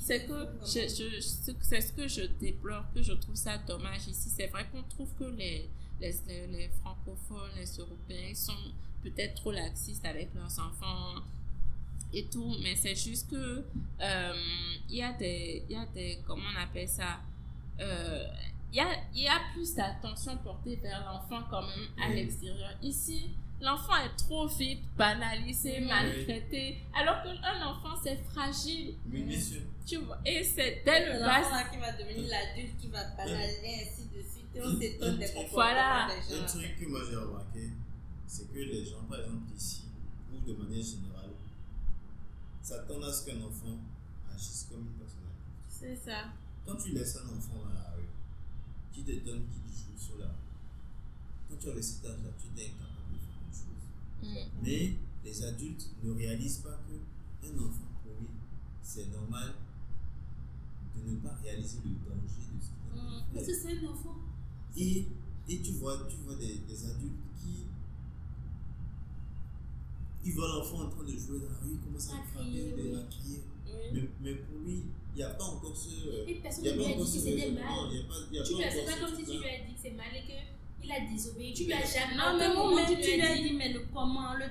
[0.00, 0.34] C'est que
[0.64, 4.28] je, je, c'est ce que je déplore, que je trouve ça dommage ici.
[4.34, 5.68] C'est vrai qu'on trouve que les,
[6.00, 8.52] les, les, les francophones, les Européens sont
[9.02, 11.22] peut-être trop laxistes avec leurs enfants
[12.12, 13.64] et tout, mais c'est juste que
[14.00, 14.34] euh,
[14.88, 17.20] il y a des, il y a des, comment on appelle ça,
[17.80, 18.24] euh,
[18.72, 22.16] il y a, il y a plus d'attention portée vers l'enfant quand même à Oui.
[22.16, 22.70] l'extérieur.
[22.82, 25.86] Ici, l'enfant est trop vite banalisé, Oui.
[25.86, 29.62] maltraité, alors qu'un enfant c'est fragile, Mais bien sûr.
[29.86, 31.42] tu vois, et c'est dès le bas.
[31.72, 35.52] qui va devenir l'adulte qui va banaliser ainsi de suite et on s'étonne des comportements
[35.52, 36.08] Voilà.
[36.08, 37.70] des Un truc que moi j'ai remarqué,
[38.26, 39.82] c'est que les gens, par exemple ici,
[40.32, 41.30] ou de manière générale,
[42.62, 43.78] s'attendent à ce qu'un enfant
[44.32, 45.68] agisse comme une personne adulte.
[45.68, 46.32] C'est ça.
[46.66, 48.08] Quand tu laisses un enfant dans la rue,
[48.92, 50.32] qui te donne, qui te joue sur la rue,
[51.50, 53.84] quand tu as cet âge-là, tu es incapable de faire une chose.
[54.22, 54.62] Mm.
[54.62, 54.92] Mais
[55.22, 58.28] les adultes ne réalisent pas que un enfant, pour lui,
[58.82, 59.52] c'est normal
[60.96, 63.90] de ne pas réaliser le danger de ce qu'il train de Parce que c'est un
[63.90, 64.16] enfant.
[64.78, 65.06] Et,
[65.48, 67.64] et tu vois, tu vois des, des adultes qui.
[70.24, 72.70] Ils voient l'enfant en train de jouer dans la rue, ils commencent à le frapper,
[72.76, 72.92] de oui.
[72.92, 73.42] la crier.
[73.66, 73.72] Oui.
[73.92, 74.82] Mais, mais pour lui,
[75.14, 76.28] il n'y a pas encore ce.
[76.28, 77.64] Et personne Il y a ne lui pas a encore dit ce que c'était mal.
[78.74, 81.54] c'est pas comme si tu lui as dit que c'est mal et qu'il a désobéi.
[81.54, 82.16] Tu lui as jamais.
[82.16, 83.52] Non, mais moi, moment, même tu lui as dit.
[83.54, 84.44] mais le comment, le,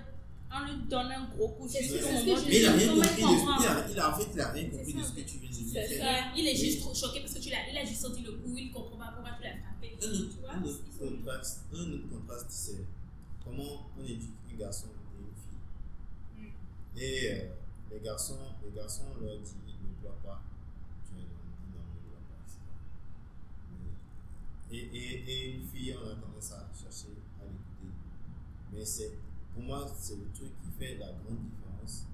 [0.50, 3.26] on lui donne un gros coup juste au moment Mais il a rien compris il
[3.26, 3.60] de ce comprend.
[3.60, 5.52] il a, il a- En fait, il a rien compris de ce que tu viens
[5.52, 6.32] de dire.
[6.38, 8.56] Il est juste trop choqué parce que tu l'as, il a juste senti le coup,
[8.58, 9.75] il comprend pas pourquoi tu l'as frappé.
[10.02, 10.62] Un autre, un
[10.98, 12.86] contraste, un autre contraste, c'est
[13.44, 15.34] comment on éduque un garçon et une
[16.46, 16.54] fille.
[16.98, 17.50] Et euh,
[17.92, 20.42] les garçons, les garçons on leur dit ne pleure pas,
[21.06, 21.28] tu es ne
[21.72, 22.60] pleure pas, etc.
[24.72, 27.94] Et, et, et une fille, on a tendance à chercher à l'écouter.
[28.74, 29.12] Mais c'est,
[29.54, 32.06] pour moi, c'est le truc qui fait la grande différence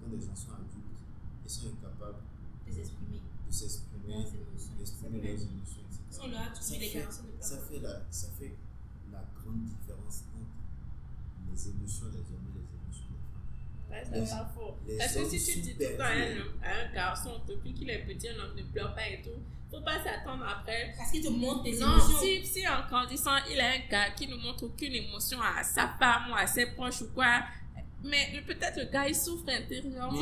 [0.00, 1.00] quand des gens sont adultes
[1.44, 2.22] et sont incapables
[2.66, 3.20] de s'exprimer.
[4.78, 5.84] d'exprimer leurs émotions,
[6.14, 7.06] Ça les fait-
[7.40, 8.54] ça la, ça fait
[9.12, 14.12] la grande différence entre les émotions des hommes et les émotions des femmes.
[14.14, 14.74] Ouais, Les- c'est pas faux.
[14.86, 17.74] les Parce que si tu dis tout le temps à un, à un garçon, depuis
[17.74, 20.94] qu'il est petit, un homme ne pleure pas et tout, faut pas s'attendre après.
[20.96, 22.18] Parce qu'il te montre tes Non, émotions.
[22.20, 25.88] si, si en grandissant, il est un gars qui ne montre aucune émotion à sa
[25.98, 27.42] femme ou à ses proches ou quoi,
[28.04, 30.12] mais peut-être le gars il souffre intérieurement.
[30.12, 30.20] Mais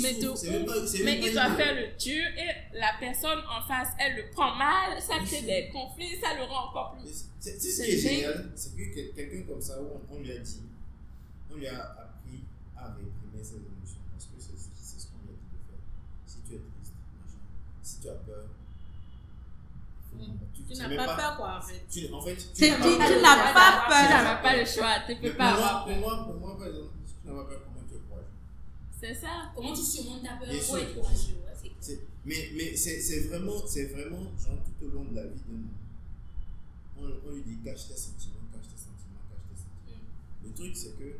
[0.00, 0.72] mais souffre, de même pas-
[1.04, 4.54] Mais pas il doit faire le dur et la personne en face, elle le prend
[4.54, 7.24] mal, ça crée des conflits, ça le rend encore plus.
[7.40, 8.52] C'est ce C'est qui est génial.
[8.54, 10.62] c'est que quel- quelqu'un comme ça, où on, on lui a dit,
[11.50, 12.40] on lui a appris
[12.76, 15.80] à réprimer ses émotions, parce que c'est c'est ce qu'on lui a dit de faire.
[16.26, 16.92] Si tu es triste,
[17.82, 18.44] si tu as peur.
[20.66, 21.82] Tu sais n'as même pas peur, quoi, en fait.
[21.90, 23.22] Tu, en fait, Tu n'as dis, pas tu peur.
[23.22, 25.96] n'as pas Tu n'as pas le choix, tu Mais peux pour pas moi, avoir pour
[25.96, 26.43] moi, pour moi,
[27.42, 28.38] peur, comment tu es courageux
[29.00, 29.50] C'est ça.
[29.54, 30.46] Comment tu surmontes ta peur?
[30.48, 34.86] Pour être courageux ouais, c'est- C'est- Mais, mais c'est c'est vraiment, c'est vraiment, genre, tout
[34.86, 35.68] au long de la vie d'un homme,
[36.96, 40.06] on, on lui dit cache tes sentiments, cache tes sentiments, cache tes sentiments.
[40.44, 41.18] Le truc, c'est que,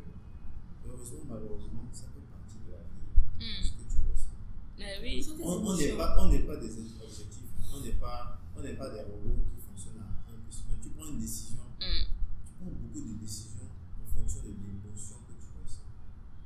[0.87, 3.05] heureusement, malheureusement, ça fait partie de la vie,
[3.37, 3.63] Mm.
[3.65, 4.39] ce que tu ressens.
[4.79, 5.21] Mais oui.
[5.43, 8.89] On n'est pas, on n'est pas des êtres objectifs, on n'est pas, on n'est pas
[8.89, 10.81] des robots qui fonctionnent à 1 plus 1.
[10.81, 12.07] Tu prends une décision, Mm.
[12.47, 15.85] tu prends beaucoup de décisions en fonction de l'émotion que tu ressens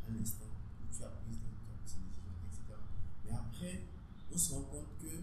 [0.10, 2.80] à l'instant où tu as pris cette décision, etc.
[3.26, 3.84] Mais après,
[4.34, 5.14] on se rend compte que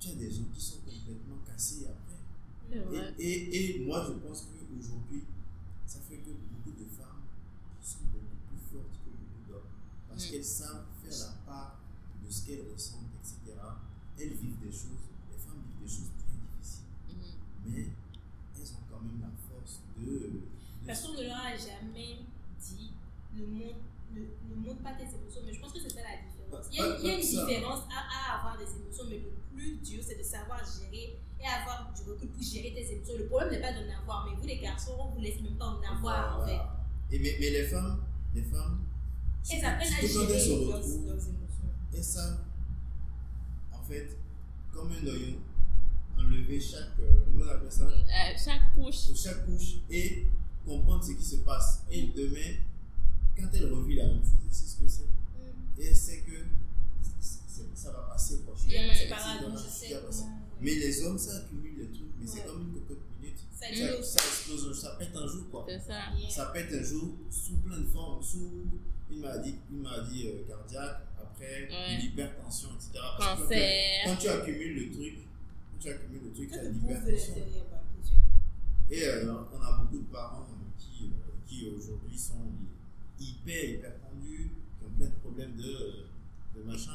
[0.00, 2.18] tu as des gens qui sont complètement cassés après.
[3.18, 5.24] Et, et, et moi, je pense qu'aujourd'hui,
[5.86, 7.26] ça fait que beaucoup de femmes
[7.82, 9.70] sont beaucoup plus fortes que beaucoup d'hommes.
[10.08, 10.30] Parce Mm.
[10.30, 11.80] qu'elles savent faire la part
[12.24, 13.58] de ce qu'elles ressentent, etc.
[14.18, 15.02] Elles vivent des choses,
[15.32, 16.84] les femmes vivent des choses très difficiles.
[17.08, 17.70] Mm.
[17.70, 17.86] Mais
[18.56, 20.04] elles ont quand même la force de.
[20.04, 20.40] de-
[20.86, 22.18] Personne ne leur a jamais
[23.34, 23.78] ne montre,
[24.14, 25.42] ne, ne montre pas tes émotions.
[25.46, 26.66] Mais je pense que c'est ça la différence.
[26.72, 27.46] Il y a, il y a une ça.
[27.46, 28.00] différence à,
[28.34, 32.02] à avoir des émotions, mais le plus dur, c'est de savoir gérer et avoir du
[32.10, 33.14] recul pour gérer tes émotions.
[33.18, 35.66] Le problème n'est pas d'en avoir, mais vous, les garçons, on vous laisse même pas
[35.66, 36.52] en avoir, en fait.
[36.54, 36.76] Voilà.
[37.12, 38.04] Et mais, mais les femmes,
[38.34, 38.84] les femmes,
[39.50, 41.70] Elles apprennent à gérer leurs, leurs émotions.
[41.94, 42.38] elles savent,
[43.72, 44.16] en fait,
[44.72, 45.38] comme un noyau,
[46.18, 47.84] enlever chaque, euh, comment on appelle ça?
[47.84, 49.14] Euh, chaque couche.
[49.16, 50.26] chaque couche et
[50.66, 51.84] comprendre ce qui se passe.
[51.90, 52.56] Et demain,
[53.40, 55.82] quand elle revit la même chose, sait ce que c'est.
[55.82, 56.32] Et elle sait que
[57.20, 58.40] c'est- c'est- ça va passer.
[58.44, 58.54] Quoi.
[58.56, 58.70] Je Mm.
[58.94, 59.08] c'est
[59.88, 60.24] C'est c'est.
[60.60, 63.38] Mais les hommes, ça accumule des trucs, mais c'est comme une cocotte minute.
[63.58, 64.04] Ça Ça, explose.
[64.06, 65.44] ça explose, ça pète un jour.
[65.50, 65.64] Quoi.
[65.68, 66.00] C'est ça.
[66.18, 66.30] Yeah.
[66.30, 68.50] Ça pète un jour sous plein de formes, sous
[69.10, 71.96] une maladie, une maladie euh, cardiaque, après Ouais.
[72.00, 72.90] l'hypertension, etc.
[73.18, 74.04] Parce que.
[74.06, 75.14] Quand tu accumules le truc,
[75.72, 77.36] quand tu accumules le truc, tu Ça as de l'hypertension.
[78.90, 82.34] Et euh, on a beaucoup de parents euh, qui, euh, qui aujourd'hui sont
[83.20, 86.06] hyper, hyper tendus, qui ont plein de problèmes de,
[86.58, 86.92] de machin.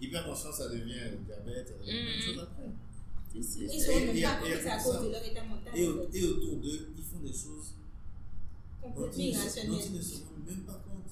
[0.00, 2.68] Et hypertension, ça devient euh, diabète, ça devient plein de choses après.
[3.32, 5.04] Tu sais, Ils se rendent pas compte et que c'est à pour cause ça.
[5.06, 5.72] de leur état mental.
[5.76, 7.74] Et, au- autour d'eux, ils font des choses
[8.82, 11.10] dont Complètement ils, ne se- dont ils ne se rendent même pas compte.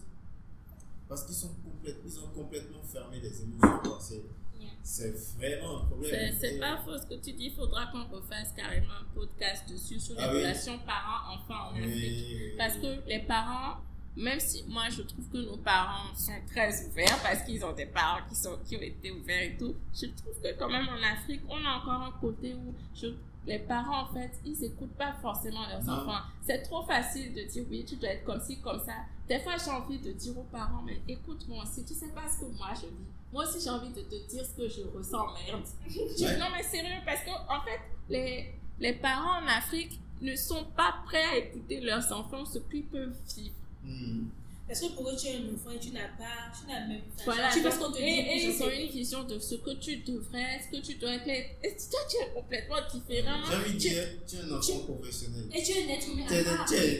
[1.09, 3.99] Parce qu'ils sont complètement, ils ont complètement fermé les émotions.
[4.83, 6.35] C'est, vraiment un problème.
[6.41, 10.01] C'est pas faux ce que tu dis, il faudra qu'on refasse carrément un podcast dessus
[10.01, 10.39] sur les Ah oui.
[10.39, 12.27] relations parents-enfants en Oui, Afrique.
[12.31, 13.77] oui, Parce que les parents,
[14.19, 17.87] même si moi je trouve que nos parents sont très ouverts parce qu'ils ont des
[17.87, 21.03] parents qui, sont, qui ont été ouverts et tout, je trouve que quand même en
[21.15, 23.15] Afrique, on a encore un côté où je-
[23.47, 25.93] les parents en fait, ils écoutent pas forcément leurs Non.
[26.03, 26.21] enfants.
[26.43, 28.93] C'est trop facile de dire oui, tu dois être comme ci, comme ça.
[29.29, 32.41] Des fois j'ai envie de dire aux parents, mais écoute-moi aussi, tu sais pas ce
[32.45, 33.07] que moi je vis.
[33.33, 35.63] Moi aussi j'ai envie de te dire ce que je ressens, merde.
[35.87, 36.37] Ouais.
[36.39, 37.81] Non mais sérieux, parce que en fait,
[38.11, 42.85] les, les parents en Afrique ne sont pas prêts à écouter leurs enfants ce qu'ils
[42.87, 43.55] peuvent vivre.
[43.89, 44.29] Hmm.
[44.69, 47.01] Parce que pour eux, tu es un enfant et tu n'as pas, tu n'as même
[47.17, 47.23] pas.
[47.25, 48.05] Voilà, tu penses qu'on te dit.
[48.05, 51.15] et, et ils ont une vision de ce que tu devrais, ce que tu dois
[51.15, 51.27] être.
[51.27, 53.41] Et toi, tu es complètement différent.
[53.49, 55.45] J'ai envie de Tu- dire, tu es un enfant tu- professionnel.
[55.57, 56.27] Et tu es un être humain.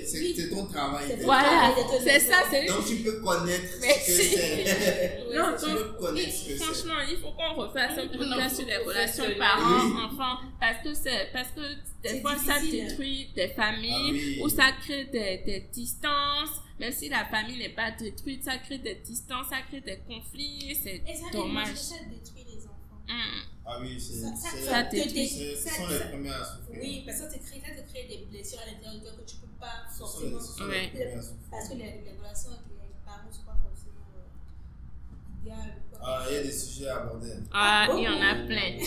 [0.07, 1.19] C'est ton travail.
[1.21, 1.75] Voilà.
[2.03, 5.25] C'est ça, c'est Donc tu peux connaître Mais ce que c'est.
[5.37, 6.65] Non, tu donc, peux connaître ce que c'est.
[6.65, 11.51] Franchement, il faut qu'on refasse un faut sur les relations parents-enfants parce que c'est parce
[11.51, 11.61] que
[12.03, 16.63] des fois ça détruit des familles Ah ou ça crée des distances.
[16.79, 20.75] Même si la famille n'est pas détruite, ça crée des distances, ça crée des conflits.
[20.81, 21.75] C'est Et ça, dommage.
[21.75, 22.75] ça détruit les enfants.
[23.09, 23.43] Hum.
[23.71, 26.81] Ah oui, c'est Ça, ça, te Ce sont les premiers à souffrir.
[26.81, 29.13] Oui, parce que ça te crée, ça te crée des blessures à l'intérieur de toi
[29.19, 30.39] que tu peux pas forcément.
[30.69, 30.93] Ouais.
[31.51, 35.83] Parce que les, les relations avec les parents ne sont pas forcément euh, idéales.
[36.01, 37.33] Ah, il y a des sujets à aborder.
[37.53, 38.79] Ah, il y en a plein.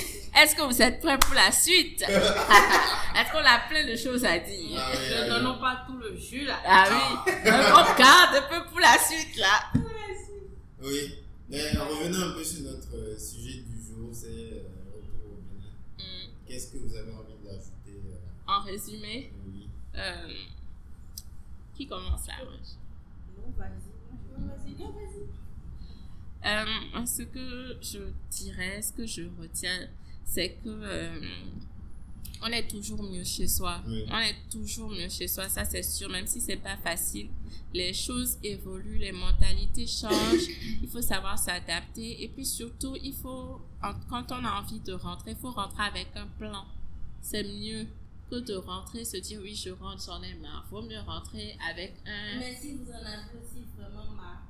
[0.42, 2.02] Est-ce que vous êtes prêts pour la suite?
[2.08, 4.80] Est-ce qu'on a plein de choses à dire?
[4.80, 5.30] Ah, oui, Ne ah, oui.
[5.30, 6.58] donnons pas tout le jus là.
[6.66, 9.72] Ah oui, on garde un peu pour la suite là.
[10.82, 11.16] Oui,
[11.50, 14.64] mais revenons un peu sur notre euh, sujet du jour, c'est euh,
[14.96, 15.70] retour au Bénin.
[16.00, 16.32] Hum.
[16.48, 18.18] Qu'est-ce que vous avez envie d'ajouter euh,
[18.48, 19.68] En résumé, Oui.
[19.96, 20.28] euh,
[21.76, 22.36] qui commence là?
[22.40, 24.40] Non, vas-y.
[24.40, 25.28] Non, vas-y, non, vas-y.
[26.46, 28.00] Euh, ce que je
[28.32, 29.88] dirais, ce que je retiens,
[30.26, 31.20] c'est que euh,
[32.44, 33.82] on est toujours mieux chez soi.
[33.88, 34.06] Oui.
[34.10, 37.30] On est toujours mieux chez soi, ça c'est sûr, même si c'est pas facile.
[37.74, 40.48] Les choses évoluent, les mentalités changent.
[40.82, 44.94] il faut savoir s'adapter et puis surtout, il faut en- quand on a envie de
[44.94, 46.66] rentrer, il faut rentrer avec un plan.
[47.22, 47.86] C'est mieux
[48.32, 50.66] que de rentrer se dire oui je rentre j'en ai marre.
[50.72, 54.42] Vaut mieux rentrer avec un Mais si vous en avez aussi vraiment marre.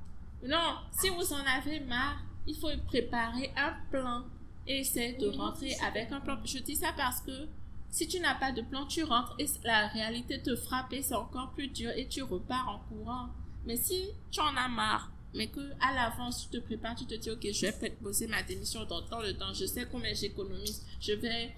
[0.46, 4.24] Non, si vous en avez marre, il faut préparer un plan
[4.66, 6.38] et essayer de rentrer avec un plan.
[6.44, 7.48] Je dis ça parce que
[7.90, 11.14] si tu n'as pas de plan, tu rentres et la réalité te frappe et c'est
[11.14, 13.28] encore plus dur et tu repars en courant.
[13.66, 17.14] Mais si tu en as marre, mais que à l'avance tu te prépares, tu te
[17.14, 20.12] dis ok, je vais peut-être poser ma démission dans tant de temps, je sais combien
[20.14, 21.54] j'économise, je vais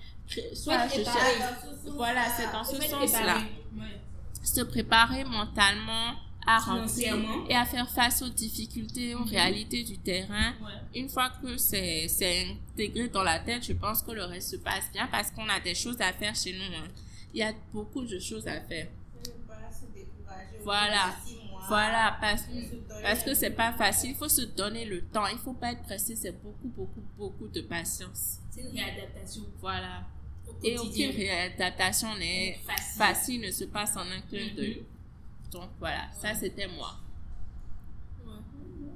[0.55, 1.17] soit je cherche-
[1.97, 3.39] voilà, c'est dans ce sens-là.
[4.45, 6.15] se préparer mentalement
[6.47, 7.11] à rentrer
[7.49, 10.53] et à faire face aux difficultés, aux réalités du terrain.
[10.63, 11.01] Ouais.
[11.01, 12.09] Une fois que c'est
[12.73, 15.61] intégré dans la tête, je pense que le reste se passe bien parce qu'on a
[15.61, 16.77] des choses à faire chez nous.
[16.77, 16.89] hein.
[17.33, 18.89] Il y a beaucoup de choses à faire.
[20.63, 21.15] Voilà.
[21.67, 22.43] Voilà, parce,
[23.03, 24.11] parce que c'est pas facile.
[24.11, 25.27] Il faut se donner le temps.
[25.27, 26.15] Il faut pas être pressé.
[26.15, 28.39] C'est beaucoup, beaucoup, beaucoup de patience.
[28.51, 30.03] C'est une réadaptation Voilà.
[30.47, 32.99] au Et aucune réadaptation n'est Facile.
[32.99, 34.85] facile, ne se passe en un clin d'œil.
[35.79, 36.97] Voilà, ça c'était moi.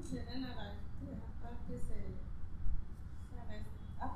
[0.05, 0.25] C'est-
[4.01, 4.11] Ah,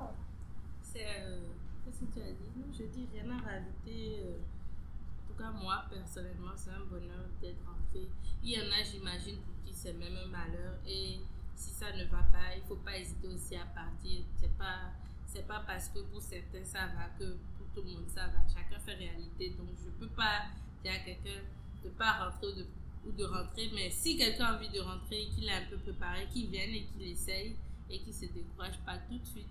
[0.97, 1.47] euh,
[1.85, 2.73] Qu'est-ce que tu as dit?
[2.79, 4.21] Je dis rien à rajouter.
[4.25, 8.09] euh, En tout cas, moi, personnellement, c'est un bonheur d'être rentré.
[8.43, 10.75] Il y en a, j'imagine, pour qui c'est même un malheur.
[10.87, 11.21] Et
[11.57, 14.23] si ça ne va pas, il faut pas hésiter aussi à partir.
[14.37, 14.93] C'est pas.
[15.27, 18.47] C'est pas parce que pour certains ça va que pour tout le monde ça va.
[18.47, 19.51] Chacun fait réalité.
[19.51, 20.43] Donc je peux pas
[20.85, 21.41] dire à quelqu'un
[21.85, 22.67] de pas rentrer ou de,
[23.07, 23.71] ou de rentrer.
[23.75, 26.85] Mais si quelqu'un a envie de rentrer, qu'il est un peu préparé, qu'il vienne et
[26.85, 27.57] qu'il essaye
[27.91, 29.47] et qu'il se décourage pas tout de suite.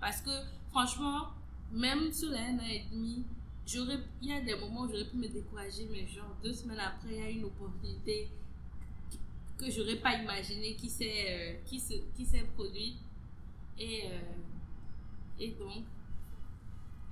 [0.00, 0.30] Parce que
[0.70, 1.28] franchement,
[1.72, 3.24] même sur un an et demi,
[3.66, 6.80] j'aurais, il y a des moments où j'aurais pu me décourager, mais genre deux semaines
[6.80, 8.30] après, il y a une opportunité
[9.58, 12.98] que j'aurais pas imaginé qui s'est, euh, qui se, qui s'est produite.
[13.78, 15.84] Et, euh, et donc,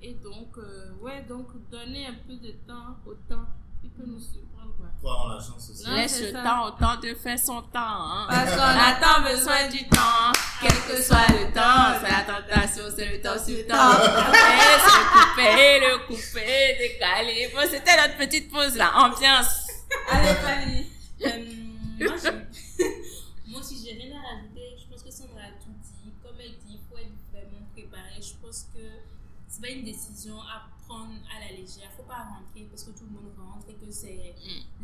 [0.01, 3.45] et donc, euh, ouais, donc donner un peu de temps au temps
[3.81, 4.87] qui peut nous surprendre, quoi.
[4.99, 5.83] Croire en la chance aussi?
[5.87, 6.41] Non, Laisse le ça.
[6.43, 7.79] temps au temps de faire son temps.
[7.79, 8.27] hein.
[8.29, 10.31] Parce qu'on On a tant besoin du temps,
[10.61, 11.99] quel que soit le temps.
[12.01, 13.91] C'est la tentation, c'est le temps sur temps.
[14.33, 17.51] Et se couper, le couper, décaler.
[17.53, 19.67] Bon, c'était notre petite pause là, ambiance.
[20.11, 20.87] Allez, Fanny.
[21.25, 22.81] Euh, moi, je-
[23.51, 26.13] moi, si j'ai rien à rajouter, je pense que Sandra a tout dit.
[26.23, 28.19] Comme elle dit, il faut être vraiment préparé.
[28.19, 28.79] Je pense que
[29.47, 31.91] c'est pas une décision à prendre à la légère.
[31.95, 34.35] Faut pas rentrer parce que tout le monde rentre et que c'est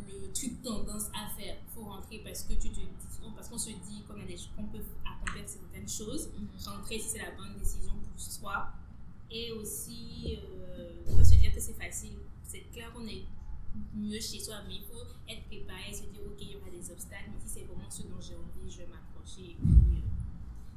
[0.08, 1.58] le truc tendance à faire.
[1.74, 2.88] Faut rentrer parce que tu te dis,
[3.36, 6.30] parce qu'on se dit qu'on a des qu'on peut accomplir certaines choses.
[6.66, 8.70] Rentrer si c'est la bonne décision pour soi.
[9.30, 12.18] Et aussi, euh, pas se dire que c'est facile.
[12.46, 13.24] C'est clair qu'on est
[13.96, 16.92] mieux chez soi, mais il faut être préparé, se dire, ok, il y aura des
[16.92, 18.88] obstacles, mais si c'est vraiment ce dont j'ai envie, je vais.
[19.40, 20.02] Et puis, euh,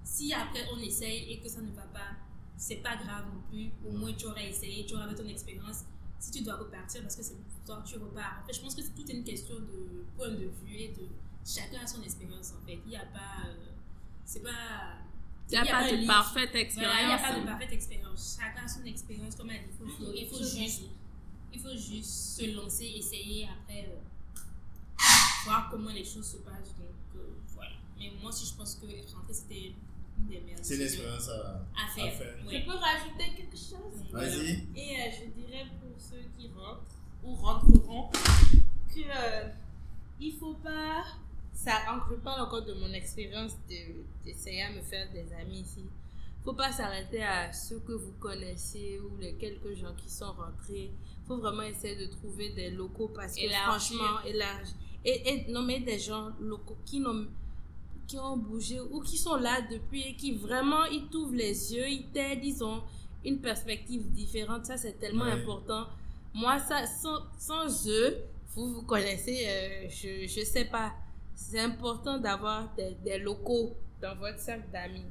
[0.04, 2.12] si après on essaye et que ça ne va pas,
[2.56, 3.70] c'est pas grave non plus.
[3.86, 5.84] Au moins, tu auras essayé, tu auras fait ton expérience.
[6.18, 8.40] Si tu dois repartir parce que c'est pour toi, tu repars.
[8.42, 11.06] En fait, je pense que c'est toute une question de point de vue et de
[11.44, 12.78] chacun a son expérience en fait.
[12.84, 13.46] Il n'y a pas.
[13.48, 13.72] euh,
[14.24, 14.98] c'est pas.
[15.50, 16.96] Il n'y a, pas de parfaite Voilà, expérience.
[17.02, 18.38] il n'y a pas de parfaite expérience.
[18.40, 19.74] Chacun a son expérience, comme elle dit.
[19.84, 20.82] Il faut, il faut juste,
[21.52, 24.40] il faut juste se lancer, essayer, après euh,
[25.44, 26.74] voir comment les choses se passent.
[26.78, 27.72] Donc euh, voilà.
[27.98, 29.72] Mais moi aussi, je pense que rentrer, c'était
[30.62, 32.34] C'est une décisions expérience à, à à faire.
[32.42, 34.02] Je peux rajouter quelque chose?
[34.10, 34.66] Vas-y.
[34.76, 36.82] Et euh, je dirais pour ceux qui rentrent
[37.22, 39.48] ou rentreront que euh,
[40.20, 41.04] il faut pas.
[41.52, 41.72] Ça,
[42.10, 45.84] je parle encore de mon expérience de- d'essayer à me faire des amis ici.
[46.44, 50.90] faut pas s'arrêter à ceux que vous connaissez ou les quelques gens qui sont rentrés.
[51.26, 53.96] faut vraiment essayer de trouver des locaux parce que Élargir.
[53.98, 54.74] franchement, élargir.
[55.06, 57.26] Et, et nommer des gens locaux qui n'ont
[58.06, 61.88] qui ont bougé ou qui sont là depuis et qui vraiment ils t'ouvrent les yeux,
[61.88, 62.82] ils t'aident, ils ont
[63.24, 64.66] une perspective différente.
[64.66, 65.32] Ça, c'est tellement Ouais.
[65.32, 65.86] important.
[66.34, 68.18] Moi, ça, sans, sans eux,
[68.54, 70.92] vous vous connaissez, euh, je, je sais pas.
[71.34, 75.04] C'est important d'avoir des, des locaux dans votre cercle d'amis.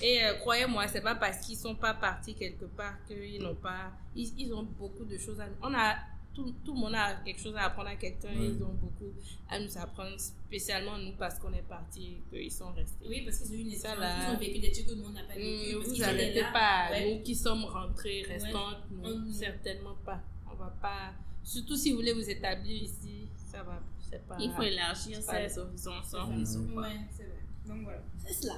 [0.00, 3.92] Et euh, croyez-moi, c'est pas parce qu'ils sont pas partis quelque part qu'ils n'ont pas.
[4.16, 5.46] Ils, ils ont beaucoup de choses à.
[5.62, 5.94] On a.
[6.34, 8.28] Tout, tout le monde a quelque chose à apprendre à quelqu'un.
[8.30, 8.48] Ouais.
[8.48, 9.12] Ils ont beaucoup
[9.50, 13.06] à nous apprendre, spécialement nous parce qu'on est partis et qu'ils sont restés.
[13.06, 14.16] Oui, parce qu'ils ont eu une expérience, là.
[14.30, 15.74] ils ont vécu des trucs que nous, on n'a pas vécu.
[15.76, 17.14] Parce vous n'arrêtez pas, Ouais.
[17.16, 19.32] nous qui sommes rentrés, restantes, non, Hum.
[19.32, 20.20] certainement pas.
[20.50, 21.12] On va pas.
[21.44, 23.82] Surtout si vous voulez vous établir ici, ça va.
[24.10, 24.36] C'est pas.
[24.40, 25.70] Il faut élargir ses horizons.
[25.76, 26.24] Son ça.
[26.24, 26.60] réseau.
[26.74, 27.42] Ouais, c'est vrai.
[27.66, 28.02] Donc voilà.
[28.26, 28.54] C'est cela.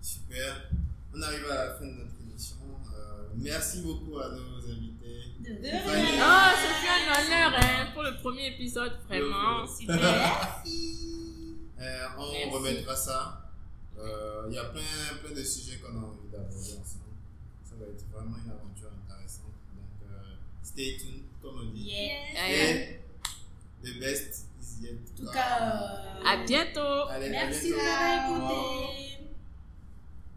[0.00, 0.70] Super.
[1.14, 2.19] On arrive à la fin de notre
[3.36, 5.24] merci beaucoup à nos invités.
[5.40, 6.08] De Fanny.
[6.20, 9.66] Oh, ce fut un honneur hein, pour le premier épisode, vraiment.
[9.66, 10.62] Super.
[11.82, 12.50] Euh, on Merci.
[12.50, 13.50] remettra ça.
[13.98, 14.82] Euh, Il y a plein,
[15.24, 17.16] plein de sujets qu'on a envie d'aborder ensemble.
[17.64, 19.54] Ça va être vraiment une aventure intéressante.
[19.74, 21.84] Donc, euh, stay tuned, comme on dit.
[21.84, 22.50] Yeah.
[22.50, 23.00] Et
[23.82, 25.32] the best is yet to En tout come.
[25.32, 27.08] cas, À bientôt.
[27.08, 28.34] Allez, merci de bientôt.
[28.34, 29.09] nous avoir écoutés.